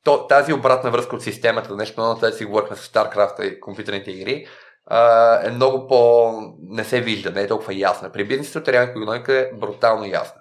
[0.04, 4.10] то, тази обратна връзка от системата, нещо много тази си говорихме с StarCraft и компютърните
[4.10, 4.46] игри,
[4.86, 6.32] а, е много по...
[6.62, 8.12] не се вижда, не е толкова ясна.
[8.12, 10.40] При бизнеса реалната економика е брутално ясна.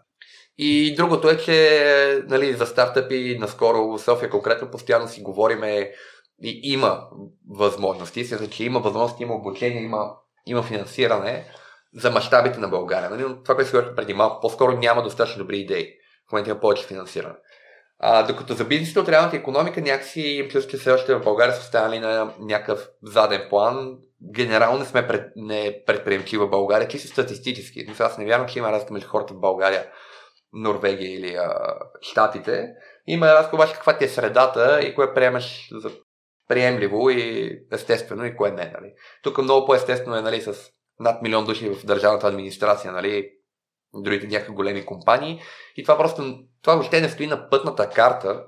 [0.57, 5.91] И другото е, че нали, за стартъпи наскоро в София конкретно постоянно си говориме
[6.43, 7.07] и има
[7.49, 10.11] възможности, смисъл, че има възможности, има обучение, има,
[10.45, 11.45] има финансиране
[11.93, 13.09] за мащабите на България.
[13.09, 13.23] Нали?
[13.23, 15.93] Това, което си говорих преди малко, по-скоро няма достатъчно добри идеи.
[16.29, 17.35] В момента има повече финансиране.
[17.99, 21.53] А, докато за бизнесите от реалната економика някакси им чувствам, че все още в България
[21.53, 23.97] са останали на някакъв заден план.
[24.35, 27.85] Генерално не сме пред, не предприемчива в България, чисто статистически.
[27.87, 29.87] Но аз не вярвам, че има разлика между хората в България,
[30.53, 32.67] Норвегия или а, Штатите.
[33.07, 35.91] Има разлика обаче каква ти е средата и кое приемаш за
[36.47, 38.73] приемливо и естествено и кое не.
[38.81, 38.93] Нали.
[39.23, 40.53] Тук много по-естествено е нали, с
[40.99, 43.29] над милион души в държавната администрация, нали,
[43.93, 45.41] другите някакви големи компании.
[45.75, 48.43] И това просто, това въобще не стои на пътната карта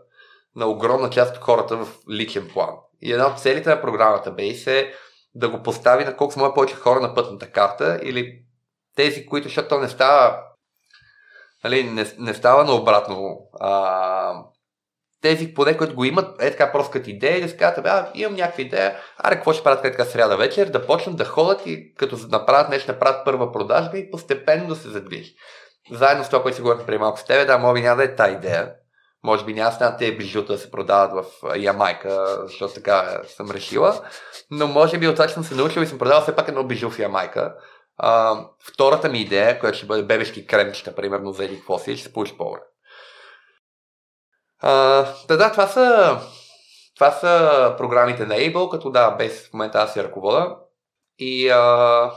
[0.55, 2.75] на огромна част от хората в личен план.
[3.01, 4.93] И една от целите на програмата Base е
[5.35, 8.43] да го постави на колко са повече хора на пътната карта или
[8.95, 10.39] тези, които, защото то не става
[11.63, 13.39] нали, не, не става наобратно.
[13.59, 14.43] А,
[15.21, 18.11] тези, поне които го имат, е така просто като идея и да си кажат, а,
[18.13, 21.93] имам някаква идея, аре, какво ще правят така сряда вечер, да почнат да ходят и
[21.95, 25.33] като направят нещо, направят първа продажба и постепенно да се задвижи.
[25.91, 28.03] Заедно с това, което си говорим преди малко с тебе, да, може би няма да
[28.03, 28.73] е тази идея.
[29.23, 34.01] Може би няма станат тези бижута да се продават в Ямайка, защото така съм решила.
[34.51, 36.63] Но може би от това, че съм се научил и съм продавал все пак едно
[36.63, 37.55] бижу в Ямайка.
[37.97, 38.41] А,
[38.73, 42.13] втората ми идея, която ще бъде бебешки кремчета, примерно за един какво си, ще се
[42.13, 42.61] получи по-добре.
[44.59, 46.17] А, да, да, това са,
[46.95, 50.57] това са програмите на Able, като да, без в момента аз си ръковода.
[51.19, 52.11] И, а,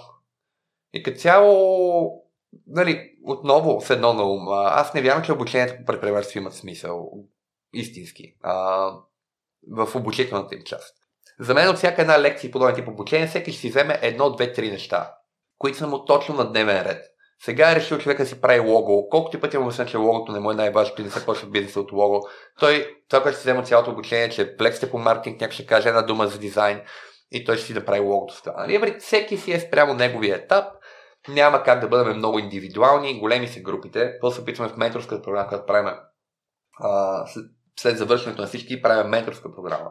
[0.92, 2.24] и като цяло,
[2.66, 7.10] нали, отново с едно на ум, аз не вярвам, че обучението по предприемачество имат смисъл
[7.72, 8.54] истински а,
[9.68, 10.96] в обучителната им част.
[11.40, 14.30] За мен от всяка една лекция и подобен тип обучение, всеки ще си вземе едно,
[14.30, 15.14] две, три неща,
[15.58, 17.09] които са му точно на дневен ред.
[17.42, 19.08] Сега е решил човека да си прави лого.
[19.08, 21.80] Колкото пъти му обясня, че логото не му е най-важно, че не се почва бизнеса
[21.80, 22.28] от лого.
[22.60, 26.02] Той, това, което ще взема цялото обучение, че плексите по маркетинг, някой ще каже една
[26.02, 26.80] дума за дизайн
[27.32, 28.54] и той ще си да прави логото с това.
[28.58, 28.96] Нали?
[28.98, 30.64] Всеки си е спрямо неговия етап.
[31.28, 34.12] Няма как да бъдем много индивидуални, големи са групите.
[34.20, 35.92] После се опитваме в менторската програма, която правим
[37.78, 39.90] след завършването на всички, правим менторска програма.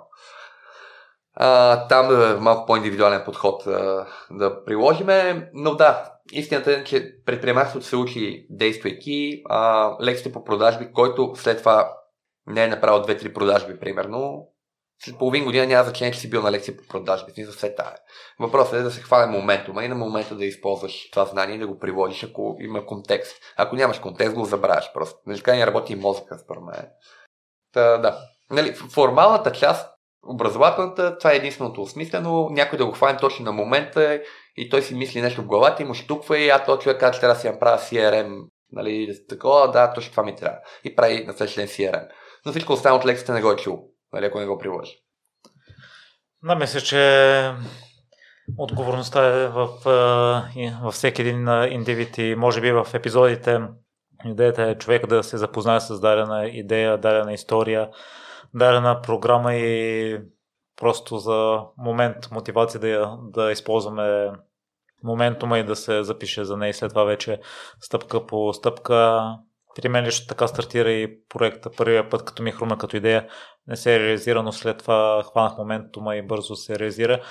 [1.33, 7.85] А, там е малко по-индивидуален подход а, да приложиме, но да, истината е, че предприемачеството
[7.85, 11.93] се учи действайки, а, лекциите по продажби, който след това
[12.47, 14.47] не е направил 2-3 продажби, примерно,
[15.03, 17.31] след половин година няма значение, че си бил на лекция по продажби.
[17.31, 17.95] Смисъл все тая.
[18.39, 21.67] Въпросът е да се хване моментума и на момента да използваш това знание и да
[21.67, 23.37] го приводиш, ако има контекст.
[23.57, 25.19] Ако нямаш контекст, го забравяш просто.
[25.25, 26.89] Нали, така не работи и мозъка, според мен.
[27.73, 28.17] Та, да.
[28.51, 34.21] Нали, формалната част образователната, това е единственото осмислено, някой да го хване точно на момента
[34.57, 37.13] и той си мисли нещо в главата и му штуква и а то човек казва,
[37.13, 40.57] че трябва да си направя CRM, нали, такова, да, точно това ми трябва.
[40.83, 42.07] И прави на следващия CRM.
[42.45, 43.79] Но всичко останало от лекцията не го е чул,
[44.13, 44.91] нали, ако не го приложи.
[46.43, 47.51] Да, мисля, че
[48.57, 49.69] отговорността е в,
[50.81, 53.59] във всеки един индивид и може би в епизодите
[54.25, 57.89] идеята е човек да се запознае с дадена идея, дадена история,
[58.53, 60.21] дадена програма и
[60.75, 64.31] просто за момент мотивация да, да използваме
[65.03, 67.39] моментума и да се запише за нея след това вече
[67.79, 69.21] стъпка по стъпка.
[69.75, 73.27] При мен лично така стартира и проекта първия път, като ми хрума като идея.
[73.67, 77.21] Не се е реализира, но след това хванах моментума и бързо се реализира.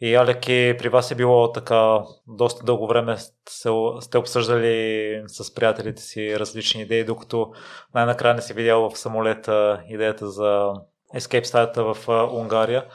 [0.00, 3.16] И Алеки, при вас е било така, доста дълго време
[3.48, 7.52] сте, обсъждали с приятелите си различни идеи, докато
[7.94, 10.72] най-накрая не си видял в самолета идеята за
[11.14, 12.86] Escape стаята в Унгария.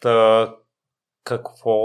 [0.00, 0.54] Та,
[1.24, 1.78] какво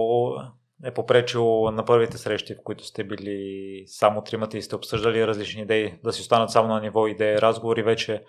[0.84, 5.62] е попречило на първите срещи, в които сте били само тримата и сте обсъждали различни
[5.62, 8.24] идеи, да си останат само на ниво идеи, разговори, вече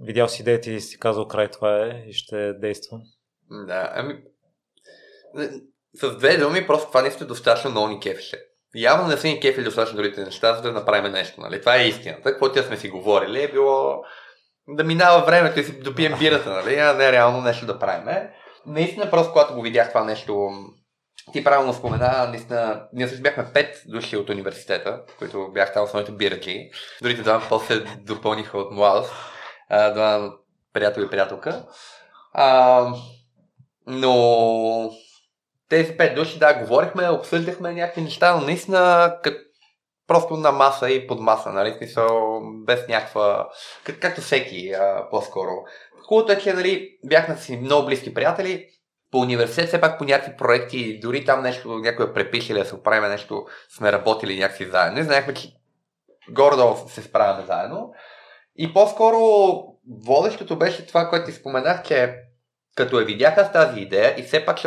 [0.00, 3.00] видял си идеята и си казал край това е и ще действам?
[3.66, 4.22] Да, ами
[5.94, 8.38] с две думи, просто това нещо е достатъчно много ни кефеше.
[8.74, 11.40] Явно не са ни кефили достатъчно другите неща, за да направим нещо.
[11.40, 11.60] Нали?
[11.60, 12.22] Това е истината.
[12.22, 14.02] Каквото сме си говорили е било
[14.68, 16.74] да минава времето и си допием бирата, нали?
[16.74, 18.28] а не реално нещо да правим.
[18.66, 20.50] Наистина, просто когато го видях това нещо,
[21.32, 26.70] ти правилно спомена, наистина, ние също бяхме пет души от университета, които бяха основните бираджи.
[27.02, 29.12] Другите два после допълниха от младост,
[29.70, 30.32] два
[30.72, 31.66] приятел и приятелка.
[32.32, 32.86] А,
[33.86, 34.90] но
[35.68, 39.38] тези пет души, да, говорихме, обсъждахме някакви неща, но наистина като
[40.06, 43.48] просто на маса и под маса, нали, смисъл, без някаква,
[43.84, 45.50] как, както всеки а, по-скоро.
[46.08, 48.66] Хубавото е, че нали, бяхме си много близки приятели,
[49.10, 53.10] по университет, все пак по някакви проекти, дори там нещо, някой препишили да се оправим
[53.10, 55.00] нещо, сме работили някакви заедно.
[55.00, 55.52] И знаехме, че
[56.30, 56.56] горе
[56.88, 57.92] се справяме заедно.
[58.56, 59.18] И по-скоро
[60.04, 62.14] водещото беше това, което ти споменах, че
[62.76, 64.58] като я видях аз тази идея и все пак,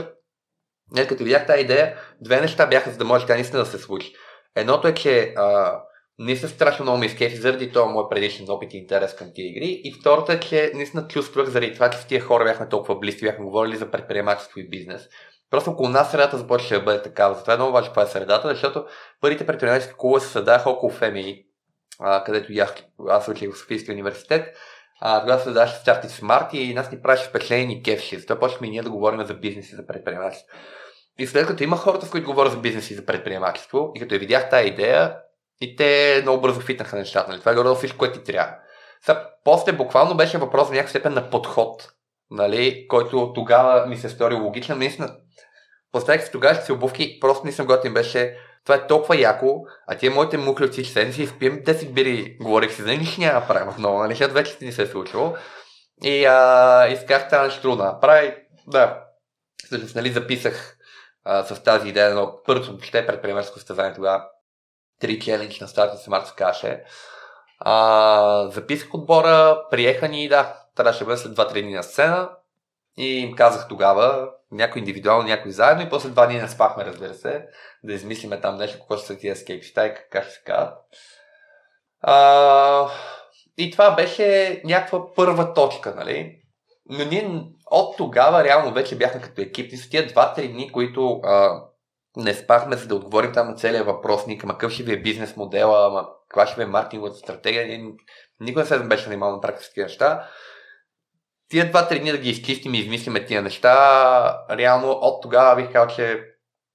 [0.91, 3.77] не, като видях тази идея, две неща бяха, за да може тя наистина да се
[3.77, 4.13] случи.
[4.55, 5.79] Едното е, че а,
[6.19, 9.81] наистина страшно много ми изкефи заради това мой предишен опит и интерес към тия игри.
[9.83, 13.25] И второто е, че наистина чувствах заради това, че с тия хора бяхме толкова близки,
[13.25, 15.07] бяхме говорили за предприемачество и бизнес.
[15.51, 17.35] Просто около нас средата започва да бъде такава.
[17.35, 18.85] Затова е много важно каква е средата, защото
[19.21, 21.45] първите предприемачески клубове се създадаха около ФМИ,
[21.99, 22.75] а, където ях,
[23.09, 24.55] аз учих в Софийския университет.
[25.01, 28.19] А, тогава се създаваше Started Smart и нас ни правеше впечатление и кефши.
[28.19, 30.47] Затова почнахме и ние да говорим за бизнес и за предприемачество.
[31.19, 34.15] И след като има хората, с които говоря за бизнес и за предприемачество, и като
[34.15, 35.15] я видях тази идея,
[35.61, 37.29] и те много бързо фитнаха нещата.
[37.29, 37.39] Нали?
[37.39, 38.55] Това е горе всичко, което ти трябва.
[39.01, 41.91] Сега, после буквално беше въпрос за някаква степен на подход,
[42.31, 42.87] нали?
[42.87, 44.79] който тогава ми се стори логичен.
[44.79, 45.15] Наистина,
[45.91, 48.37] поставих си тогава си обувки, просто не съм готин беше
[48.69, 52.73] това е толкова яко, а тия моите мухлевци ще седем си изпием 10 бири, говорих
[52.73, 55.35] си за нищо няма да правим отново, нали, защото вече ни се е случило.
[56.03, 58.35] И а, исках тази нещо трудно направи.
[58.67, 59.03] Да,
[59.65, 60.77] всъщност, нали, записах
[61.23, 64.23] а, с тази идея, но първото ще е предприемаческо състезание тогава.
[64.99, 66.83] Три челендж на старта се март каше.
[67.59, 72.29] А, записах отбора, приеха ни и да, трябваше да бъде след 2-3 дни на сцена.
[72.97, 77.13] И им казах тогава, някой индивидуално, някой заедно и после два дни не спахме, разбира
[77.13, 77.45] се,
[77.83, 80.77] да измислиме там нещо, какво са тия скейпчета и как ще се казват.
[83.57, 86.35] И това беше някаква първа точка, нали?
[86.89, 89.73] Но ние от тогава реално вече бяхме като екип.
[89.73, 91.63] И с тия два-три дни, които а,
[92.17, 95.35] не спахме, за да отговорим там на целия въпросник, ама какъв ще ви е бизнес
[95.35, 97.79] модела, каква ще ви е маркетинговата стратегия.
[98.39, 100.29] Никой не се беше занимавал на практически неща
[101.49, 105.95] тия два-три дни да ги изчистим и измислиме тия неща, реално от тогава бих казал,
[105.95, 106.23] че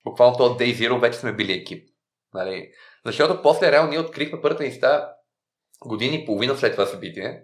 [0.05, 1.89] буквално от Day Zero вече сме били екип.
[2.35, 2.69] Нали?
[3.07, 4.81] Защото после реално ние открихме първата ни
[5.87, 7.43] години и половина след това събитие.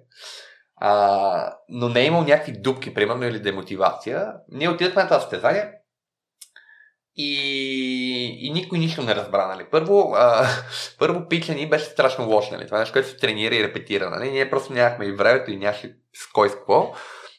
[0.77, 4.33] А, но не е имал някакви дупки, примерно, или демотивация.
[4.49, 5.73] Ние отидахме на това състезание
[7.17, 9.47] и, и никой нищо не разбра.
[9.47, 9.67] Нали.
[9.71, 10.49] Първо, а,
[10.99, 12.55] първо пича ни беше страшно лошо.
[12.55, 12.67] Нали.
[12.67, 14.11] Това е нещо, което се тренира и репетира.
[14.11, 14.31] Нали.
[14.31, 16.95] Ние просто нямахме и времето и нямаше с кой с какво.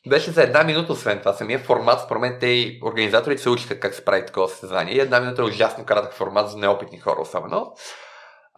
[0.07, 1.33] Беше за една минута, освен това.
[1.33, 4.93] Самия формат, според мен, те и организаторите се учиха как се прави такова състезание.
[4.95, 7.73] И една минута е ужасно кратък формат за неопитни хора, особено.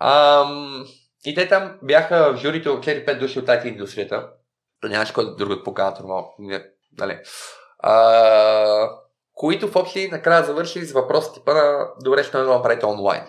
[0.01, 0.85] Ам,
[1.25, 4.29] и те там бяха в журито 4-5 души от тази индустрията.
[4.83, 5.97] Нямаше кой друг да поканат,
[6.97, 7.19] нали.
[7.79, 8.89] А,
[9.33, 13.23] които в общи накрая завършили с въпрос типа на добре, ще да направите онлайн.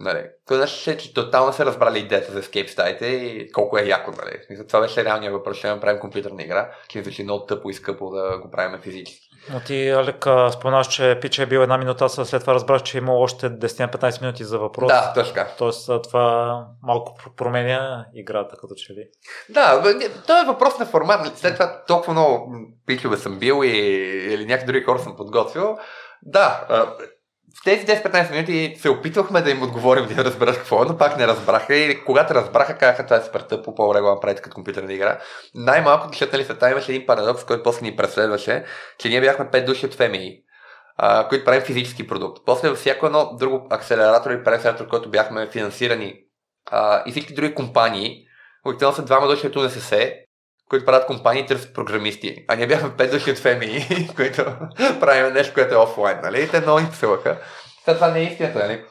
[0.00, 0.24] Нали.
[0.46, 4.10] Това значи, че тотално се разбрали идеята за escape стаите и колко е яко.
[4.10, 4.66] Нали.
[4.68, 8.38] Това беше реалният въпрос, да направим компютърна игра, че звучи много тъпо и скъпо да
[8.38, 9.28] го правим физически.
[9.52, 13.00] Но ти, Алек, споменаш, че пича е бил една минута, след това разбрах, че е
[13.00, 14.88] имал още 10-15 минути за въпрос.
[14.88, 15.42] Да, точно.
[15.58, 19.08] Тоест това малко променя играта, като че ли.
[19.48, 19.82] Да,
[20.22, 21.38] това е въпрос на формат.
[21.38, 22.56] След това толкова много
[22.86, 23.68] пичове съм бил и,
[24.32, 25.76] или някакви други хора съм подготвил.
[26.22, 26.66] Да,
[27.60, 31.18] в тези 10-15 минути се опитвахме да им отговорим да разберат какво, е, но пак
[31.18, 34.92] не разбраха и когато разбраха, казаха това е супер тъпо, по-добре го направите като компютърна
[34.92, 35.18] игра.
[35.54, 38.64] Най-малко, защото нали, света имаше един парадокс, който после ни преследваше,
[38.98, 40.42] че ние бяхме 5 души от FMI,
[40.96, 42.42] а, които правим физически продукт.
[42.46, 46.14] После във всяко едно друго акселератор или пресератор, който бяхме финансирани
[46.70, 48.24] а, и всички други компании,
[48.66, 50.12] обикновено са двама души от УНСС,
[50.74, 52.44] които правят компании, търсят програмисти.
[52.48, 53.86] А ние бяхме пет души от Феми,
[54.16, 54.44] които
[55.00, 56.42] правим нещо, което е офлайн, нали?
[56.42, 57.40] И те много ни посилаха.
[57.84, 58.84] това не е истината, нали?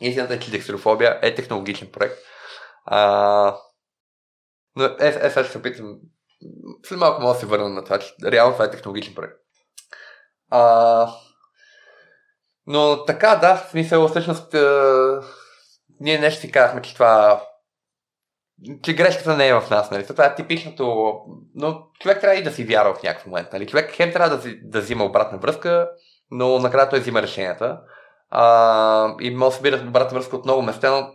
[0.00, 2.18] Истината е, че декстерофобия е технологичен проект.
[2.84, 3.56] А...
[4.76, 5.96] Но е, е, сега ще се опитам.
[6.84, 9.34] След малко мога да се върна на това, че реално това е технологичен проект.
[10.50, 11.12] А...
[12.66, 15.22] Но така, да, в смисъл, всъщност, а...
[16.00, 17.42] ние нещо си казахме, че това
[18.82, 20.06] че грешката не е в нас, нали?
[20.06, 21.14] Това е типичното,
[21.54, 23.66] но човек трябва и да си вярва в някакъв момент, нали?
[23.66, 25.90] Човек хем трябва да, да взима обратна връзка,
[26.30, 27.80] но накрая той взима решенията.
[28.30, 31.10] А, и може да събира обратна връзка от много места, но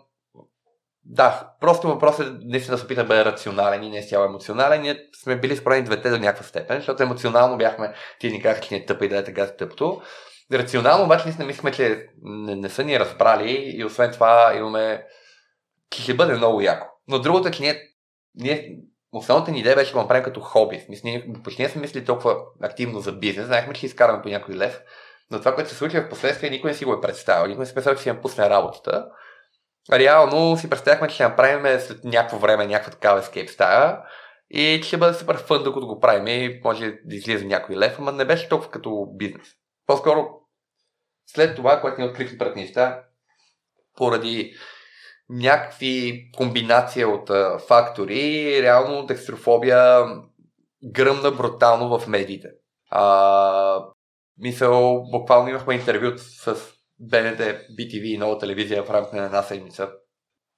[1.05, 4.25] да, просто въпросът е наистина да се опита да бъде рационален и не е цяло
[4.25, 4.81] емоционален.
[4.81, 8.73] Ние сме били справени двете до някаква степен, защото емоционално бяхме, ти ни казах, че
[8.73, 10.01] ни е тъпа и да е така тъпто.
[10.53, 15.05] Рационално обаче наистина мислихме, че не, не са ни разбрали и освен това имаме,
[15.89, 16.92] че ще бъде много яко.
[17.07, 17.81] Но другото е, че ние,
[18.35, 18.77] ние
[19.11, 20.85] основната ни идея беше да го направим като хоби.
[20.89, 23.45] Мисля, ние почти не сме мислили толкова активно за бизнес.
[23.45, 24.81] Знаехме, че ще изкараме по някой лев.
[25.31, 27.47] Но това, което се случва в последствие, никой не си го е представил.
[27.47, 29.05] Никой не си представил, че си я пусне работата.
[29.91, 33.99] Реално си представяхме, че ще направим след някакво време някаква такава escape стая
[34.49, 37.95] и че ще бъде супер фън, докато го правим и може да излиза някой лев,
[37.99, 39.47] ама не беше толкова като бизнес.
[39.87, 40.27] По-скоро
[41.27, 43.03] след това, което ни открихме пред неща,
[43.97, 44.53] поради
[45.29, 50.05] някакви комбинация от а, фактори, реално декстрофобия
[50.83, 52.47] гръмна брутално в медиите.
[52.89, 53.85] А,
[54.37, 56.55] мисъл, буквално имахме интервю с
[56.99, 57.39] БНТ,
[57.79, 59.89] BTV и нова телевизия в рамките на една седмица.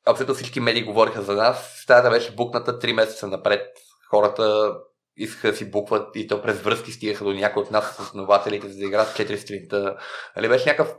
[0.08, 1.80] Абсолютно всички медии говориха за нас.
[1.82, 3.68] Стаята беше букната 3 месеца напред.
[4.10, 4.74] Хората
[5.18, 8.80] искаха да си букват и то през връзки стигаха до някои от нас, основателите, за
[8.80, 9.98] да играят 4 сутринта.
[10.36, 10.96] Али беше някакъв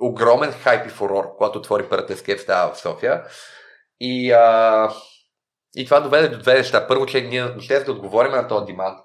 [0.00, 3.24] огромен хайп и фурор, когато отвори първата скеп става в София.
[4.00, 4.90] И, а,
[5.76, 6.86] и това доведе до две неща.
[6.86, 8.98] Първо, че ние ще да отговорим на този димант.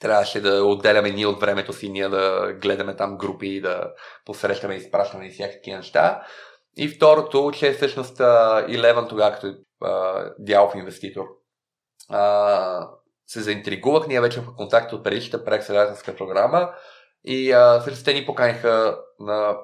[0.00, 3.92] Трябваше да отделяме ние от времето си, ние да гледаме там групи, да
[4.26, 6.22] посрещаме и изпращаме и всякакви неща.
[6.76, 11.24] И второто, че всъщност Eleven тогава като uh, дялов инвеститор
[12.12, 12.88] uh,
[13.26, 16.70] се заинтригувах, ние вече в контакт от предишната преакселерателска програма
[17.24, 19.56] и uh, всъщност те ни поканиха на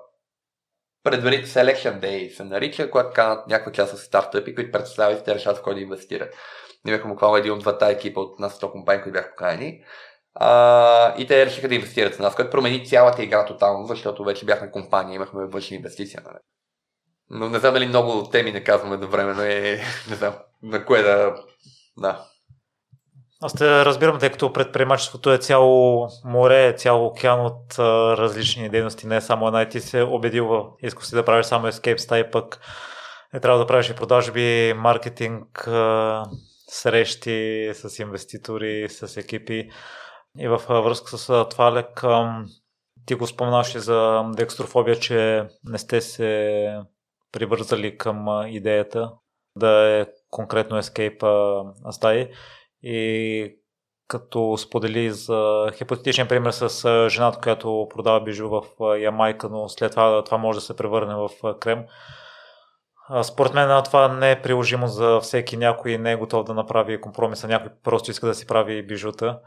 [1.02, 5.34] предварително Selection Day се нарича, когато канат някаква част от стартъпи, които представят и те
[5.34, 6.34] решават в кой да инвестират.
[6.84, 9.84] Ние бяхме буквално един от двата екипа от нас 100 компании, които бяха поканени.
[11.18, 14.70] И те решиха да инвестират с нас, което промени цялата игра тотално, защото вече бяхме
[14.70, 16.18] компания, имахме външни инвестиции.
[16.24, 16.38] Нали?
[17.30, 20.84] Но не знам дали много теми не казваме до време, но е, не знам на
[20.84, 21.34] кое да...
[21.98, 22.26] Да.
[23.42, 29.06] Аз те разбирам, тъй като предприемачеството е цяло море, цяло океан от а, различни дейности,
[29.06, 31.98] не е само една и ти се убедил в иска си да правиш само Escape
[31.98, 32.60] Style, пък
[33.34, 36.24] не трябва да правиш и продажби, маркетинг, а,
[36.68, 39.70] срещи с инвеститори, с екипи.
[40.38, 42.04] И в връзка с това, Лек,
[43.06, 46.78] ти го спомнаш и за декстрофобия, че не сте се
[47.32, 49.12] привързали към идеята
[49.56, 52.28] да е конкретно Escape стаи.
[52.82, 53.56] И
[54.08, 58.62] като сподели за хипотетичен пример с жената, която продава бижу в
[58.98, 61.84] Ямайка, но след това това може да се превърне в крем.
[63.22, 65.56] Според мен това не е приложимо за всеки.
[65.56, 69.40] Някой не е готов да направи компромиса, някой просто иска да си прави бижута.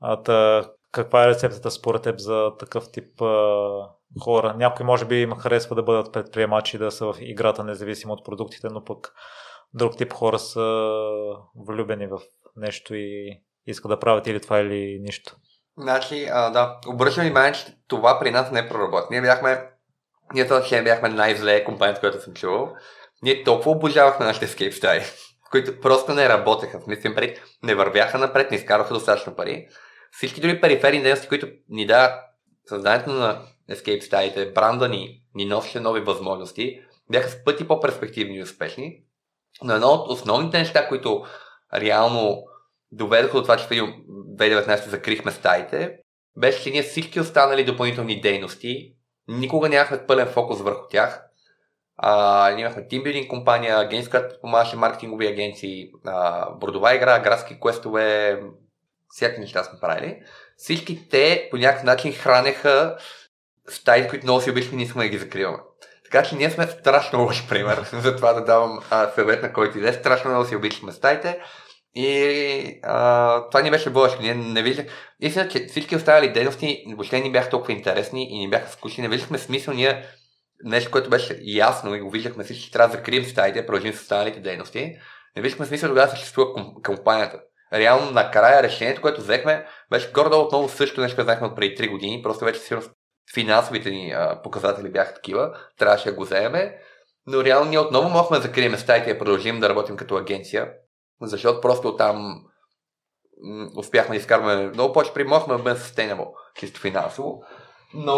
[0.00, 3.88] А, та, каква е рецептата според теб за такъв тип а,
[4.22, 4.54] хора?
[4.56, 8.68] Някой може би им харесва да бъдат предприемачи, да са в играта независимо от продуктите,
[8.70, 9.14] но пък
[9.74, 10.90] друг тип хора са
[11.66, 12.18] влюбени в
[12.56, 15.36] нещо и искат да правят или това или нищо.
[15.78, 19.06] Значи, а, да, обръщам внимание, че това при нас не проработи.
[19.10, 19.70] Ние бяхме,
[20.34, 22.74] ние това бяхме най-зле компанията, която съм чувал.
[23.22, 25.00] Ние толкова обожавахме нашите escape стаи,
[25.50, 26.80] които просто не работеха.
[26.86, 29.68] Мислим пред, не вървяха напред, не изкараха достатъчно пари.
[30.10, 32.20] Всички други периферни дейности, които ни да
[32.66, 36.80] създанието на escape стаите, бранда ни, ни носеше нови възможности,
[37.10, 39.02] бяха с пъти по-перспективни и успешни.
[39.62, 41.24] Но едно от основните неща, които
[41.74, 42.42] реално
[42.92, 45.98] доведоха до това, че в 2019 закрихме стаите,
[46.36, 48.96] беше, че ние всички останали допълнителни дейности
[49.28, 51.22] никога нямахме пълен фокус върху тях.
[51.96, 58.40] А, ние имахме тимбилдинг компания, агенция, която помагаше маркетингови агенции, а, бордова игра, градски квестове,
[59.08, 60.22] всякакви неща сме правили.
[60.56, 62.96] Всички те по някакъв начин хранеха
[63.68, 65.58] стаите, които много си обичаме, ние искаме да ги закриваме.
[66.16, 69.78] Така че ние сме страшно лош пример за това да давам а, съвет на който
[69.78, 69.92] иде.
[69.92, 71.38] Страшно много си обичаме стаите.
[71.94, 74.22] И а, това ни беше бъдеще.
[74.22, 74.86] Ние не виждах.
[75.20, 79.02] Истина, че всички останали дейности въобще ни бяха толкова интересни и ни бяха скучни.
[79.02, 80.04] Не виждахме смисъл ние
[80.64, 84.40] нещо, което беше ясно и го виждахме всички, трябва да закрием стаите, продължим с останалите
[84.40, 84.96] дейности.
[85.36, 87.40] Не виждахме смисъл тогава да съществува компанията.
[87.72, 91.90] Реално накрая решението, което взехме, беше горе отново също нещо, което взехме от преди 3
[91.90, 92.22] години.
[92.22, 92.88] Просто вече сигурно
[93.34, 96.78] финансовите ни а, показатели бяха такива, трябваше да го вземе,
[97.26, 100.72] но реално ние отново можехме да закрием стаите и да продължим да работим като агенция,
[101.22, 102.44] защото просто там
[103.76, 107.42] успяхме да изкарваме много повече при можехме да бъдем sustainable, чисто финансово.
[107.94, 108.16] Но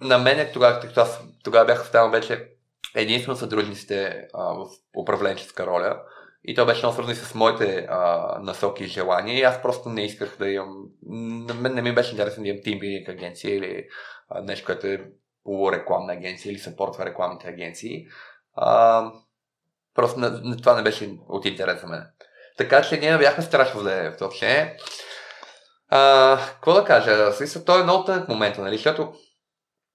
[0.00, 2.48] на мен тогава, тъй като аз тогава бях останал вече
[2.94, 4.66] единствено съдружниците а, в
[4.96, 6.00] управленческа роля,
[6.44, 9.38] и то беше много свързано с моите а, насоки и желания.
[9.38, 10.84] И аз просто не исках да имам.
[11.46, 13.86] На мен не ми беше интересно да имам тимбилинг агенция или
[14.28, 15.04] а, нещо, което е
[15.44, 18.06] полурекламна агенция или съпортва рекламните агенции.
[18.54, 19.10] А,
[19.94, 22.06] просто на, на, това не беше от интерес за мен.
[22.58, 24.76] Така че ние бяхме страшно зле в това общение.
[26.46, 27.32] какво да кажа?
[27.32, 28.76] Смисъл, той е много тънък момент, нали?
[28.76, 29.12] Защото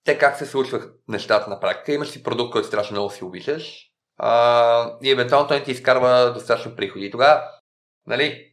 [0.06, 1.94] те как се случват нещата на практика.
[1.94, 3.89] Имаш си продукт, който страшно много си обичаш
[4.20, 7.06] а, и евентуално той ти изкарва достатъчно приходи.
[7.06, 7.44] И тогава,
[8.08, 8.46] нали,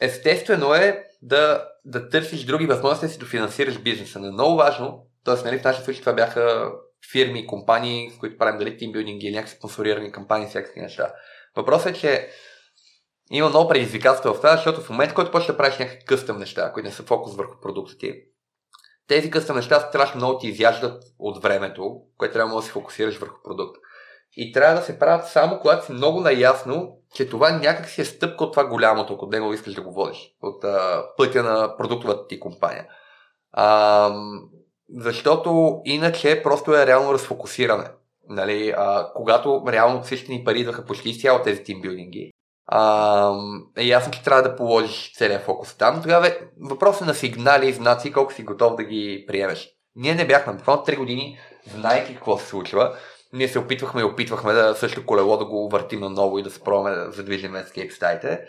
[0.00, 4.18] естествено е да, да търсиш други възможности да си дофинансираш бизнеса.
[4.18, 5.44] Но е много важно, т.е.
[5.44, 6.72] Нали, в нашия случай това бяха
[7.12, 11.14] фирми, компании, с които правим дали тимбилдинг или някакви спонсорирани кампании, всякакви неща.
[11.56, 12.28] Въпросът е, че
[13.30, 16.72] има много предизвикателства в това, защото в момента, който почнеш да правиш някакви къстъм неща,
[16.72, 18.22] които не са фокус върху продукта ти,
[19.08, 23.42] тези къстъм неща страшно много ти изяждат от времето, което трябва да си фокусираш върху
[23.44, 23.80] продукта.
[24.36, 28.04] И трябва да се правят само когато си много наясно, че това някак си е
[28.04, 32.26] стъпка от това голямото, ако него искаш да го водиш, от а, пътя на продуктовата
[32.26, 32.86] ти компания.
[33.52, 34.10] А,
[34.96, 37.84] защото иначе просто е реално разфокусиране.
[38.28, 42.30] Нали, а, когато реално всички ни пари идваха почти изцяло тези тимбилдинги,
[42.66, 43.32] а,
[43.76, 46.02] е ясно, че трябва да положиш целият фокус там.
[46.02, 49.68] Тогава е въпрос на сигнали и знаци, колко си готов да ги приемеш.
[49.94, 51.38] Ние не бяхме, буквално 3 години,
[51.74, 52.96] знаеки какво се случва,
[53.36, 56.50] ние се опитвахме и опитвахме да също колело да го въртим на ново и да
[56.50, 58.40] се пробваме да задвижим escape стаите.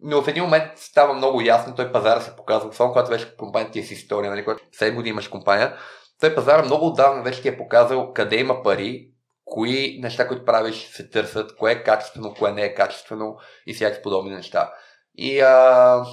[0.00, 3.72] Но в един момент става много ясно, той пазара се показва, особено когато вече компанията
[3.72, 5.76] ти е с история, нали, когато 7 години имаш компания,
[6.20, 9.08] той пазара много отдавна вече ти е показал къде има пари,
[9.44, 13.36] кои неща, които правиш, се търсят, кое е качествено, кое не е качествено
[13.66, 14.72] и всякакви подобни неща.
[15.14, 16.04] И а,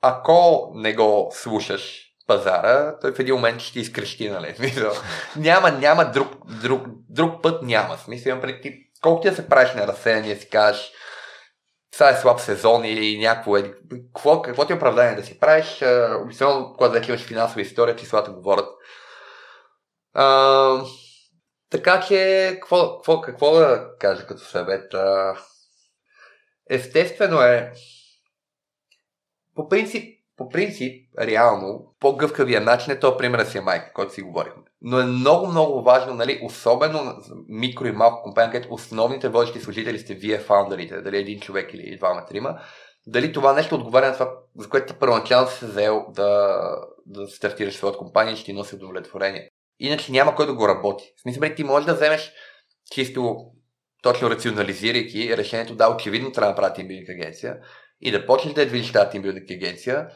[0.00, 4.54] ако не го слушаш пазара, той в един момент ще изкрещи, нали?
[4.56, 4.92] Смисъл,
[5.36, 6.28] няма, няма друг,
[6.62, 7.98] друг, друг път няма.
[7.98, 10.92] Смисъл, преди ти, колко ти да се правиш на разсеяние, си кажеш,
[11.92, 13.52] това е слаб сезон или някакво.
[14.14, 15.82] Какво, какво ти е оправдание да си правиш?
[16.24, 18.68] Обикновено, когато вече имаш финансова история, числата говорят.
[20.12, 20.84] А,
[21.70, 24.94] така че, какво, какво, какво да кажа като съвет?
[24.94, 25.36] А,
[26.70, 27.72] естествено е,
[29.54, 34.22] по принцип, по принцип, реално, по-гъвкавия начин е то пример си е майка, който си
[34.22, 34.62] говорихме.
[34.80, 39.60] Но е много, много важно, нали, особено за микро и малко компания, където основните водещи
[39.60, 42.58] служители сте вие, фаундерите, дали един човек или двама, трима,
[43.06, 46.60] дали това нещо отговаря на това, за което ти първоначално си се взел да,
[47.06, 49.48] да стартираш своята компания и ще ти носи удовлетворение.
[49.80, 51.04] Иначе няма кой да го работи.
[51.16, 52.32] В смисъл, ти можеш да вземеш
[52.90, 53.36] чисто
[54.02, 57.56] точно рационализирайки решението, да, очевидно трябва да направи тимбилдинг агенция
[58.00, 60.08] и да почнеш да я движиш тази тимбилдинг агенция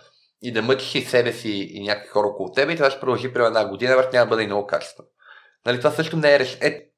[0.43, 3.33] и да мъчиш и себе си и някакви хора около теб и това ще продължи
[3.33, 5.09] при една година, върх няма да бъде и много качествено.
[5.67, 6.69] Нали, това също не е решение.
[6.69, 6.89] Е,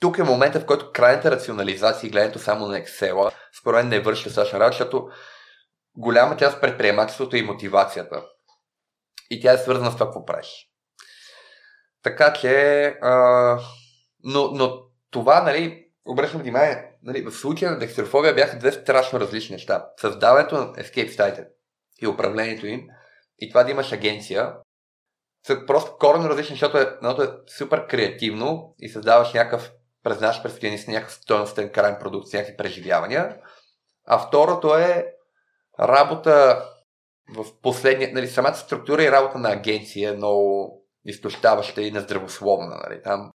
[0.00, 4.00] тук е момента, в който крайната рационализация и гледането само на Excel според мен не
[4.00, 5.08] върши достатъчно работа, защото
[5.96, 8.24] голяма част от предприемачеството е и мотивацията.
[9.30, 10.66] И тя е свързана с това, какво правиш.
[12.02, 13.58] Така че, а,
[14.24, 19.52] но, но това, нали, обръщам внимание, нали, в случая на декстерофобия бяха две страшно различни
[19.52, 19.86] неща.
[19.96, 21.48] Създаването на escape сайтите
[22.02, 22.88] и управлението им
[23.38, 24.54] и това да имаш агенция
[25.46, 29.72] са просто коренно различни, защото е, едното е супер креативно и създаваш някакъв
[30.02, 33.36] през наш през някакъв стоеностен крайен продукт някакви преживявания.
[34.06, 35.06] А второто е
[35.80, 36.64] работа
[37.36, 42.80] в последния, нали, самата структура и работа на агенция е много изтощаваща и нездравословна.
[42.88, 43.02] Нали.
[43.02, 43.30] Там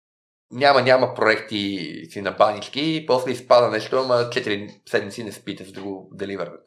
[0.51, 5.65] няма, няма проекти си на банички и после изпада нещо, ама 4 седмици не спите,
[5.65, 6.64] за да го деливърнат.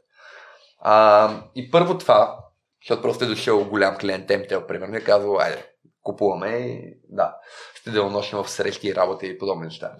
[0.89, 2.39] А, и първо това,
[2.81, 5.65] защото просто е дошъл голям клиент Темтел, примерно, и е казал, айде,
[6.01, 7.35] купуваме и да,
[7.75, 9.95] ще денонощим в срещи и работа и подобни неща.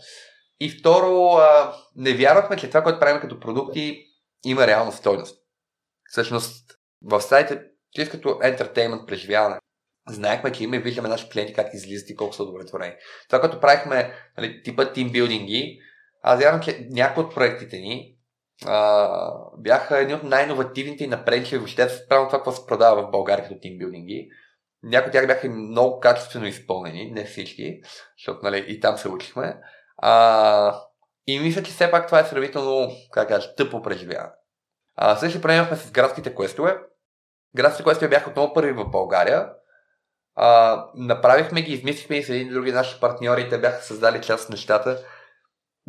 [0.59, 4.05] И второ, а, не вярвахме, че това, което правим като продукти,
[4.45, 5.43] има реална стойност.
[6.09, 7.61] Всъщност, в сайта,
[7.91, 9.59] чисто като entertainment преживяване,
[10.09, 12.95] знаехме, че има и виждаме нашите клиенти как излизат и колко са удовлетворени.
[13.29, 15.79] Това, като правихме нали, типа тимбилдинги,
[16.21, 18.16] аз вярвам, че някои от проектите ни
[18.65, 23.47] а, бяха едни от най-инновативните и напредничеви въобще справно това, какво се продава в България
[23.47, 24.29] като тимбилдинги.
[24.83, 27.81] Някои от тях бяха много качествено изпълнени, не всички,
[28.17, 29.57] защото нали, и там се учихме.
[29.97, 30.81] А,
[31.27, 34.33] и мисля, че все пак това е сравнително, как кажа, тъпо преживяване.
[34.95, 36.77] А, също приемахме с градските квестове.
[37.55, 39.49] Градските квестове бяха отново първи в България.
[40.35, 44.49] А, направихме ги, измислихме и с един други наши партньори, те бяха създали част от
[44.49, 45.03] нещата.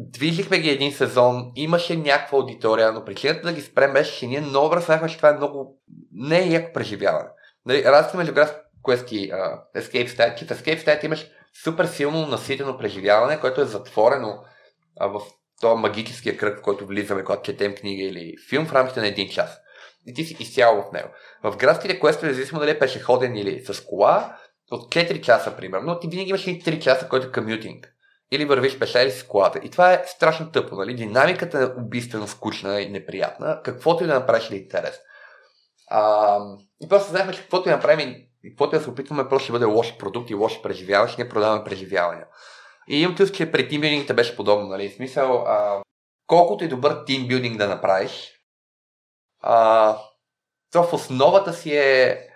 [0.00, 4.40] Движихме ги един сезон, имаше някаква аудитория, но причината да ги спрем беше, че ние
[4.40, 5.78] много разбрахме, че това е много...
[6.12, 7.28] не е яко преживяване.
[7.66, 11.26] Нали, разлика между Grass Quest и uh, Escape State, че в Escape State имаш
[11.64, 14.38] супер силно наситено преживяване, което е затворено
[15.00, 15.22] uh, в
[15.60, 19.28] този магическия кръг, в който влизаме, когато четем книга или филм в рамките на един
[19.28, 19.58] час.
[20.06, 21.08] И ти си изцяло в него.
[21.42, 24.36] В градските квестове, независимо дали е пешеходен или с кола,
[24.70, 27.94] от 4 часа, примерно, ти винаги имаш и 3 часа, който е комютинг
[28.30, 29.60] или вървиш пеша или с колата.
[29.62, 30.94] И това е страшно тъпо, нали?
[30.94, 35.00] Динамиката е убийствено скучна и неприятна, каквото и да направиш ли е интерес.
[35.90, 36.38] А,
[36.80, 38.14] и просто знаехме, че каквото и направим
[38.44, 41.22] и каквото и да се опитваме, просто ще бъде лош продукт и лоши преживяване, ще
[41.22, 42.26] ние продаваме преживявания.
[42.88, 44.88] И имам чувство, че при тимбилдингите беше подобно, нали?
[44.88, 45.82] В смисъл, а,
[46.26, 48.32] колкото и добър тимбилдинг да направиш,
[49.40, 49.96] а,
[50.72, 52.27] то в основата си е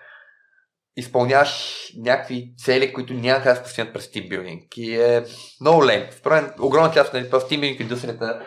[0.95, 4.77] изпълняваш някакви цели, които няма как да се постигнат през тимбилдинг.
[4.77, 5.25] И е
[5.61, 6.07] много лен.
[6.11, 8.45] Според огромна част нали, в тимбилдинг индустрията,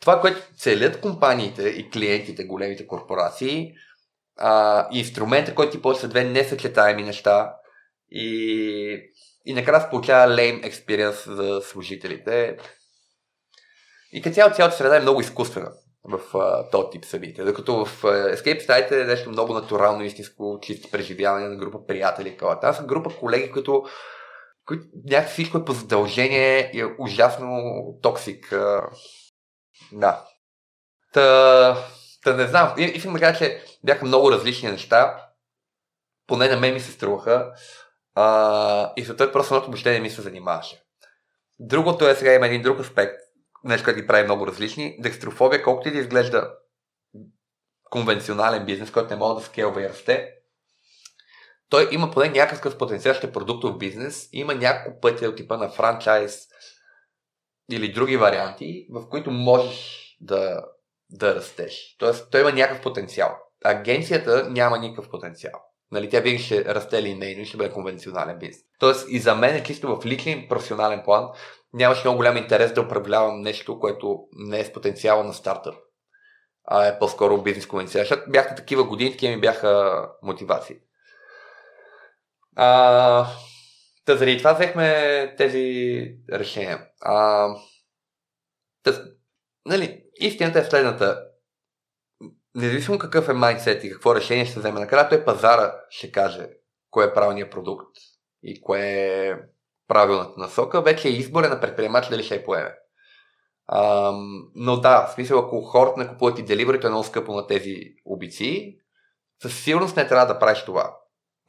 [0.00, 3.72] това, което целят компаниите и клиентите, големите корпорации,
[4.36, 7.54] а, инструмента, който ти после две несъчетаеми неща
[8.10, 9.10] и,
[9.44, 12.56] и накрая се получава lame experience за служителите.
[14.12, 15.70] И като цяло цялата среда е много изкуствена
[16.08, 17.44] в uh, този тип събития.
[17.44, 22.36] Докато в uh, Escape State е нещо много натурално, истинско, чисто преживяване на група приятели.
[22.60, 23.84] Там са група колеги, които
[24.66, 28.46] които някакси всичко е по задължение и е ужасно токсик.
[28.46, 28.88] Uh,
[29.92, 30.24] да.
[31.12, 31.86] Та,
[32.24, 32.74] та не знам.
[32.78, 35.24] И, искам да кажа, че бяха много различни неща.
[36.26, 37.52] Поне на мен ми се струваха.
[38.14, 40.82] А, и съответно просто едното въобще не ми се занимаваше.
[41.58, 43.20] Другото е сега има един друг аспект,
[43.64, 44.96] нещо, което ги прави много различни.
[45.00, 46.50] Декстрофобия, колкото и да изглежда
[47.90, 50.34] конвенционален бизнес, който не може да скелва и расте,
[51.70, 55.68] той има поне някакъв потенциал, ще е продуктов бизнес, има няколко пъти от типа на
[55.68, 56.48] франчайз
[57.70, 60.64] или други варианти, в които можеш да,
[61.10, 61.96] да растеш.
[61.98, 63.36] Тоест, той има някакъв потенциал.
[63.64, 65.60] Агенцията няма никакъв потенциал.
[65.90, 68.64] Нали, тя винаги ще расте линейно и ще бъде конвенционален бизнес.
[68.78, 71.28] Тоест и за мен, чисто в личен професионален план,
[71.72, 75.74] нямаше много голям интерес да управлявам нещо, което не е с потенциала на стартъп,
[76.64, 78.02] а е по-скоро бизнес конвенция.
[78.02, 80.76] Защото бяха такива години, такива ми бяха мотивации.
[82.56, 83.26] А,
[84.04, 86.86] та заради това взехме тези решения.
[87.00, 87.48] А,
[88.82, 89.00] тъс,
[89.66, 91.24] нали, истината е следната
[92.54, 96.48] независимо какъв е майндсет и какво решение ще вземе накрая, той пазара ще каже
[96.90, 97.96] кое е правилният продукт
[98.42, 99.34] и кое е
[99.88, 102.74] правилната насока, вече е избора на предприемач дали ще я поеме.
[103.72, 107.46] Ам, но да, в смисъл, ако хората не купуват и деливерито е много скъпо на
[107.46, 108.78] тези обици,
[109.42, 110.96] със сигурност не трябва да правиш това.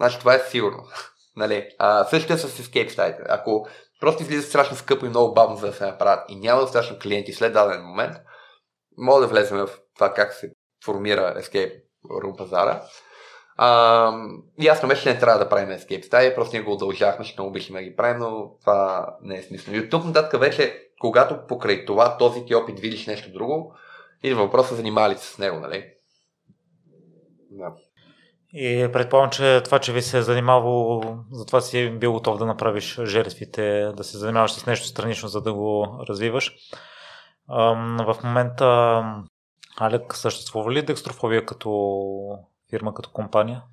[0.02, 0.84] Значи това е сигурно.
[1.36, 1.70] нали?
[1.80, 3.24] а, същото е с escape сайтите.
[3.30, 3.68] Ако
[4.00, 7.34] просто излиза страшно скъпо и много бавно за да се направят и няма достатъчно клиенти
[7.34, 8.16] след даден момент,
[8.98, 10.52] мога да влезем в това как се
[10.86, 12.82] формира Escape Room пазара.
[13.62, 14.12] А,
[14.60, 17.54] ясно беше, че не трябва да правим Escape стаи, просто ние го удължахме, ще много
[17.54, 19.78] да ги правим, но това не е смислено.
[19.78, 23.74] И от тук нататък вече, когато покрай това, този ти опит видиш нещо друго,
[24.24, 25.86] и въпроса занимали се с него, нали?
[27.52, 27.74] Да.
[28.54, 33.00] И предполагам, че това, че ви се е занимавало, затова си бил готов да направиш
[33.04, 36.56] жертвите, да се занимаваш с нещо странично, за да го развиваш.
[37.48, 39.04] В момента
[39.78, 41.70] Алек, съществува ли декстрофобия като
[42.70, 43.64] фирма, като компания?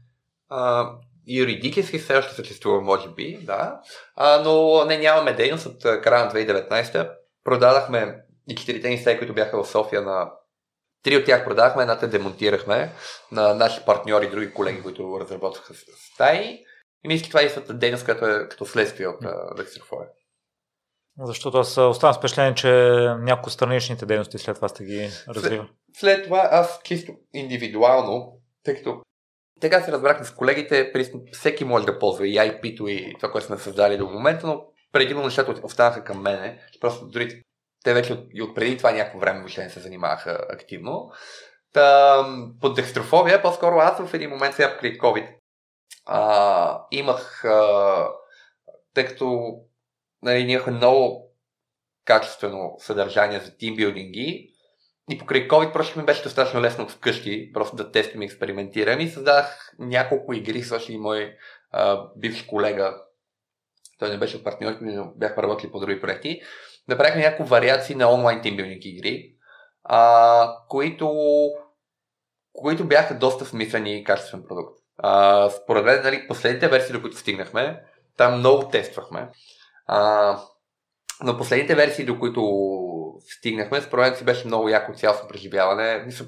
[0.48, 0.90] А,
[1.28, 3.80] юридически все още съществува, може би, да.
[4.16, 7.10] А, но не нямаме дейност от края на 2019.
[7.44, 10.30] Продадахме и четирите ни стаи, които бяха в София на
[11.06, 12.92] Три от тях продахме, едната демонтирахме
[13.32, 15.74] на наши партньори и други колеги, които разработваха
[16.14, 16.64] стаи.
[17.04, 19.16] И мисля, това е дейност, която е като следствие от
[19.56, 20.08] декстрофобия.
[21.18, 22.68] Защото аз оставам с впечатление, че
[23.18, 25.58] някои страничните дейности след това сте ги развивали.
[25.58, 28.32] След, след това аз чисто индивидуално,
[28.66, 29.02] тъй като
[29.60, 30.92] така се разбрахме с колегите,
[31.32, 35.24] всеки може да ползва и IP-то и това, което сме създали до момента, но предимно
[35.24, 36.60] нещата останаха към мене.
[36.80, 37.42] Просто дори
[37.84, 41.10] те вече и от преди това някакво време въобще не се занимаваха активно.
[41.72, 42.24] Та,
[42.60, 45.34] под декстрофобия, по-скоро аз в един момент сега при COVID
[46.06, 48.08] а, имах, а,
[48.94, 49.56] тъй като
[50.22, 51.32] нали, ние много
[52.04, 54.55] качествено съдържание за тимбилдинги
[55.10, 59.08] и покрай COVID просто ми беше достатъчно лесно вкъщи, просто да тествам и експериментирам и
[59.08, 61.34] създадах няколко игри, също и мой
[61.70, 62.96] а, бивш колега,
[63.98, 66.40] той не беше партньор, но бяхме работили по други проекти,
[66.88, 69.32] направихме няколко вариации на онлайн тимбилдинг игри,
[69.84, 71.10] а, които,
[72.52, 74.78] които бяха доста смислени и качествен продукт.
[74.98, 77.82] А, според мен, нали, последните версии, до които стигнахме,
[78.16, 79.28] там много тествахме.
[79.86, 80.38] А,
[81.22, 82.42] но последните версии, до които
[83.20, 86.02] стигнахме, според си беше много яко цялостно преживяване.
[86.06, 86.26] Мисля,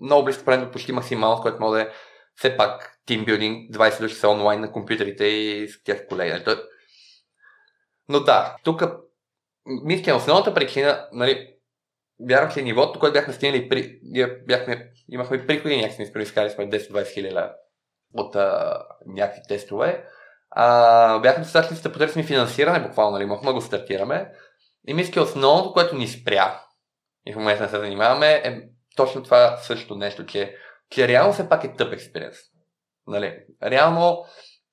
[0.00, 1.92] много близко до почти максимално, с което може да е
[2.36, 6.30] все пак тимбилдинг, 20 души са онлайн на компютрите и с тях колеги.
[6.30, 6.58] Нали?
[8.08, 8.82] Но да, тук
[9.66, 11.54] мисля, основната причина, нали,
[12.28, 14.00] вярвам, че нивото, което бяхме стигнали, при,
[14.46, 17.50] бяхме, имахме приходи някакви, сме изкарали сме 10-20 хиляди
[18.14, 20.04] от а, някакви тестове.
[20.50, 24.32] А, бяхме достатъчно да потърсим финансиране, буквално, нали, махме го стартираме.
[24.86, 26.62] И мисля, основното, което ни спря,
[27.26, 28.60] и в момента се занимаваме, е
[28.96, 30.56] точно това също нещо, че,
[30.90, 32.36] че реално все пак е тъп експириенс.
[33.06, 33.38] Нали?
[33.62, 34.24] Реално,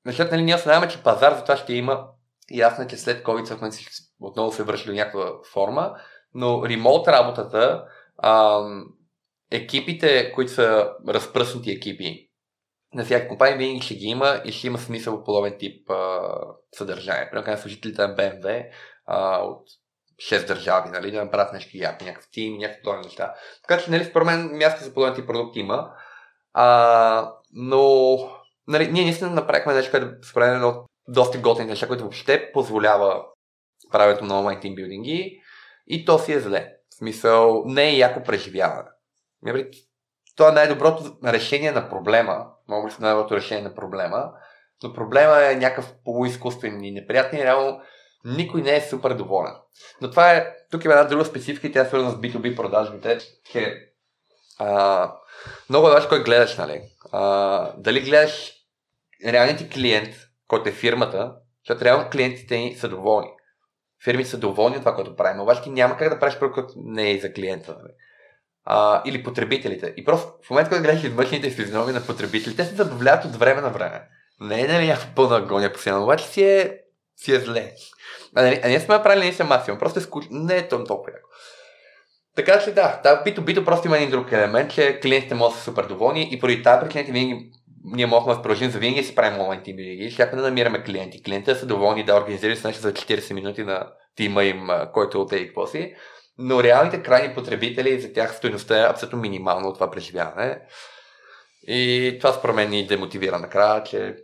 [0.06, 2.08] защото нали, ние осъзнаваме, че пазар за това ще има
[2.52, 5.96] ясно е, че след COVID отново се върши до някаква форма,
[6.34, 7.86] но ремонт работата,
[8.24, 8.86] ам,
[9.52, 12.30] екипите, които са разпръснати екипи,
[12.94, 16.22] на всяка компания винаги ще ги има и ще има смисъл подобен тип а,
[16.72, 17.30] съдържание.
[17.32, 18.66] Примерно, служителите на BMW
[19.06, 19.64] а, от
[20.18, 23.34] 6 държави, нали, да направят нещо яко, някакъв тим, някакви подобни неща.
[23.68, 25.92] Така че, нали, според мен място за подобен тип продукт има.
[26.54, 28.18] А, но,
[28.68, 32.52] нали, ние наистина направихме нещо, което според мен е едно доста готини неща, което въобще
[32.52, 33.24] позволява
[33.92, 35.42] правенето на онлайн тимбилдинги
[35.88, 36.74] и то си е зле.
[36.90, 38.90] В смисъл, не е яко преживяване.
[40.36, 42.46] Това е най-доброто решение на проблема.
[42.68, 44.32] Много ли най-доброто решение на проблема.
[44.84, 47.82] Но проблема е някакъв полуизкуствен и неприятен реално
[48.26, 49.54] никой не е супер доволен.
[50.02, 53.20] Но това е, тук има една друга специфика и тя е свързана с B2B продажбите,
[53.52, 53.90] че
[54.60, 55.12] а,
[55.70, 56.82] много е важно кой гледаш, нали?
[57.12, 58.54] А, дали гледаш
[59.26, 60.16] реалният ти клиент,
[60.48, 61.36] който е фирмата,
[61.66, 63.28] защото реално клиентите ни са доволни.
[64.04, 66.74] Фирмите са доволни от това, което правим, обаче ти няма как да правиш първо, което
[66.78, 67.76] не е за клиента.
[67.82, 67.94] Нали?
[68.66, 69.94] А, или потребителите.
[69.98, 73.62] И просто в момента, когато гледаш външните физиономии на потребителите, те се задоволяват от време
[73.62, 74.08] на време.
[74.40, 76.80] Не е нали някаква пълна агония постоянно, обаче си е,
[77.16, 77.74] си е зле.
[78.36, 80.30] А, не, а ние сме направили не съм максимум, просто е скучно.
[80.32, 81.30] Не е толкова яко.
[82.36, 85.64] Така че да, да, B2B просто има един друг елемент, че клиентите могат да са
[85.64, 87.52] супер доволни и поради тази причина винаги
[87.84, 90.12] ние можем да продължим за винаги си правим моменти винаги.
[90.12, 91.24] Щяхме да намираме клиенти.
[91.24, 95.52] Клиентите са доволни да организират нещо за 40 минути на тима им, който от и
[95.68, 95.96] си.
[96.38, 100.60] Но реалните крайни потребители, за тях стоеността е абсолютно минимална от това преживяване.
[101.68, 104.16] И това според мен ни демотивира накрая, че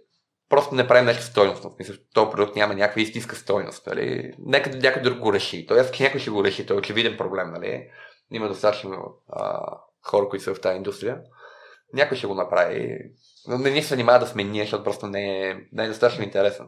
[0.50, 1.74] просто не правим нещо стойностно.
[1.76, 3.88] Смисъл, този продукт няма някаква истинска стойност.
[3.88, 4.34] Нали?
[4.40, 5.66] Нека някой друг го реши.
[5.68, 6.66] Тоест, някой ще го реши.
[6.66, 7.52] Той е очевиден проблем.
[7.52, 7.88] Нали?
[8.32, 8.98] Има достатъчно
[9.30, 9.62] а,
[10.02, 11.18] хора, които са в тази индустрия.
[11.94, 12.98] Някой ще го направи.
[13.48, 16.24] Но не ни се занимава да сме ние, защото просто не е, не е достатъчно
[16.24, 16.68] интересен.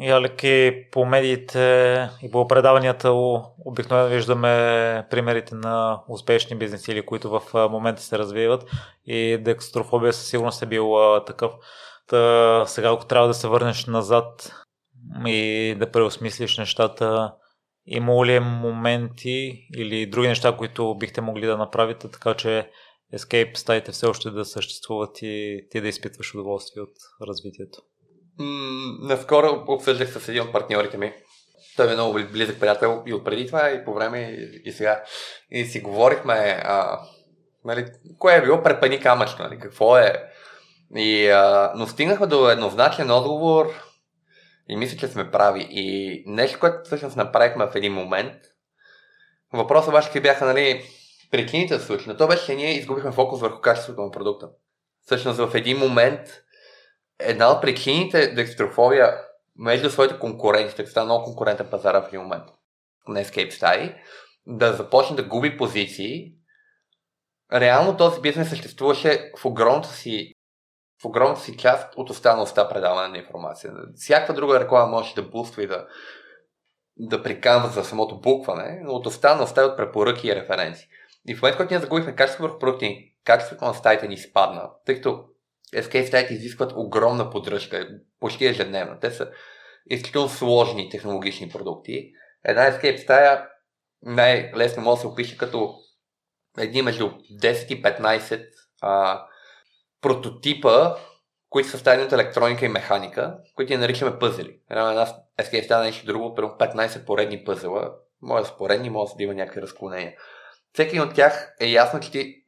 [0.00, 3.10] И Алеки, по медиите и по предаванията
[3.64, 8.64] обикновено виждаме примерите на успешни бизнеси, които в момента се развиват
[9.06, 10.94] и декстрофобия със сигурност е бил
[11.26, 11.52] такъв.
[12.66, 14.52] Сега, ако трябва да се върнеш назад
[15.26, 17.32] и да преосмислиш нещата,
[17.86, 22.70] има ли моменти или други неща, които бихте могли да направите, така че
[23.14, 26.94] Escape стаите все още да съществуват и ти да изпитваш удоволствие от
[27.28, 27.78] развитието?
[29.00, 31.12] Наскоро обсъждах с един от партньорите ми.
[31.76, 35.02] Той е много близък приятел и от преди това, и по време, и, и сега.
[35.50, 37.00] И си говорихме, а,
[37.64, 37.86] нали,
[38.18, 40.32] кое е било препани камъчно, нали, какво е.
[40.96, 43.74] И, а, но стигнахме до еднозначен отговор
[44.68, 45.66] и мисля, че сме прави.
[45.70, 48.36] И нещо, което всъщност направихме в един момент,
[49.52, 50.84] въпросът обаче бяха, нали,
[51.30, 52.06] причините за случай.
[52.08, 54.48] Но то беше, че ние изгубихме фокус върху качеството на продукта.
[55.04, 56.20] Всъщност в един момент
[57.18, 59.20] една от причините декстрофобия
[59.56, 62.44] между своите конкуренти, тъй като много конкурентен пазара в един момент
[63.08, 63.94] на Escape стаи,
[64.46, 66.32] да започне да губи позиции,
[67.52, 70.32] реално този бизнес съществуваше в огромната си
[71.02, 73.72] в огромната си част от останалостта предаване на информация.
[73.96, 75.86] Всяка друга реклама може да буства и да,
[76.96, 80.86] да приканва за самото букване, но от останалостта е от препоръки и референции.
[81.28, 84.94] И в момента, когато ние загубихме качеството върху продукти, качеството на стаите ни спадна, тъй
[84.94, 85.24] като
[85.76, 87.88] SK стаите изискват огромна поддръжка,
[88.20, 88.98] почти ежедневна.
[89.00, 89.30] Те са
[89.86, 92.10] изключително сложни технологични продукти.
[92.44, 93.48] Една Escape стая
[94.02, 95.74] най-лесно може да се опише като
[96.58, 97.10] едни между
[97.42, 98.46] 10 и 15
[98.80, 99.22] а,
[100.02, 100.96] прототипа,
[101.50, 104.60] които са съставени от електроника и механика, които ние наричаме пъзели.
[104.70, 105.06] Една
[105.40, 109.34] SKF стана нещо друго, примерно 15 поредни пъзела, може да са поредни, може да има
[109.34, 110.14] някакви разклонения.
[110.72, 112.44] Всеки от тях е ясно, че ти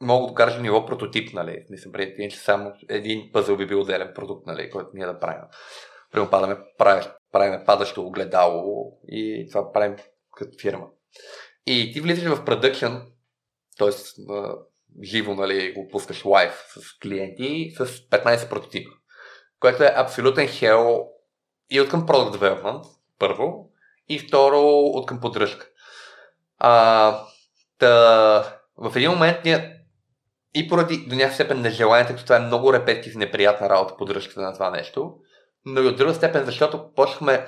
[0.00, 1.66] мога да кажа ниво прототип, нали?
[1.70, 5.42] Мисля, преди че само един пъзел би бил отделен продукт, нали, който ние да правим.
[6.12, 6.56] Примерно падаме,
[7.32, 9.96] правим падащо огледало и това правим
[10.36, 10.86] като фирма.
[11.66, 12.92] И ти влизаш в продъкшн,
[13.78, 13.90] т.е.
[15.02, 18.90] живо, нали, го пускаш лайв с клиенти с 15 прототипа,
[19.60, 21.06] което е абсолютен хел
[21.70, 22.84] и от към Product Development,
[23.18, 23.70] първо,
[24.08, 25.68] и второ от към поддръжка.
[26.58, 27.20] А,
[27.78, 27.88] та,
[28.76, 29.76] в един момент ние
[30.54, 34.52] и поради до някаква степен нежеланието, като това е много репетитив, неприятна работа поддръжката на
[34.52, 35.16] това нещо,
[35.64, 37.46] но и от друга степен, защото почнахме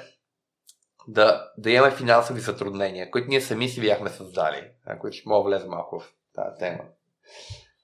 [1.09, 4.71] да, да имаме финансови затруднения, които ние сами си бяхме създали,
[5.01, 6.85] които ще мога влезе малко в тази тема.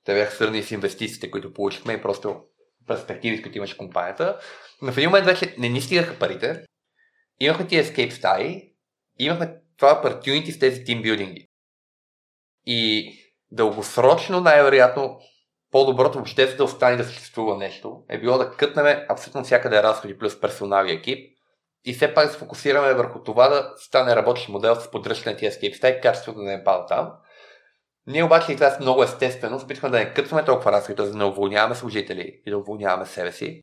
[0.04, 2.42] Те бяха свързани с инвестициите, които получихме и просто
[2.86, 4.38] перспективи, които имаше компанията.
[4.82, 6.64] Но в един момент вече не ни стигаха парите.
[7.40, 8.62] Имахме тия escape стаи,
[9.18, 11.46] имахме това opportunity с тези тимбилдинги.
[12.66, 13.12] И
[13.50, 15.20] дългосрочно, най-вероятно,
[15.70, 20.18] по-доброто въобще за да остане да съществува нещо, е било да кътнем абсолютно всякъде разходи
[20.18, 21.34] плюс персонал и екип
[21.84, 25.36] и все пак да се фокусираме върху това да стане работещ модел с поддръжка на
[25.36, 27.12] тия escape стаи, качеството да не пада там
[28.06, 31.24] ние обаче и това е много естествено, опитваме да не кътваме толкова разходи, да не
[31.24, 33.62] уволняваме служители и да уволняваме себе си,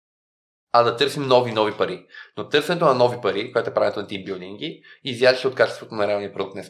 [0.72, 2.08] а да търсим нови, нови пари.
[2.38, 6.34] Но търсенето на нови пари, което е правенето на тимбилдинги, изяждаше от качеството на реалния
[6.34, 6.64] продукт на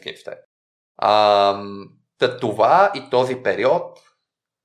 [0.96, 1.64] А,
[2.18, 3.98] та това и този период,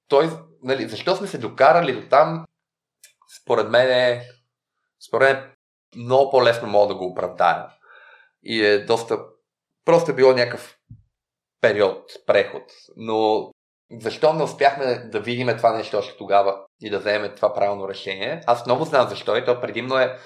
[0.08, 0.30] той,
[0.64, 2.46] нали, защо сме се докарали до там,
[3.42, 4.24] според мен е,
[5.08, 5.52] според мен
[5.96, 7.68] много по-лесно мога да го оправдая.
[8.44, 9.20] И е доста,
[9.86, 10.77] просто е било някакъв
[11.68, 12.64] период, преход.
[12.98, 13.52] Но
[14.02, 18.42] защо не успяхме да видим това нещо още тогава и да вземем това правилно решение?
[18.48, 20.18] Аз много знам защо и то предимно е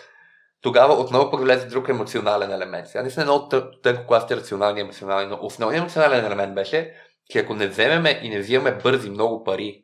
[0.61, 2.88] тогава отново пък влезе друг емоционален елемент.
[2.88, 3.49] Сега не съм много
[3.84, 6.93] тънко сте рационални и емоционални, но основният емоционален елемент беше,
[7.30, 9.84] че ако не вземеме и не взимаме бързи много пари,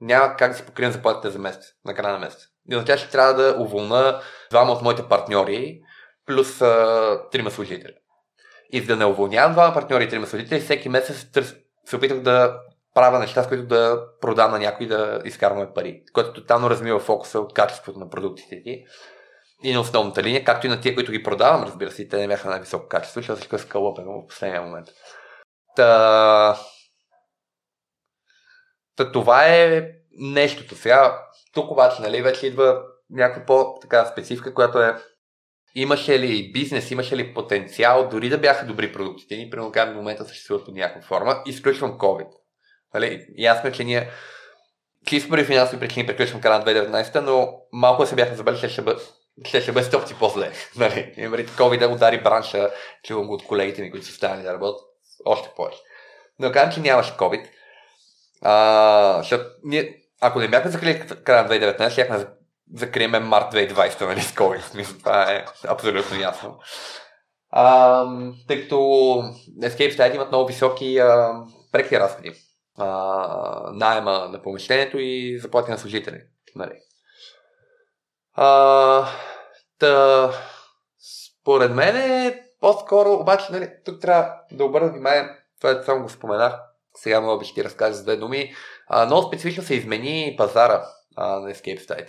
[0.00, 2.40] няма как да си покрием заплатите за месец, на края на месец.
[2.70, 4.20] И тя ще трябва да уволна
[4.50, 5.80] двама от моите партньори,
[6.26, 6.58] плюс
[7.32, 7.94] трима служители.
[8.72, 11.26] И за да не уволнявам двама партньори и трима служители, всеки месец
[11.84, 12.60] се опитах да
[12.94, 17.40] правя неща, с които да продам на някой да изкарваме пари, което тотално размива фокуса
[17.40, 18.84] от качеството на продуктите ти
[19.62, 22.28] и на основната линия, както и на тия, които ги продавам, разбира се, те не
[22.28, 24.88] бяха на високо качество, защото всичко е скалъпено в последния момент.
[25.76, 26.56] Та...
[28.96, 29.88] Та това е
[30.18, 30.74] нещото.
[30.74, 34.96] Сега, тук обаче, нали, вече идва някаква по-така специфика, която е
[35.74, 40.24] имаше ли бизнес, имаше ли потенциал, дори да бяха добри продуктите ни, примерно в момента
[40.24, 42.28] съществуват под някаква форма, изключвам COVID.
[42.94, 43.26] Нали?
[43.36, 44.10] Ясно е, че ние
[45.06, 48.82] чисто при финансови причини приключвам края на 2019, но малко се бяха забали, че ще
[48.82, 49.00] бъде
[49.44, 50.52] ще, ще бъде стопти по-зле.
[50.76, 51.14] Нали?
[51.46, 52.70] COVID да удари бранша,
[53.04, 54.80] чувам го от колегите ми, които са станали да работят
[55.24, 55.78] още повече.
[56.38, 57.46] Но казвам, че нямаше COVID.
[58.42, 62.26] А, защото ние, ако не бяхме закрили края на 2019, щяхме
[62.66, 64.98] да закрием март 2020, нали, с COVID.
[64.98, 66.58] Това е абсолютно ясно.
[67.50, 68.04] А,
[68.48, 68.76] тъй като
[69.62, 71.32] Escape State имат много високи а,
[71.72, 72.32] преки разходи
[72.78, 76.22] а, найема на помещението и заплати на служители.
[76.56, 76.80] Нали.
[78.34, 79.08] А,
[79.78, 80.30] та,
[81.40, 85.28] според мен е по-скоро, обаче, нали, тук трябва да обърна внимание,
[85.60, 86.54] това е само го споменах,
[86.94, 88.54] сега мога би ще ти разкажа за две думи.
[88.88, 90.84] А, много специфично се измени пазара
[91.16, 92.08] а, на Escape State.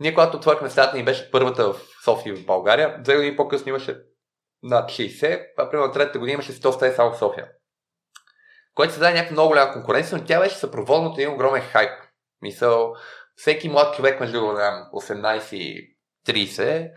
[0.00, 3.98] Ние, когато отворихме стата ни беше първата в София в България, две години по-късно имаше
[4.62, 7.48] над 60, а примерно третата година имаше 100 стаи само в София
[8.78, 11.90] което се даде някаква много голяма конкуренция, но тя беше съпроводно от един огромен хайп.
[12.42, 12.94] Мисъл,
[13.34, 15.96] всеки млад човек между 18 и
[16.26, 16.90] 30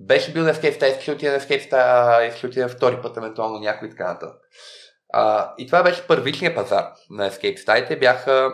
[0.00, 3.58] беше бил на Escape Star, искаше отиде на Escape Star, искаше отиде втори път, евентуално
[3.58, 4.40] някой и така нататък.
[5.58, 7.98] И това беше първичният пазар на Escape Star.
[7.98, 8.52] Бяха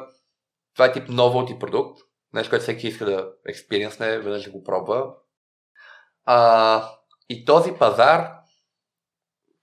[0.74, 2.00] това е тип ново ти продукт,
[2.34, 5.14] нещо, което всеки иска да експириенсне, веднъж да го пробва.
[6.24, 6.90] А,
[7.28, 8.30] и този пазар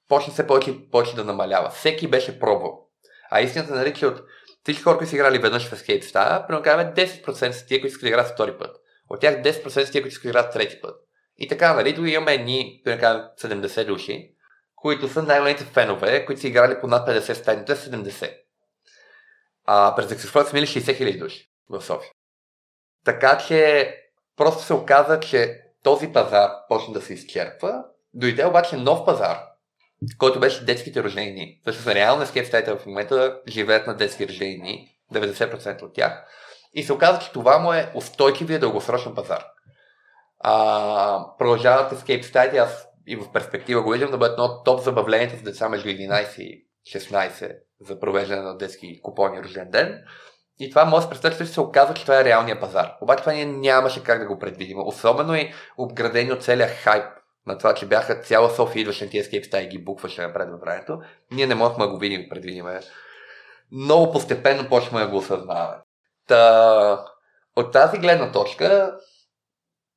[0.07, 1.69] почна се повече, повече да намалява.
[1.69, 2.87] Всеки беше пробвал.
[3.31, 4.23] А истината нали, че от
[4.63, 8.01] всички хора, които са играли веднъж в Escape Star, примерно 10% са тия, които искат
[8.01, 8.77] да играят втори път.
[9.09, 10.95] От тях 10% са тия, които искат да играят трети път.
[11.37, 14.35] И така, нали, дори имаме едни, примерно 70 души,
[14.75, 18.37] които са най-големите фенове, които са играли по над 50 стайните, 70.
[19.65, 22.11] А през Explore са мили 60 000 души в София.
[23.05, 23.93] Така че
[24.37, 27.83] просто се оказа, че този пазар почна да се изчерпва.
[28.13, 29.39] Дойде обаче нов пазар,
[30.17, 31.59] който беше детските рождени дни.
[31.61, 36.25] Всъщност, реално скепстайте в момента живеят на детски рождени дни, 90% от тях.
[36.73, 39.45] И се оказа, че това му е устойчивия дългосрочен пазар.
[40.39, 44.81] А, продължават Escape State, аз и в перспектива го виждам да бъдат едно от топ
[44.81, 50.03] забавленията с деца между 11 и 16 за провеждане на детски купони рожден ден.
[50.61, 52.93] И това може да представя, че се оказва, че това е реалния пазар.
[53.01, 54.77] Обаче това ние нямаше как да го предвидим.
[54.79, 57.05] Особено и обградени от целия хайп
[57.47, 60.59] на това, че бяха цяла София идваше на тия скейп и ги букваше напред във
[60.59, 61.01] времето,
[61.31, 62.65] ние не можехме да го видим и предвидим.
[63.71, 65.77] Много постепенно почваме да го осъзнаваме.
[66.27, 67.05] Та,
[67.55, 68.97] от тази гледна точка,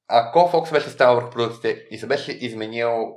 [0.08, 3.16] ако фокус беше станал върху продуктите и се беше изменил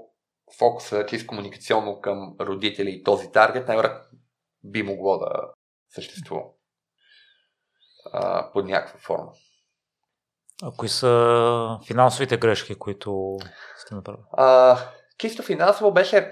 [0.57, 4.17] фокуса чисто комуникационно към родители и този таргет, най-вероятно
[4.63, 5.29] би могло да
[5.89, 6.43] съществува
[8.13, 9.31] а, под някаква форма.
[10.63, 13.37] А кои са финансовите грешки, които
[13.77, 14.23] сте направили?
[14.31, 14.77] А,
[15.17, 16.31] чисто финансово беше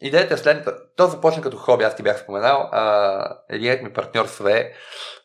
[0.00, 0.76] Идеята е следната.
[0.96, 2.68] То започна като хоби, аз ти бях споменал.
[2.72, 4.72] А, единият ми партньор Све,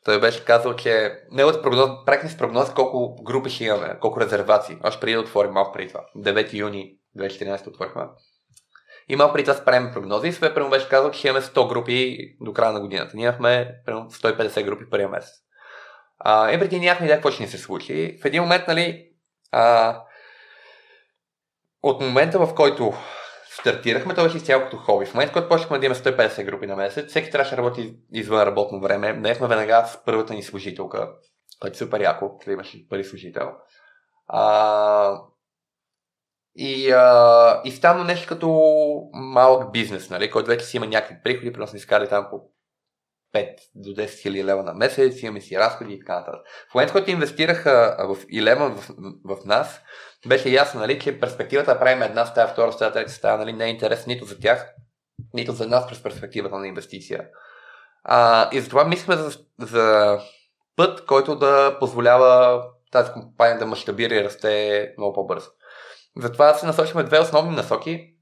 [0.06, 4.78] той беше казал, че неговата прогноз, правихме с прогноз колко групи ще имаме, колко резервации.
[4.84, 6.06] Още преди да отворим малко преди това.
[6.18, 8.04] 9 юни 2014 отворихме.
[9.10, 12.54] И малко преди това спрем прогнози Све прямо беше казал, че имаме 100 групи до
[12.54, 13.12] края на годината.
[13.16, 15.34] Ние имахме 150 групи първия месец.
[16.24, 18.18] А, и преди нямахме идея какво ще ни се случи.
[18.22, 19.10] В един момент, нали,
[19.52, 19.98] а,
[21.84, 22.94] от момента в който
[23.50, 25.06] стартирахме, това беше изцяло като хоби.
[25.06, 27.96] В момента, в който почнахме да имаме 150 групи на месец, всеки трябваше да работи
[28.14, 29.14] извън работно време.
[29.14, 31.10] Наехме веднага с първата ни служителка,
[31.60, 33.52] който е супер яко, да имаше първи служител.
[34.28, 35.22] А,
[36.56, 38.50] и, а, и стана нещо като
[39.14, 42.42] малък бизнес, нали, който вече си има някакви приходи, просто ни изкарали там по
[43.34, 46.42] 5 до 10 хиляди лева на месец, имаме си разходи и така нататък.
[46.72, 48.90] В момента, който инвестираха в Илема в,
[49.26, 49.82] в, нас,
[50.28, 53.66] беше ясно, нали, че перспективата да правим една стая, втора стая, трета стая, нали, не
[53.66, 54.74] е интерес нито за тях,
[55.34, 57.28] нито за нас през перспективата на инвестиция.
[58.04, 60.18] А, и затова мислим за, за
[60.76, 65.50] път, който да позволява тази компания да мащабира и расте много по-бързо.
[66.18, 68.14] Затова се насочихме две основни насоки,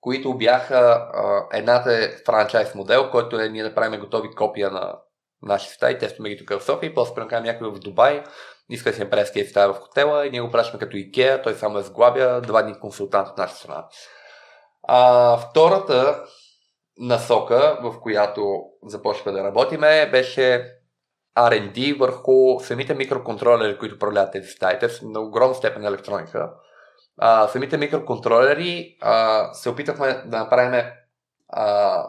[0.00, 1.08] които бяха
[1.52, 4.98] едната е франчайз модел, който е ние да правим готови копия на
[5.42, 8.22] наши стаи, тестваме ги тук в София и после пренакараме някой в Дубай,
[8.70, 11.54] иска да си направи тези стаи в хотела и ние го пращаме като Икеа, той
[11.54, 13.88] само е сглабя, два дни консултант от наша страна.
[14.82, 16.24] А, втората
[16.98, 20.74] насока, в която започва да работиме, беше
[21.38, 24.78] R&D върху самите микроконтролери, които управляват тези стаи.
[24.78, 26.50] Те са на огромна степен електроника.
[27.18, 30.90] А, самите микроконтролери а, се опитахме да направим
[31.48, 32.04] а,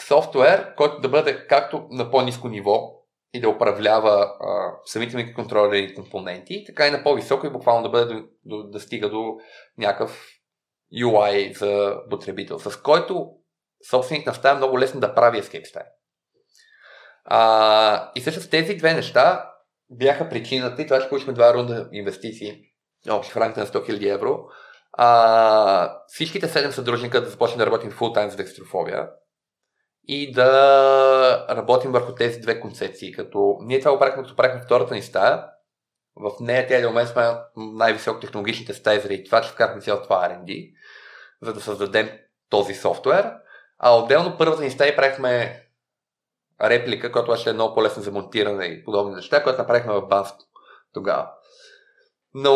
[0.00, 3.02] софтуер, който да бъде както на по-низко ниво
[3.34, 7.88] и да управлява а, самите микроконтролери и компоненти, така и на по-високо и буквално да
[7.88, 9.36] бъде да, да, да стига до
[9.78, 10.28] някакъв
[10.94, 13.30] UI за потребител, с който
[13.90, 15.86] собственик на стая много лесно да прави escape стая.
[17.24, 19.50] А, и всъщност тези две неща
[19.90, 22.71] бяха причината и това ще получим два рунда инвестиции,
[23.06, 24.44] в рамките на 100 000 евро.
[24.92, 29.08] А, всичките седем съдружника да започнем да работим time с декстрофобия
[30.08, 33.12] и да работим върху тези две концепции.
[33.12, 35.44] Като ние това го правихме, като правихме втората ни стая.
[36.16, 40.28] В нея тя до момент сме най-високо технологичните стаи, заради това, че вкарахме цял това
[40.28, 40.74] R&D,
[41.42, 42.10] за да създадем
[42.48, 43.32] този софтуер.
[43.78, 45.62] А отделно първата ни стая правихме
[46.62, 50.44] реплика, която беше много по-лесна за монтиране и подобни неща, която направихме в Банско
[50.92, 51.30] тогава.
[52.34, 52.52] Но,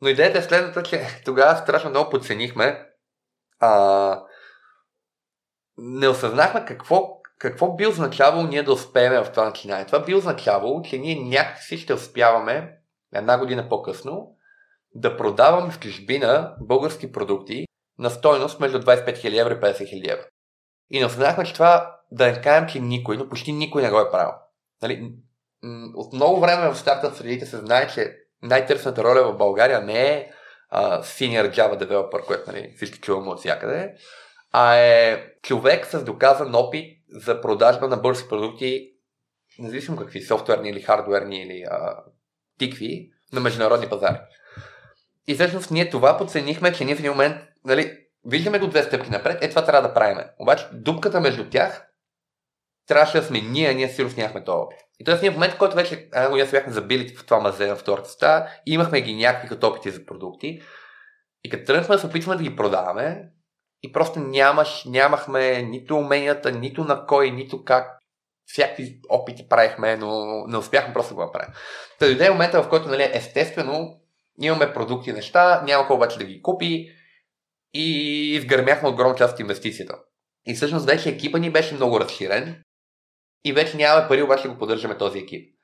[0.00, 2.84] но идеята е следната, че тогава страшно много подценихме
[3.60, 4.22] а,
[5.78, 9.86] не осъзнахме какво, какво би означавало ние да успеем в това начинание.
[9.86, 12.78] Това би означавало, че ние някакси ще успяваме
[13.14, 14.36] една година по-късно
[14.94, 17.66] да продаваме в чужбина български продукти
[17.98, 20.24] на стойност между 25 000 евро и 50 000 евро.
[20.90, 24.00] И не осъзнахме, че това да не кажем, че никой, но почти никой не го
[24.00, 24.32] е правил.
[24.82, 25.14] Нали?
[25.94, 30.30] От много време в стартъп средите се знае, че най-търсената роля в България не е
[30.74, 33.94] uh, senior Java developer, което нали, всички чуваме от всякъде,
[34.52, 38.90] а е човек с доказан опит за продажба на бързи продукти,
[39.58, 41.96] независимо какви, софтуерни или хардуерни или а,
[42.58, 44.18] тикви, на международни пазари.
[45.26, 49.10] И всъщност ние това подценихме, че ние в един момент, нали, виждаме го две стъпки
[49.10, 50.30] напред, е това трябва да правиме.
[50.38, 51.86] Обаче дупката между тях
[52.88, 54.78] трябваше да сме ние, а ние сигурно нямахме този опит.
[55.00, 55.18] И т.е.
[55.22, 58.08] ние в момента, който вече една година се бяхме забили в това мазе на втората
[58.08, 60.60] стая, имахме ги някакви като опити за продукти.
[61.44, 63.28] И като тръгнахме да се опитваме да ги продаваме,
[63.82, 67.98] и просто нямаш, нямахме нито уменията, нито на кой, нито как.
[68.46, 71.54] Всякакви опити правихме, но не успяхме просто да го направим.
[71.98, 74.00] Та дойде момента, в който, нали, естествено,
[74.40, 76.92] имаме продукти, неща, няма кой обаче да ги купи
[77.74, 77.86] и
[78.34, 79.98] изгърмяхме огромна част от инвестицията.
[80.46, 82.62] И всъщност вече екипа ни беше много разширен
[83.44, 85.54] и вече нямаме пари, обаче го поддържаме този екип.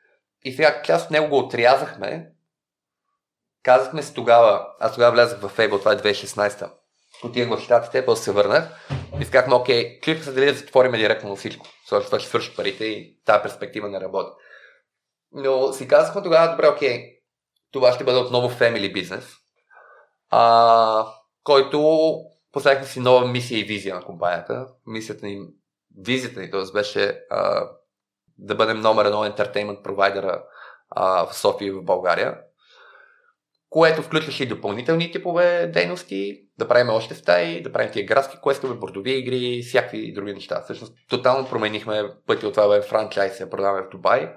[0.43, 2.31] И сега част от него го отрязахме.
[3.63, 6.71] Казахме си тогава, аз тогава влязах в Fable, това е 2016
[7.25, 8.89] отидах в Штатите, после се върнах
[9.21, 12.57] и казахме, окей, клипа се дали да затворим директно на всичко, защото това ще свърши
[12.57, 14.31] парите и тази перспектива не работи.
[15.33, 17.15] Но си казахме тогава, добре, окей,
[17.73, 19.35] това ще бъде отново family бизнес,
[20.31, 21.07] а,
[21.45, 22.19] който
[22.53, 24.67] поставихме си нова мисия и визия на компанията.
[24.87, 25.41] Мисията ни,
[25.99, 26.73] визията ни, т.е.
[26.73, 27.69] беше а,
[28.39, 30.43] да бъдем номер едно ентертеймент провайдера
[30.97, 32.39] в София и в България
[33.75, 38.75] което включваше и допълнителни типове дейности, да правим още стаи, да правим тия градски квестове,
[38.75, 40.61] бордови игри, всякакви други неща.
[40.65, 44.29] Всъщност, тотално променихме пътя от това бе франчайз, се продаваме в Дубай.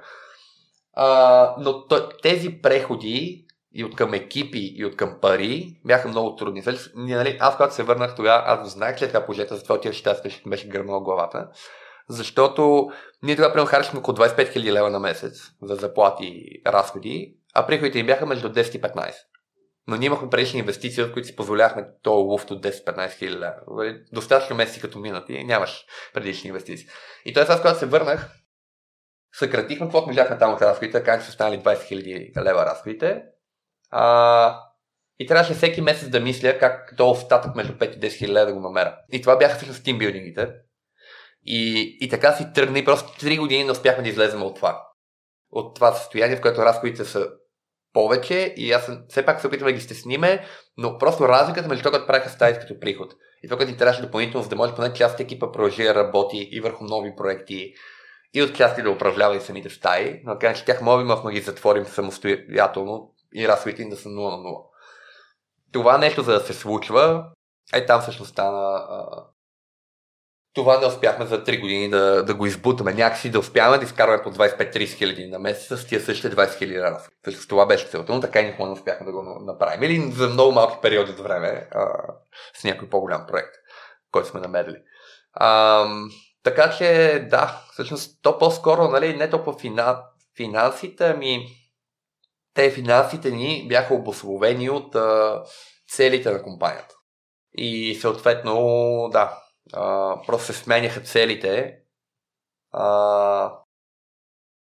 [0.94, 1.86] А, но
[2.24, 6.64] тези преходи и от към екипи, и от към пари бяха много трудни.
[6.96, 10.32] Нали, аз когато се върнах тогава, аз го знаех, че така положението, затова отивах щастие,
[10.32, 11.50] ще беше гърнала главата.
[12.10, 12.90] Защото
[13.24, 18.00] ние тогава примерно харчихме около 25 000 лева на месец за заплати разходи, а приходите
[18.00, 19.14] им бяха между 10 и 15.
[19.88, 23.56] Но ние имахме предишни инвестиции, от които си позволяхме то луфт от 10-15 хиляди лева.
[23.68, 26.88] Нали, достатъчно месеци като минат и нямаш предишни инвестиции.
[27.26, 27.44] И т.е.
[27.44, 28.30] аз когато се върнах,
[29.34, 33.24] съкратихме каквото можахме там от разходите, така че са станали 20 хиляди лева разходите.
[33.90, 34.60] А,
[35.20, 38.54] и трябваше всеки месец да мисля как то остатък между 5 и 10 хиляди да
[38.54, 38.98] го намеря.
[39.12, 40.50] И това бяха всъщност тимбилдингите.
[41.46, 44.88] И, и така си тръгна и просто 3 години не успяхме да излезем от това
[45.52, 47.28] от това състояние, в което разходите са
[47.94, 50.46] повече и аз все пак се опитвам да ги стесниме,
[50.78, 54.02] но просто разликата между това, което правиха стаи като приход и това, което ни трябваше
[54.02, 57.74] допълнително, за да може поне част екипа продължи да работи и върху нови проекти
[58.34, 61.42] и от части да управлява и самите стаи, но така че тях можем да ги
[61.42, 64.64] затворим самостоятелно и разходите им да са 0 на 0.
[65.72, 67.26] Това нещо за да се случва,
[67.74, 68.88] е там всъщност стана
[70.58, 72.94] това не успяхме за 3 години да, да го избутаме.
[72.94, 76.82] Някакси да успяваме да изкарваме по 25-30 хиляди на месец с тия същите 20 хиляди
[76.82, 77.16] разходи.
[77.26, 79.84] Също това беше целта, но така и никога не успяхме да го направим.
[79.84, 81.88] Или за много малки периоди от време а,
[82.54, 83.56] с някой по-голям проект,
[84.12, 84.78] който сме намерили.
[85.34, 85.86] А,
[86.44, 90.04] така че да, всъщност то по-скоро, нали, не толкова фина,
[90.38, 91.48] финансите, ами
[92.58, 95.44] те финансите ни бяха обословени от а,
[95.90, 96.96] целите на компанията.
[97.58, 98.54] И съответно,
[99.12, 99.40] да,
[99.74, 101.78] а, просто се сменяха целите,
[102.72, 103.54] а,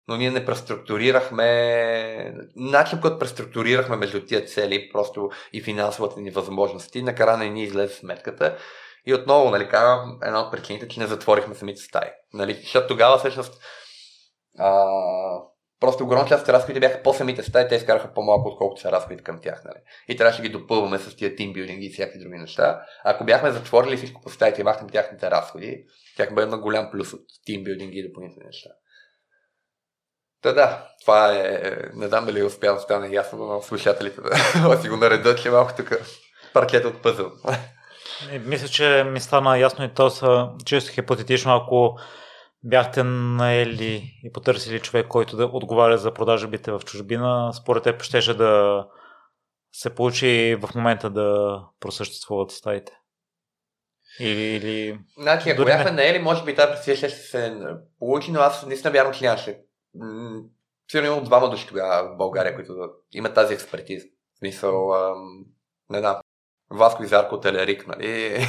[0.07, 7.03] но ние не преструктурирахме, начин, който преструктурирахме между тия цели, просто и финансовата ни възможности,
[7.03, 8.57] накрая не ни излезе сметката.
[9.05, 12.09] И отново, нали, казвам, една от причините, че не затворихме самите стаи.
[12.33, 13.61] Нали, защото тогава всъщност
[14.59, 14.85] а,
[15.81, 19.23] Просто огромна част от разходите бяха по самите стаи, те изкараха по-малко, отколкото са разходите
[19.23, 19.61] към тях.
[19.65, 19.77] Нали?
[20.07, 22.81] И трябваше да ги допълваме с тия тимбилдинги и всякакви други неща.
[23.03, 25.83] Ако бяхме затворили всичко по стаите и махнем тяхните разходи,
[26.17, 28.69] тях бъде на голям плюс от тимбилдинги и допълнителни неща.
[30.41, 31.61] Та да, това е...
[31.93, 35.73] Не знам дали успя да стане ясно на слушателите да си го наредат, че малко
[35.77, 35.91] тук
[36.53, 37.31] паркет от пъзъл.
[38.45, 41.97] Мисля, че ми стана ясно и то са често хипотетично, ако
[42.63, 48.33] бяхте наели и потърсили човек, който да отговаря за продажбите в чужбина, според теб щеше
[48.33, 48.85] да
[49.73, 52.93] се получи в момента да просъществуват стаите?
[54.19, 54.99] Или, или...
[55.17, 57.57] Значи, ако бяхме наели, може би тази пресия ще се
[57.99, 59.61] получи, но аз наистина вярвам, че нямаше.
[60.91, 64.05] Сигурно имам двама души тогава в България, които имат тази експертиза.
[64.35, 65.45] В смисъл, ам,
[65.89, 66.15] не знам,
[66.71, 68.45] Васко и Зарко от Елерик, нали?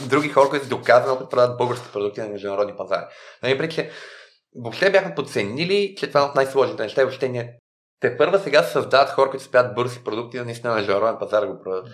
[0.08, 3.04] други хора, които доказват да продават български продукти на международни пазари.
[3.42, 3.90] Нали, че
[4.56, 7.58] въобще бяхме подценили, че това е от най-сложните неща и въобще не.
[8.00, 11.46] Те първа сега се създават хора, които спят бързи продукти, да наистина на международен пазар
[11.46, 11.88] го продават.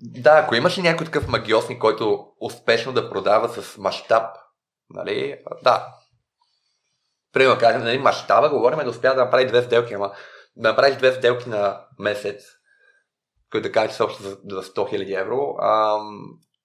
[0.00, 4.36] Да, ако имаше някой такъв магиосник, който успешно да продава с мащаб,
[4.90, 5.86] нали, да.
[7.32, 10.12] Примерно, кажем, нали, мащаба, говорим да успя да направи две сделки, ама
[10.56, 12.44] да направиш две сделки на месец,
[13.50, 15.98] който да кажа, че са общо за, за 100 000 евро, а,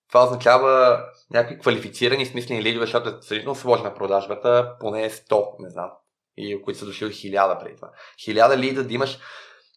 [0.10, 5.92] това означава някакви квалифицирани, смислени лидове, защото е сравнително сложна продажбата, поне 100, не знам,
[6.38, 7.92] и които са дошли 1000 преди това.
[8.28, 9.20] 1000 лида да имаш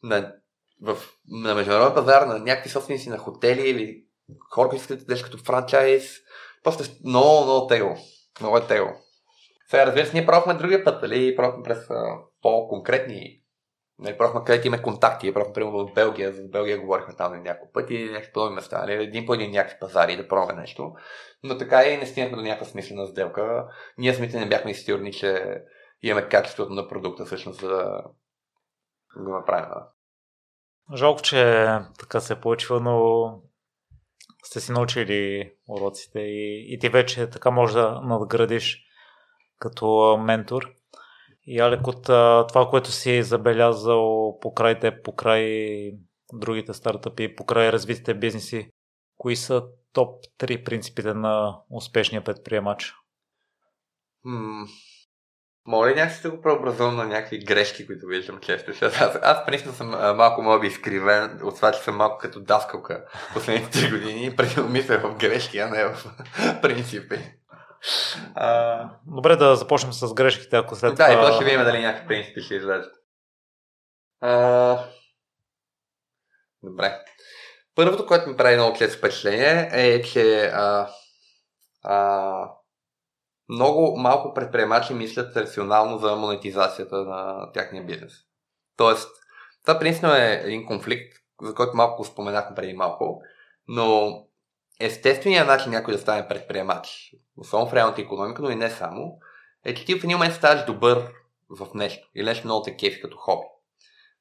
[0.02, 0.32] на,
[0.82, 4.04] в, на международен пазар, на някакви собственици на хотели или
[4.50, 6.10] хора, които искат да като франчайз.
[6.64, 7.96] Просто е много, много тегло.
[8.40, 8.88] Много е тегло.
[9.70, 11.36] Сега, разбира се, ние пробвахме другия път, нали?
[11.36, 11.88] Пробвахме през
[12.42, 13.40] по-конкретни
[13.98, 17.72] не, просто където имаме контакти, просто примерно в Белгия, за Белгия говорихме там на няколко
[17.72, 18.92] пъти, някакви подобни места, нали?
[18.92, 20.92] един по един някакви пазари да пробваме нещо,
[21.42, 23.68] но така и не стигнахме до някаква смислена сделка.
[23.98, 25.62] Ние самите не бяхме сигурни, че
[26.02, 27.68] имаме качеството на продукта всъщност за
[29.16, 29.68] да го направим.
[30.94, 31.68] Жалко, че
[31.98, 33.28] така се е получило, но
[34.44, 38.82] сте си научили уроците и, и ти вече така можеш да надградиш
[39.58, 40.72] като ментор.
[41.46, 42.02] И Алек, от
[42.48, 45.92] това, което си забелязал покрай те, покрай
[46.32, 48.70] другите стартъпи, покрай развитите бизнеси,
[49.18, 49.62] кои са
[49.92, 52.94] топ 3 принципите на успешния предприемач?
[54.26, 54.66] Hmm.
[55.66, 58.72] Моля някакси да го преобразувам на някакви грешки, които виждам често.
[58.84, 62.40] Аз, аз принципно съм а, малко мога би изкривен от това, че съм малко като
[62.40, 66.06] даскалка последните 3 години и преди мисля в грешки, а не в
[66.62, 67.18] принципи.
[68.34, 68.88] А...
[69.06, 71.06] Добре да започнем с грешките, ако след това...
[71.06, 72.92] Да, и после ще видим дали някакви принципи ще излезат.
[74.20, 74.84] А...
[76.62, 77.04] Добре.
[77.74, 80.88] Първото, което ми прави много често впечатление е, че а,
[81.82, 82.50] а,
[83.48, 88.12] много малко предприемачи мислят рационално за монетизацията на тяхния бизнес.
[88.76, 89.08] Тоест,
[89.62, 93.22] това принципно е един конфликт, за който малко споменахме преди малко,
[93.68, 94.18] но
[94.80, 99.18] естественият начин някой да стане предприемач, особено в реалната економика, но и не само,
[99.64, 101.12] е, че ти в един момент ставаш добър
[101.50, 103.46] в нещо или нещо много те кефи като хоби.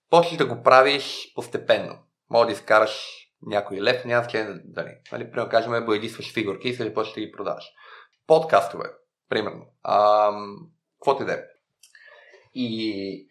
[0.09, 1.97] Почваш да го правиш постепенно.
[2.29, 4.97] Може да изкараш някой лев, няма значение дали.
[5.11, 7.65] Нали, примерно кажем, боядисваш фигурки и след почваш да ги продаваш.
[8.27, 8.85] Подкастове,
[9.29, 9.65] примерно.
[9.83, 10.57] Ам,
[10.99, 11.43] какво ти е?
[12.53, 13.27] И,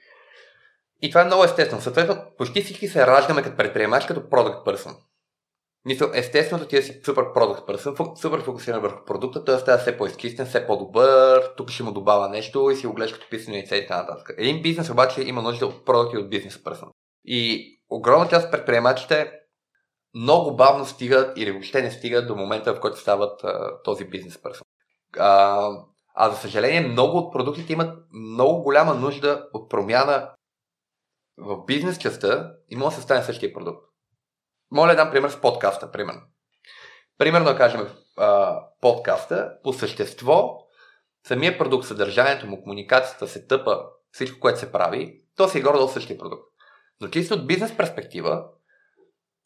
[1.02, 1.82] и това е много естествено.
[1.82, 4.96] Съответно, почти всички се раждаме като предприемач, като продукт person.
[5.86, 9.56] Мисля, естествено, ти да си супер продукт person, супер фокусиран върху продукта, т.е.
[9.56, 13.28] да все по-изкистен, все по-добър, тук ще му добавя нещо и си го гледаш като
[13.30, 14.34] писане яйца и т.н.
[14.38, 16.88] Един бизнес обаче има нужда от продукти от бизнес person.
[17.24, 19.32] И огромна част от предприемачите
[20.14, 24.36] много бавно стигат или въобще не стигат до момента, в който стават а, този бизнес
[24.36, 24.62] person.
[25.18, 25.68] А,
[26.14, 30.30] а за съжаление, много от продуктите имат много голяма нужда от промяна
[31.38, 33.93] в бизнес частта и може да се стане същия продукт.
[34.70, 36.20] Моля да дам пример с подкаста, примерно.
[37.18, 37.88] Примерно да кажем,
[38.80, 40.58] подкаста, по същество,
[41.26, 45.88] самия продукт, съдържанието му, комуникацията, се тъпа, всичко, което се прави, то си е горе
[45.88, 46.42] същия продукт.
[47.00, 48.44] Но чисто от бизнес перспектива,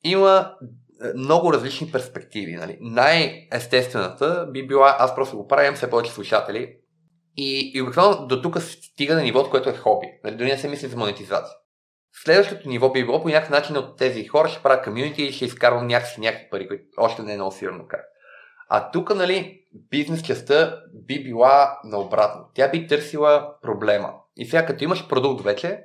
[0.05, 0.57] има
[1.05, 2.53] е, много различни перспективи.
[2.53, 2.79] Нали?
[2.81, 6.77] Най-естествената би била, аз просто го правя, имам все повече слушатели
[7.37, 10.07] и, и обикновено до тук стига на нивото, което е хоби.
[10.25, 10.37] Нали?
[10.37, 11.55] Дори не се мисли за монетизация.
[12.25, 15.45] Следващото ниво би било по някакъв начин от тези хора ще правя комьюнити и ще
[15.45, 18.05] изкарвам някакви, някакви пари, които още не е много сигурно как.
[18.69, 22.51] А тук, нали, бизнес частта би била наобратно.
[22.55, 24.15] Тя би търсила проблема.
[24.37, 25.85] И сега, като имаш продукт вече,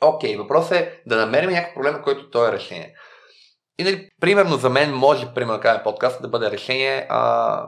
[0.00, 2.94] окей, въпросът е да намерим някакъв проблем, който той е решение.
[3.78, 7.66] И, нали, примерно за мен може, примерно, да подкаст да бъде решение а,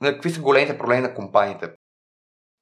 [0.00, 1.70] на какви са големите проблеми на компаниите.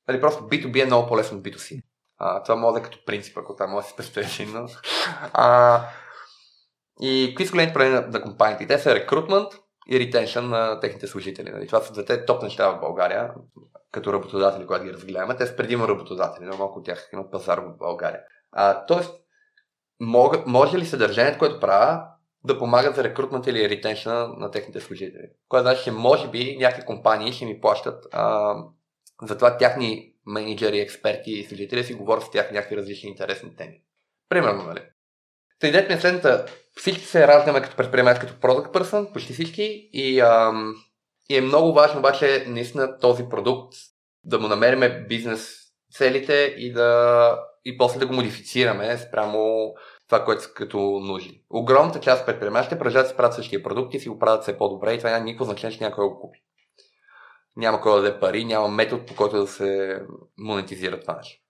[0.09, 1.83] Нали, просто B2B е много по-лесно от B2C.
[2.23, 4.53] А, това може да е като принцип, ако това може да се представи.
[4.53, 4.69] Но...
[5.33, 5.81] А,
[7.01, 8.67] и какви са големите проблеми на, компаниите?
[8.67, 9.49] Те са рекрутмент
[9.91, 11.51] и ретеншън на техните служители.
[11.51, 11.67] Нали?
[11.67, 13.31] Това са двете топ неща в България,
[13.93, 15.37] като работодатели, когато ги разгледаме.
[15.37, 18.21] Те са предимно работодатели, но малко от тях имат пазар в България.
[18.53, 19.15] А, тоест,
[20.01, 22.03] мога, може ли съдържанието, което правя,
[22.45, 25.31] да помагат за рекрутмент или ретеншън на техните служители?
[25.49, 28.55] Което значи, че може би някакви компании ще ми плащат а,
[29.23, 33.83] за това тяхни менеджери, експерти и служители си говорят с тях някакви различни интересни теми.
[34.29, 34.81] Примерно, нали?
[35.61, 36.47] Та идеята ми е следната.
[36.77, 40.75] Всички се раждаме като предприемач, като product person, почти всички, и, ам,
[41.31, 43.75] и е много важно обаче наистина този продукт
[44.25, 45.57] да му намериме бизнес
[45.93, 49.73] целите и да и после да го модифицираме спрямо
[50.07, 51.45] това, което са като нужди.
[51.51, 54.59] Огромната част от предприемачите продължават да се правят същия продукт и си го правят все
[54.59, 56.39] по-добре и това няма никакво значение, че някой го купи.
[57.61, 60.03] Няма кой да даде пари, няма метод по който да се
[60.39, 61.43] монетизира това нещо.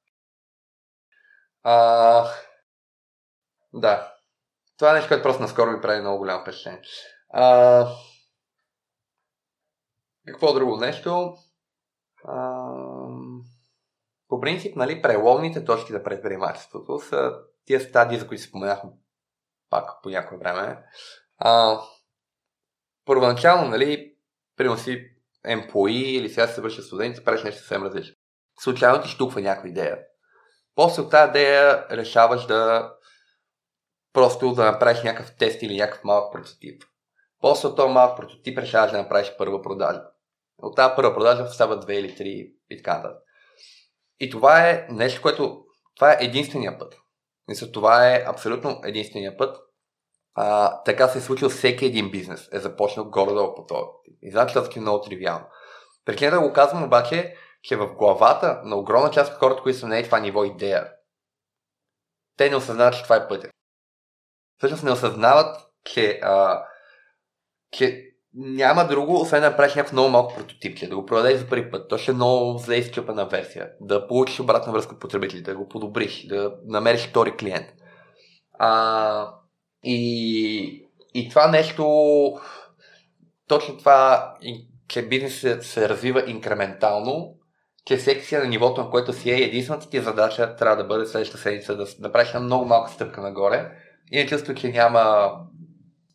[1.63, 2.25] А,
[3.73, 4.15] да.
[4.79, 6.83] Това е нещо, което просто наскоро ми прави много голямо впечатление.
[7.29, 7.87] А,
[10.27, 11.35] какво друго нещо?
[12.25, 12.67] А,
[14.29, 17.33] по принцип, нали, преломните точки за предприемачеството са
[17.65, 18.91] тия стадии, за които споменахме
[19.71, 20.85] пак по някое време.
[21.39, 21.81] А,
[23.05, 24.17] първоначално, нали,
[24.57, 24.79] примерно
[25.47, 28.17] employee или сега се върши студент, правиш нещо съвсем различно.
[28.61, 29.99] Случайно ти штуква някаква идея.
[30.75, 32.93] После от тази идея решаваш да
[34.13, 36.83] просто да направиш някакъв тест или някакъв малък прототип.
[37.41, 40.05] После от този малък прототип решаваш да направиш първа продажба.
[40.59, 43.15] От тази първа продажба става две или три и така.
[44.21, 45.65] И това е нещо, което
[45.97, 46.97] това е единствения път.
[47.49, 49.57] Мисля, това е абсолютно единствения път.
[50.35, 52.49] А, така се е случил всеки един бизнес.
[52.53, 53.87] Е започнал горе-долу по този.
[54.23, 55.47] И значи това е много тривиално.
[56.05, 59.89] Причината да го казвам обаче, че в главата на огромна част от хората, които са
[59.89, 60.89] на това ниво идея,
[62.37, 63.49] те не осъзнават, че това е пътя.
[64.59, 66.65] Всъщност не осъзнават, че, а,
[67.71, 71.71] че няма друго, освен да направиш някакъв много малко прототипче, да го продадеш за първи
[71.71, 71.89] път.
[71.89, 73.71] То ще е много зле изчупена версия.
[73.81, 77.67] Да получиш обратна връзка от потребителите, да го подобриш, да намериш втори клиент.
[78.59, 79.35] А,
[79.83, 81.85] и, и това нещо,
[83.49, 84.35] точно това,
[84.89, 87.35] че бизнес се, развива инкрементално,
[87.85, 91.07] че всеки е на нивото, на което си е, единствената ти задача трябва да бъде
[91.07, 93.71] следващата седмица да направиш една много малка стъпка нагоре.
[94.13, 95.31] И не чувство, че няма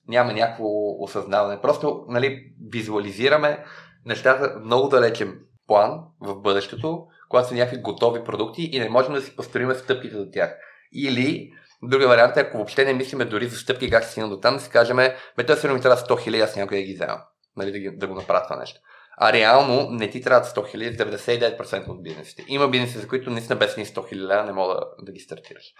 [0.07, 0.65] няма някакво
[0.99, 1.61] осъзнаване.
[1.61, 3.63] Просто нали, визуализираме
[4.05, 9.21] нещата много далечен план в бъдещето, когато са някакви готови продукти и не можем да
[9.21, 10.57] си построим стъпките до тях.
[10.93, 11.51] Или,
[11.89, 14.61] другия вариант е, ако въобще не мислиме дори за стъпки, как стигнем до там, да
[14.61, 14.97] си кажем,
[15.37, 17.21] бе, той сигурно ми трябва 100 хиляди, аз да ги взема.
[17.57, 18.79] Нали, да, ги, да го направя това нещо.
[19.17, 22.45] А реално не ти трябва 100 хиляди, 99% от бизнесите.
[22.47, 25.73] Има бизнеси, за които наистина без ни 100 хиляди не мога да, да ги стартираш.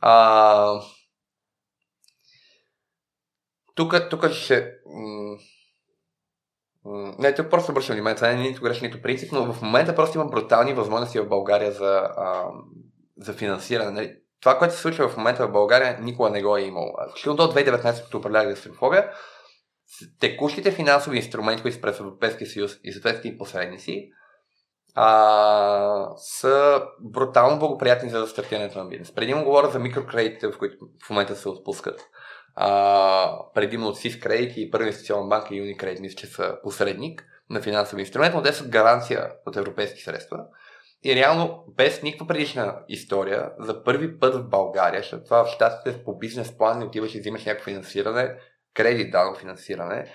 [0.00, 0.80] А,
[3.74, 4.72] тук, тук ще...
[7.18, 9.94] не, тук просто обръщам внимание, това не е нито грешно, нито принцип, но в момента
[9.94, 12.48] просто има брутални възможности в България за, а,
[13.16, 13.90] за финансиране.
[13.90, 14.16] Нали?
[14.44, 16.92] Това, което се случва в момента в България, никога не го е имало.
[17.10, 19.10] Включително до 2019, като управлях гастрофобия,
[20.20, 24.08] текущите финансови инструменти, които са през Европейския съюз и съответните посредници,
[24.94, 29.14] а, са брутално благоприятни за стартирането на бизнес.
[29.14, 30.76] Преди му говоря за микрокредитите, в които
[31.06, 32.00] в момента се отпускат
[32.54, 37.24] а, предимно от SIS Credit и Първа инвестиционна банка и Unicredit, мисля, че са посредник
[37.50, 40.38] на финансови инструмент, но те са гаранция от европейски средства.
[41.04, 46.04] И реално, без никаква предишна история, за първи път в България, защото това в щатите
[46.04, 48.36] по бизнес план не отиваш и взимаш някакво финансиране,
[48.74, 50.12] кредит дано финансиране,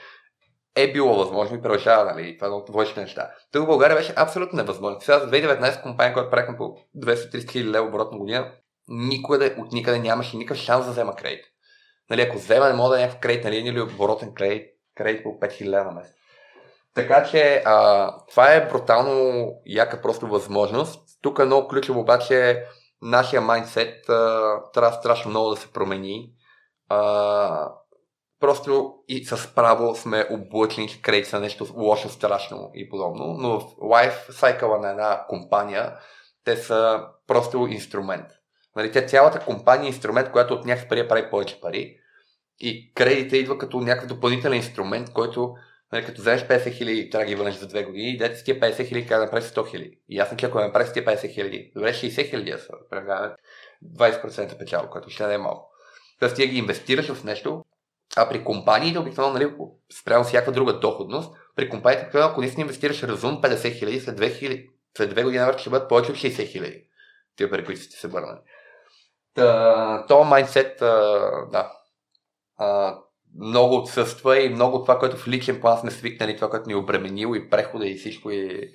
[0.75, 3.31] е било възможно и превършава, нали, това е външни неща.
[3.51, 5.01] Тук в България беше абсолютно невъзможно.
[5.01, 8.51] Сега за 2019 компания, която правихме по 200-300 хиляди лева оборот на година,
[8.87, 11.45] никъде от никъде нямаше никакъв шанс да взема кредит.
[12.09, 15.23] Нали, ако взема, не мога да е някакъв кредит на линия или оборотен кредит, кредит
[15.23, 16.18] по 5000 на месец.
[16.95, 21.05] Така че а, това е брутално яка просто възможност.
[21.21, 22.65] Тук е много ключово обаче
[23.01, 24.05] нашия майндсет
[24.73, 26.29] трябва страшно много да се промени.
[26.89, 27.71] А,
[28.39, 33.59] просто и с право сме облъчени, че кредит са нещо лошо, страшно и подобно, но
[33.59, 35.97] в лайф сайкъла на една компания
[36.45, 38.25] те са просто инструмент.
[38.75, 41.95] Нали, те цялата компания е инструмент, която от някакъв пари прави повече пари
[42.59, 45.55] и кредита идва като някакъв допълнителен инструмент, който
[45.91, 48.59] Нали, като вземеш 50 хиляди, трябва да ги върнеш за две години, дете с тия
[48.59, 49.99] 50 хиляди, как да направиш 100 хиляди.
[50.09, 52.73] И ясно, че ако направиш с тия 50 хиляди, добре 60 хиляди са,
[53.85, 55.71] 20% печал, което ще не е малко.
[56.19, 57.65] Тоест ти ги инвестираш в нещо,
[58.15, 59.53] а при компаниите обикновено, нали,
[60.01, 64.69] спрямо всяка друга доходност, при компаниите, ако наистина инвестираш разум 50 хиляди, след 2 хиляди,
[64.97, 66.85] след две години ще бъдат повече от 60 хиляди.
[67.35, 68.39] Тия пари, които сте се върнали.
[70.07, 71.71] То майндсет, да,
[73.37, 76.77] много отсъства и много това, което в личен план сме свикнали, това, което ни е
[76.77, 78.71] обременило и прехода и всичко и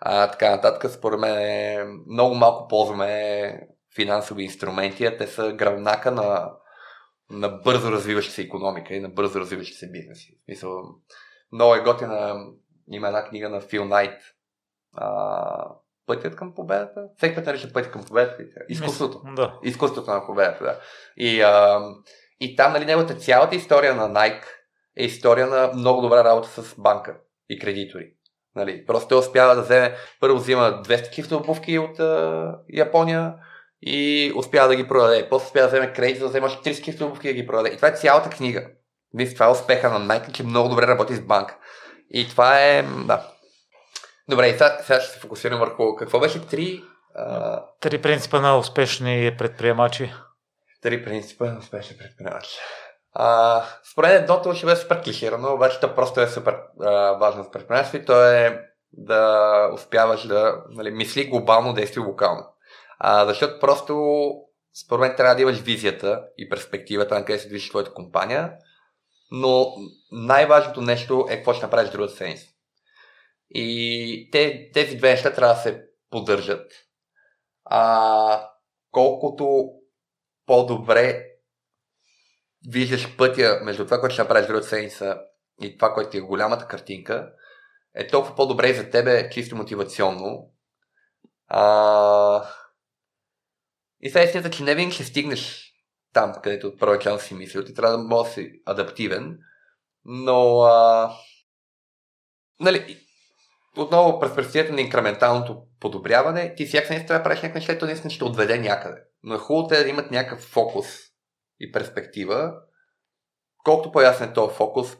[0.00, 3.60] а, така нататък, според мен е, много малко ползваме
[3.94, 6.52] финансови инструменти, а те са гръбнака на,
[7.30, 10.38] на бързо развиваща се економика и на бързо развиващи се бизнеси.
[10.48, 10.82] Мисъл,
[11.52, 12.46] много е готина,
[12.90, 14.20] има една книга на Фил Найт,
[14.96, 15.74] а,
[16.08, 17.08] Пътят към победата.
[17.16, 18.42] Всеки път нарича пътят към победата.
[18.68, 19.22] Изкуството.
[19.36, 19.58] Да.
[19.62, 20.80] Изкуството на победата, да.
[21.16, 21.80] И а,
[22.40, 24.44] и там, нали, неговата цялата история на Nike
[24.98, 27.16] е история на много добра работа с банка
[27.48, 28.12] и кредитори.
[28.56, 33.34] Нали, просто той успява да вземе, първо взима 200 кифта обувки от а, Япония
[33.82, 35.28] и успява да ги продаде.
[35.28, 37.70] После успява да вземе кредит, да вземаш 30 кифта обувки да ги продаде.
[37.70, 38.66] И това е цялата книга.
[39.14, 41.56] Виж, това е успеха на Nike, че много добре работи с банка.
[42.10, 43.26] И това е, да.
[44.28, 46.82] Добре, и сега, сега ще се фокусирам върху какво беше три...
[47.14, 47.62] А...
[47.80, 50.12] Три принципа на успешни предприемачи.
[50.82, 52.58] Три принципа на успешни предприемач.
[53.12, 57.50] А, според едното ще бъде супер клиширано, обаче то просто е супер а, важно за
[57.50, 58.60] предприемачество и то е
[58.92, 62.46] да успяваш да нали, мисли глобално, действи локално.
[62.98, 64.32] А, защото просто
[64.84, 68.52] според мен трябва да имаш визията и перспективата на къде се движи твоята компания,
[69.30, 69.66] но
[70.12, 72.46] най-важното нещо е какво ще направиш другата седмица.
[73.50, 76.72] И те, тези две неща трябва да се поддържат.
[77.64, 78.48] А,
[78.90, 79.70] колкото
[80.48, 81.24] по-добре
[82.68, 85.20] виждаш пътя между това, което ще направиш другата седмица
[85.62, 87.32] и това, което е голямата картинка,
[87.94, 90.52] е толкова по-добре за тебе чисто мотивационно.
[91.48, 92.48] А...
[94.00, 95.72] И сега истината, че не винаги ще стигнеш
[96.12, 97.64] там, където първоначално си мислил.
[97.64, 99.38] Ти трябва да можеш да си адаптивен.
[100.04, 101.12] Но, а...
[102.60, 102.98] нали,
[103.76, 108.10] отново през перспективата на инкременталното подобряване, ти всяка седмица трябва да правиш някакво неща, наистина
[108.10, 109.07] ще отведе някъде.
[109.22, 110.86] Но е хубаво те да имат някакъв фокус
[111.60, 112.54] и перспектива.
[113.64, 114.96] Колкото по-ясен е този фокус,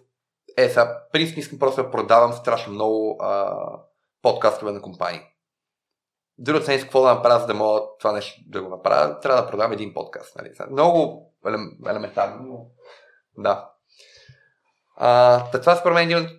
[0.57, 3.57] е, сега, принцип искам просто да продавам страшно много а,
[4.23, 5.21] подкастове на компании.
[6.39, 9.51] Другото седмица, какво да направя, за да мога това нещо да го направя, трябва да
[9.51, 10.37] продавам един подкаст.
[10.37, 10.53] Нали?
[10.71, 11.33] Много
[11.87, 12.67] елементарно, но
[13.43, 13.71] да.
[14.97, 16.31] А, това според мен е един от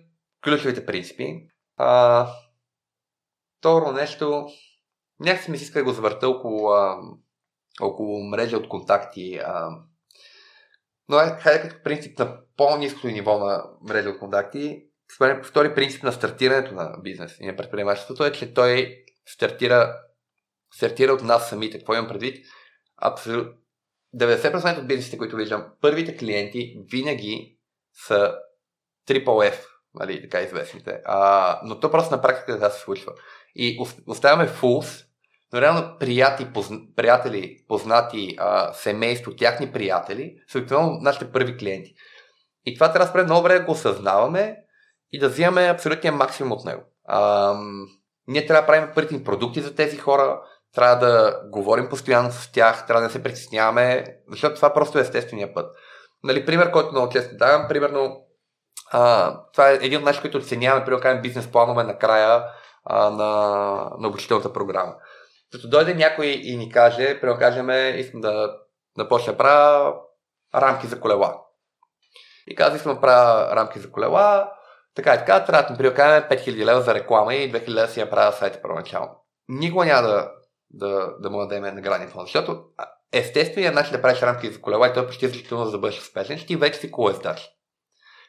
[0.44, 1.48] ключовите принципи.
[1.76, 2.26] А,
[3.58, 4.48] второ нещо,
[5.20, 7.00] някакси ми се иска да го завърта около, а,
[7.80, 9.40] около мрежа от контакти.
[9.44, 9.68] А,
[11.08, 14.82] но е, хайде като принцип на по-низкото ниво на мрежа от контакти,
[15.44, 19.96] втори принцип на стартирането на бизнес и на предприемачеството е, че той стартира,
[20.74, 21.78] стартира от нас самите.
[21.78, 22.46] Какво имам предвид?
[22.96, 23.52] Абсолютно
[24.16, 27.58] 90% от бизнесите, които виждам, първите клиенти винаги
[28.06, 28.34] са
[29.08, 29.64] Triple F,
[29.94, 31.00] нали, така известните.
[31.04, 33.12] А, но то просто на практика да се случва.
[33.54, 35.04] И оставяме фулс,
[35.52, 41.94] но реално приятели, позна, приятели познати, а, семейство, тяхни приятели, са обикновено нашите първи клиенти.
[42.66, 44.56] И това трябва да много добре да го осъзнаваме
[45.12, 46.82] и да взимаме абсолютния максимум от него.
[47.08, 47.54] А,
[48.26, 50.40] ние трябва да правим първите продукти за тези хора,
[50.74, 55.02] трябва да говорим постоянно с тях, трябва да не се притесняваме, защото това просто е
[55.02, 55.76] естествения път.
[56.24, 58.26] Нали, пример, който много често давам, примерно
[58.92, 62.44] а, това е един от нещата, които оценяваме, при да бизнес планове накрая
[62.84, 63.30] а, на,
[63.98, 64.94] на обучителната програма.
[65.52, 67.70] Като дойде някой и ни каже, да кажем,
[68.00, 68.56] искам да,
[68.98, 69.94] да правя
[70.54, 71.40] рамки за колела.
[72.46, 74.52] И казва, искам да правя рамки за колела,
[74.94, 78.00] така и така, трябва да ми кажем 5000 лева за реклама и 2000 лева си
[78.00, 79.10] я правя сайта първоначално.
[79.48, 80.32] Никога няма да,
[80.70, 82.62] да, да му дадем награден фонд, защото
[83.12, 85.98] естественият начин да правиш рамки за колела и той е почти значително за да бъдеш
[85.98, 87.48] успешен, ще ти вече си колездач.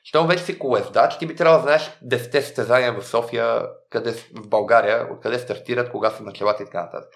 [0.04, 4.48] Щом вече си колездач, ти би трябвало да знаеш 10 състезания в София, къде, в
[4.48, 7.10] България, откъде стартират, кога са началата и така нататък.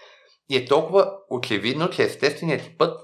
[0.49, 2.99] И е толкова очевидно, че естественият ти път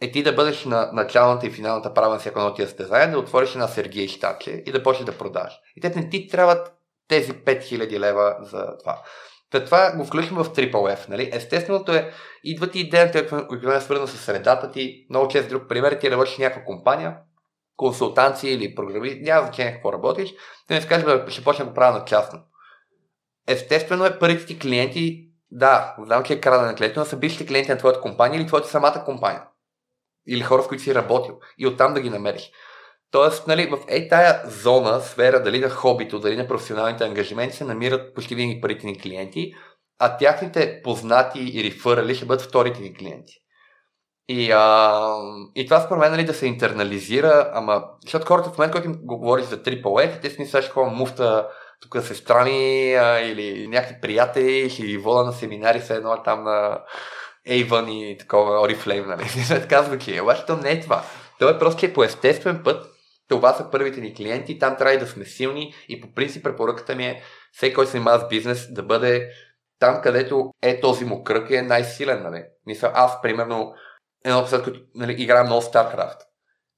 [0.00, 3.18] е ти да бъдеш на началната и финалната права на всяко едно тия състезания, да
[3.18, 5.52] отвориш една Сергей щаче и да почнеш да продаш.
[5.76, 6.72] И те не ти трябват
[7.08, 9.02] тези 5000 лева за това.
[9.50, 11.08] Та това го включвам в Triple F.
[11.08, 11.30] Нали?
[11.32, 12.12] Естественото е,
[12.44, 15.06] идва ти идеята, която е свързана с средата ти.
[15.10, 17.16] Много чест друг пример, ти работиш в някаква компания,
[17.80, 20.30] консултанция или програми, няма значение какво работиш,
[20.66, 22.38] ти не скажеш, да ще почна да правя на частно.
[23.48, 27.46] Естествено е парите ти клиенти, да, знам, че е крада на клиенти, но са бившите
[27.46, 29.42] клиенти на твоята компания или твоята самата компания.
[30.28, 31.38] Или хора, с които си работил.
[31.58, 32.50] И оттам да ги намериш.
[33.10, 37.64] Тоест, нали, в ей тая зона, сфера, дали на хобито, дали на професионалните ангажименти, се
[37.64, 39.54] намират почти винаги парите ни клиенти,
[39.98, 43.34] а тяхните познати и рефърали ще бъдат вторите ни клиенти.
[44.32, 45.04] И, а,
[45.54, 48.98] и това според мен нали, да се интернализира, ама, защото хората в момента, който им
[49.02, 51.48] го говориш за Triple те си мислят, че муфта
[51.80, 56.78] тук сестра ми а, или някакви приятели или вода на семинари, се едно там на
[57.48, 59.24] Avon и такова Oriflame, нали?
[59.62, 60.20] така звучи.
[60.20, 61.02] Обаче то не е това.
[61.38, 62.86] То е просто, че по естествен път
[63.28, 67.06] това са първите ни клиенти, там трябва да сме силни и по принцип препоръката ми
[67.06, 69.28] е всеки, който се занимава с бизнес, да бъде
[69.78, 72.22] там, където е този му кръг и е най-силен.
[72.22, 72.42] Нали?
[72.66, 73.74] Мисля, аз, примерно,
[74.24, 76.18] едно след като нали, играя много StarCraft.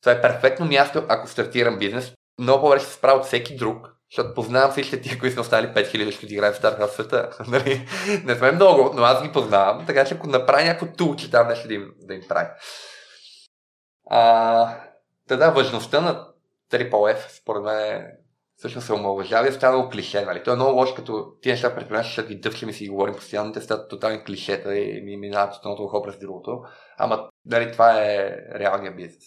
[0.03, 2.13] Това е перфектно място, ако стартирам бизнес.
[2.39, 6.11] Много ще се справя от всеки друг, защото познавам всички тия, които са останали 5000,
[6.11, 7.31] ще играят в StarCraft света.
[7.49, 7.89] Нали?
[8.25, 11.49] Не сме много, но аз ги познавам, така че ако направя някакво тул, че там
[11.49, 12.49] нещо да им, да им прави.
[14.11, 14.77] А,
[15.29, 16.27] да, важността на
[16.73, 18.07] Triple F, според мен,
[18.63, 20.25] всъщност се омалважава и е станало клише.
[20.25, 20.43] Нали?
[20.43, 23.15] То е много лошо, като ти неща предприемаш, ще ги дъвчим и си ги говорим
[23.15, 26.65] постоянно, те стават тотални клишета и ми минават от едното ухо през другото.
[26.99, 29.25] Ама нали, това е реалния бизнес.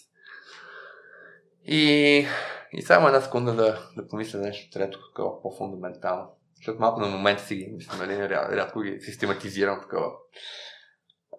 [1.64, 2.26] И,
[2.72, 6.28] и само една секунда да, да помисля нещо трето, такова по-фундаментално.
[6.56, 10.12] Защото малко на момента си ги мисля, нали, рядко ги систематизирам такова.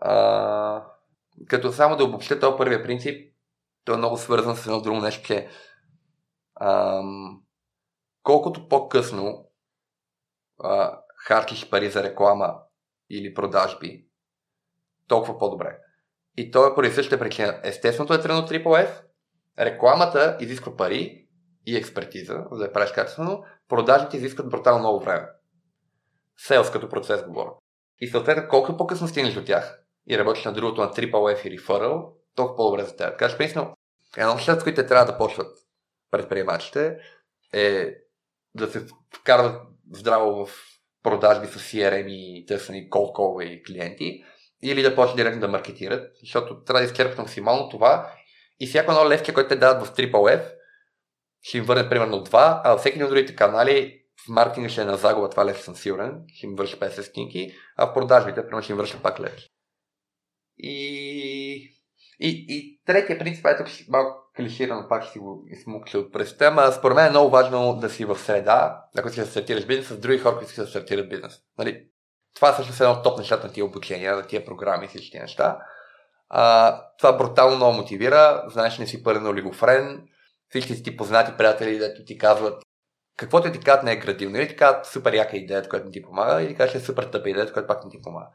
[0.01, 0.83] А,
[1.47, 3.33] като само да обобща този първия принцип,
[3.85, 5.47] той е много свързан с едно друго нещо, че
[6.61, 7.41] ам,
[8.27, 9.49] колкото по-късно
[10.59, 12.55] а, харчиш пари за реклама
[13.09, 14.05] или продажби,
[15.07, 15.79] толкова по-добре.
[16.37, 17.59] И то е поради същата причина.
[17.63, 19.01] Естественото е трено Triple
[19.59, 21.27] рекламата изисква пари
[21.65, 25.27] и експертиза, за да я правиш качествено, продажите изискват брутално много време.
[26.37, 27.51] Селс като процес говоря.
[27.99, 31.59] И съответно, колкото по-късно стигнеш до тях и работиш на другото на Triple F и
[31.59, 33.11] Referral, толкова по-добре за теб.
[33.11, 33.73] Така че, принципно,
[34.17, 35.57] едно от с които трябва да почват
[36.11, 36.97] предприемачите
[37.53, 37.93] е
[38.57, 39.61] да се вкарват
[39.93, 40.63] здраво в
[41.03, 44.23] продажби с CRM и търсени cold и клиенти,
[44.61, 48.11] или да почнат директно да маркетират, защото трябва да изчерпят максимално това
[48.59, 50.51] и всяко едно левче, което те дадат в Triple F,
[51.41, 54.97] ще им върне примерно 2, а всеки от другите канали в маркетинга ще е на
[54.97, 58.71] загуба, това лев съм сигурен, ще им върши 50 стинки, а в продажбите примерно ще
[58.71, 59.35] им върши пак лев.
[60.57, 61.73] И...
[62.19, 66.95] И, и третия принцип, ето малко клиширано, пак си го измукча от пръста, ама според
[66.95, 70.17] мен е много важно да си в среда, ако си да стартираш бизнес, с други
[70.17, 71.39] хора, които си да стартират бизнес.
[71.57, 71.87] Нали?
[72.35, 75.19] Това е също едно от топ нещата на тия обучения, на тия програми и всички
[75.19, 75.59] неща.
[76.29, 80.07] А, това брутално много мотивира, знаеш, не си пълен олигофрен,
[80.49, 82.63] всички си ти познати приятели, дето ти казват
[83.17, 86.01] каквото ти казват не е градивно, или ти казват супер яка идея, която не ти
[86.01, 88.27] помага, или кажеш е супер тъпа идея, която пак не ти помага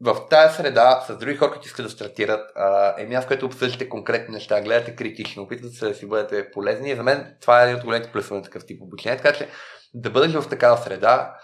[0.00, 2.50] в тази среда, с други хора, които искат да стартират,
[2.98, 6.90] е място, което обсъждате конкретни неща, гледате критично, опитвате се да си бъдете полезни.
[6.90, 9.16] И за мен това е един от големите плюсове на такъв тип обучение.
[9.16, 9.48] Така че
[9.94, 11.36] да бъдеш в такава среда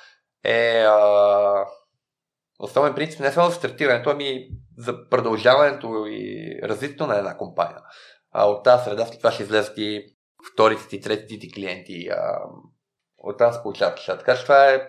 [0.45, 1.67] е а,
[2.59, 4.49] основен принцип не само за стартирането, ами
[4.79, 7.79] за продължаването и развитието на една компания.
[8.33, 10.17] А от тази среда след това ще излезат и
[10.53, 12.09] вторите ти, третите ти клиенти.
[12.09, 12.39] А,
[13.19, 14.89] от тази получават Така че това е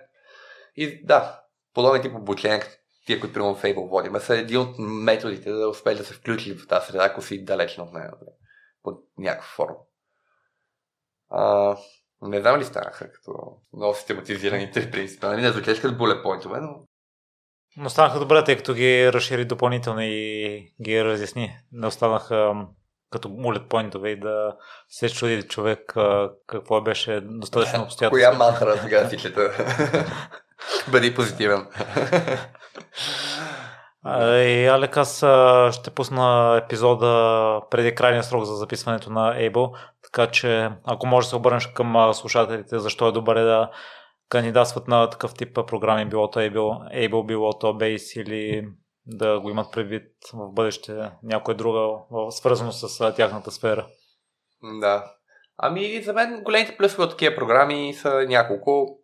[0.75, 1.41] и да,
[1.73, 2.61] подобен тип обучение,
[3.05, 6.67] тия, които примерно Fable водим, са един от методите да успееш да се включи в
[6.67, 8.11] тази среда, ако си далечно от нея,
[8.83, 9.77] под някаква форма.
[11.29, 11.75] А,
[12.21, 13.31] не знам ли станаха като
[13.73, 15.27] много систематизирани три принципа.
[15.27, 15.41] Нали?
[15.41, 16.69] Не звучеш като булет поинтове, но...
[17.77, 21.57] Но станаха добре, тъй като ги разшири допълнително и ги разясни.
[21.71, 22.53] Не останаха
[23.11, 24.55] като булет поинтове и да
[24.87, 25.93] се чуди човек
[26.47, 28.09] какво беше достатъчно обстоятелство.
[28.09, 29.51] Коя мантра сега си чета?
[30.91, 31.67] Бъди позитивен.
[34.45, 35.17] И Алек, аз
[35.75, 41.29] ще пусна епизода преди крайния срок за записването на Able, така че ако може да
[41.29, 43.71] се обърнеш към слушателите, защо е добре да
[44.29, 48.67] кандидатстват на такъв тип програми, било то Able, Able било то Base или
[49.05, 51.97] да го имат предвид в бъдеще някоя друга,
[52.29, 53.87] свързано с тяхната сфера.
[54.81, 55.13] Да.
[55.57, 58.99] Ами за мен големите плюсове от такива програми са няколко.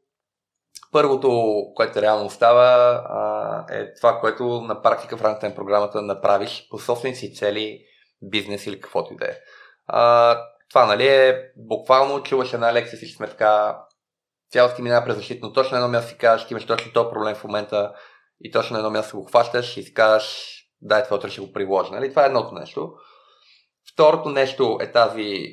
[0.91, 6.79] Първото, което реално става, е това, което на практика в рамките на програмата направиш по
[6.79, 7.79] собствените си цели,
[8.21, 9.37] бизнес или каквото и да е.
[10.69, 13.79] Това, нали, е буквално чуваш една лекция, всички сме така
[14.51, 16.93] цялото ти минава през защита, но точно на едно място си казваш, ти имаш точно
[16.93, 17.93] този проблем в момента
[18.41, 21.53] и точно на едно място го хващаш и си казваш, дай това утре ще го
[21.53, 21.91] приложа.
[21.91, 22.09] Нали?
[22.09, 22.93] Това е едното нещо.
[23.93, 25.45] Второто нещо е тази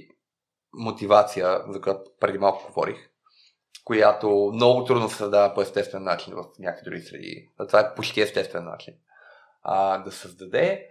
[0.74, 2.96] мотивация, за която преди малко говорих,
[3.86, 7.48] която много трудно се създава по естествен начин в някакви други среди.
[7.68, 8.94] Това е почти естествен начин
[9.62, 10.86] а, да създаде.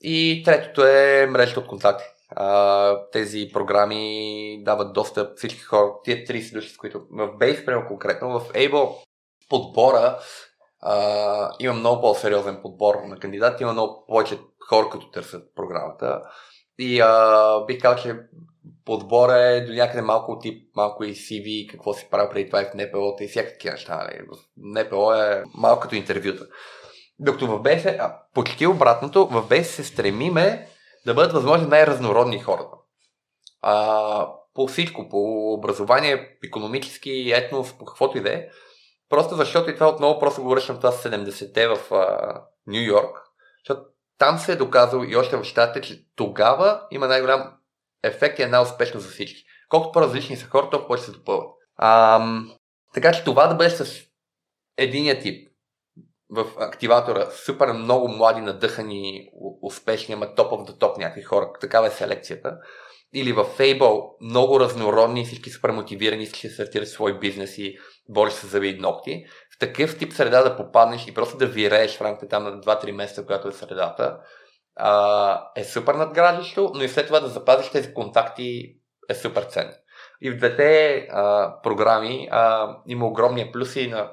[0.00, 2.04] И третото е мрежата от контакти.
[2.30, 7.88] А, тези програми дават достъп всички хора, тия 30 души, с които в Base, прямо
[7.88, 9.04] конкретно, в Able
[9.48, 10.18] подбора
[10.80, 14.38] а, има много по-сериозен подбор на кандидати, има много повече
[14.68, 16.22] хора, които търсят програмата.
[16.82, 18.16] И а, бих казал, че
[18.84, 22.64] подбора е до някъде малко тип, малко и CV, какво си правил преди това и
[22.64, 23.96] в НПО, и всякакви неща.
[23.96, 24.20] Нали?
[24.56, 26.46] НПО е малко като интервюта.
[27.18, 30.68] Докато в BS, а, почти обратното, в BS се стремиме
[31.06, 32.76] да бъдат възможно най-разнородни хората.
[33.60, 38.48] А, по всичко, по образование, економически, етнос, по каквото и да е.
[39.08, 41.78] Просто защото и това отново просто го връщам това с 70-те в
[42.66, 43.18] Нью Йорк.
[43.64, 47.52] Защото там се е доказал и още в щатите, че тогава има най-голям
[48.02, 49.44] ефект и е най-успешно за всички.
[49.68, 51.50] Колкото по-различни са хората, толкова повече се допълват.
[51.78, 52.50] Ам,
[52.94, 54.02] така че това да бъде с
[54.76, 55.52] единия тип
[56.32, 59.28] в активатора супер много млади, надъхани,
[59.62, 61.52] успешни, ама топ the топ някакви хора.
[61.60, 62.58] Такава е селекцията.
[63.14, 67.76] Или в Fable много разнородни, всички супер мотивирани, всички да стартират свои бизнеси,
[68.08, 69.24] бориш се за вид ногти.
[69.62, 73.26] Такъв тип среда да попаднеш и просто да вирееш в рамките там на 2-3 месеца,
[73.26, 74.18] която е средата,
[74.76, 78.76] а, е супер надграждащо, но и след това да запазиш тези контакти
[79.08, 79.72] е супер ценно.
[80.20, 84.10] И в двете а, програми а, има огромни плюси на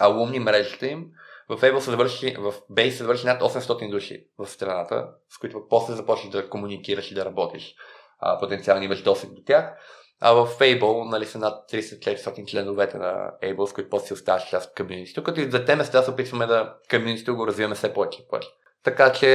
[0.00, 1.06] алумни мрежата им,
[1.48, 5.68] в Able се завърши, в Base се завърши над 800 души в страната, с които
[5.68, 7.74] после започнеш да комуникираш и да работиш.
[8.18, 9.74] А, потенциално имаш досег до тях.
[10.20, 14.48] А в Fable нали, са над 30-400 членовете на Able, с които после си оставаш
[14.50, 17.94] част от комьюнитито, като и за двете места се опитваме да комьюнитито го развиваме все
[17.94, 18.48] повече и повече.
[18.84, 19.26] Така че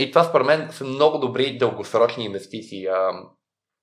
[0.00, 2.86] и това според мен са много добри дългосрочни инвестиции.
[2.86, 3.12] А,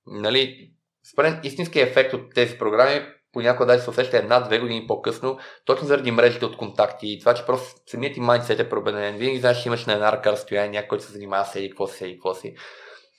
[0.06, 0.70] нали,
[1.12, 5.86] според мен истинският ефект от тези програми понякога даже се усеща една-две години по-късно, точно
[5.86, 9.16] заради мрежите от контакти и това, че просто самият ти майндсет е пробеден.
[9.16, 11.86] Винаги знаеш, че имаш на една ръка разстояние някой, който се занимава с еди, какво
[11.86, 12.54] си, еди, какво си.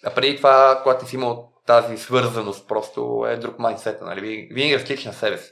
[0.05, 4.01] А преди това, когато си имал тази свързаност, просто е друг майндсет.
[4.01, 4.49] Нали?
[4.51, 5.51] Винаги различаш на себе си.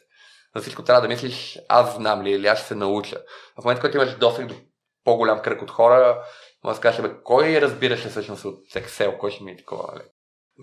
[0.56, 3.18] За всичко трябва да мислиш, аз знам ли или аз ще се науча.
[3.62, 4.56] В момента, който имаш досег до
[5.04, 6.24] по-голям кръг от хора,
[6.64, 10.04] може да кажеш, бе, кой разбираше всъщност от Excel, кой ще ми е такова, нали?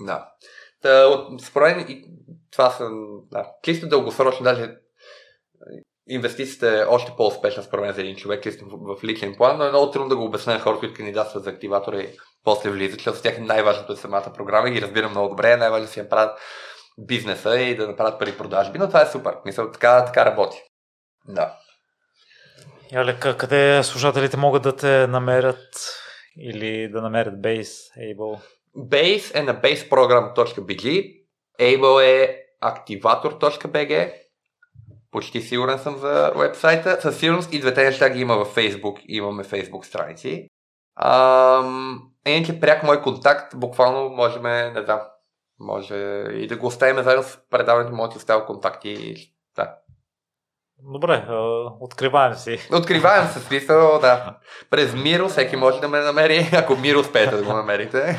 [0.06, 0.28] Да.
[0.82, 2.04] Та, според мен
[2.52, 2.88] това са
[3.30, 4.76] да, чисто дългосрочно, даже
[6.08, 9.68] инвестицията е още по-успешна според мен за един човек, чисто в личен план, но е
[9.68, 13.18] много трудно да го обясня на хората, които кандидатстват за активатора и после влизат, защото
[13.18, 16.38] с тях най-важното е самата програма и ги разбирам много добре, най-важно си направят
[16.98, 19.36] бизнеса и да направят пари продажби, но това е супер.
[19.44, 20.56] Мисля, така, така работи.
[21.28, 21.56] Да.
[22.92, 25.90] Ялека, къде слушателите могат да те намерят
[26.38, 28.40] или да намерят Base, Able?
[28.76, 31.14] Base е на baseprogram.bg,
[31.60, 34.12] Able е activator.bg,
[35.10, 37.00] почти сигурен съм за вебсайта.
[37.00, 40.48] Със сигурност и двете неща ги има във Facebook, имаме Facebook страници.
[40.96, 45.00] Ам, иначе пряк мой контакт, буквално можем, не знам,
[45.60, 45.94] може
[46.32, 49.14] и да го оставим заедно с предаването, може да оставя контакти.
[49.56, 49.74] Да.
[50.92, 51.24] Добре,
[51.80, 52.58] откриваем си.
[52.72, 54.36] Откриваем се, смисъл, да.
[54.70, 58.18] През Миро всеки може да ме намери, ако Миро успеете да го намерите.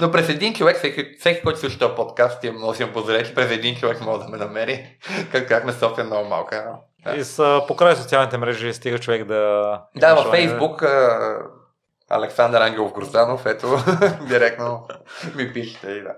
[0.00, 2.86] Но през един човек, всеки, всеки който слуша този подкаст, имам много си
[3.24, 4.98] че през един човек може да ме намери.
[5.48, 6.74] Как, ме София много малка.
[7.04, 7.16] Да.
[7.16, 9.82] И с, покрай социалните мрежи стига човек да...
[9.96, 10.84] Да, във Фейсбук
[12.12, 13.66] Александър Ангелов Грозданов, ето,
[14.28, 14.86] директно
[15.36, 16.14] ми пишете и да.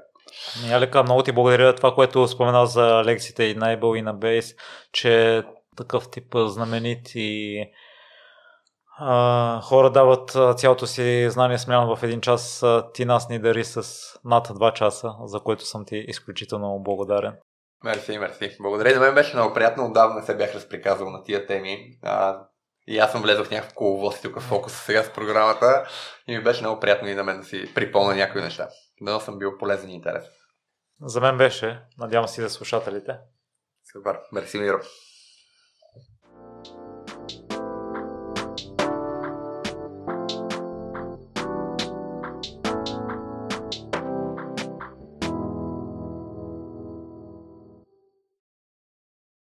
[0.68, 4.56] Ялека, много ти благодаря това, което спомена за лекциите и на Able и на Base,
[4.92, 5.42] че
[5.76, 7.58] такъв тип знаменити
[8.98, 12.64] а, хора дават цялото си знание смяна в един час.
[12.94, 13.82] Ти нас ни дари с
[14.24, 17.32] над 2 часа, за което съм ти изключително благодарен.
[17.84, 18.56] Мерси, мерси.
[18.60, 18.94] Благодаря.
[18.94, 19.86] На мен беше много приятно.
[19.86, 21.98] Отдавна се бях разприказал на тия теми.
[22.02, 22.38] А,
[22.86, 25.88] и аз съм влезъл в някакво коловост тук в фокуса сега с програмата.
[26.26, 28.68] И ми беше много приятно и на мен да си припомня някои неща.
[29.00, 30.30] Дано съм бил полезен и интересен.
[31.00, 31.80] За мен беше.
[31.98, 33.16] Надявам се и за слушателите.
[33.92, 34.18] Супер.
[34.32, 34.78] Мерси, Миро.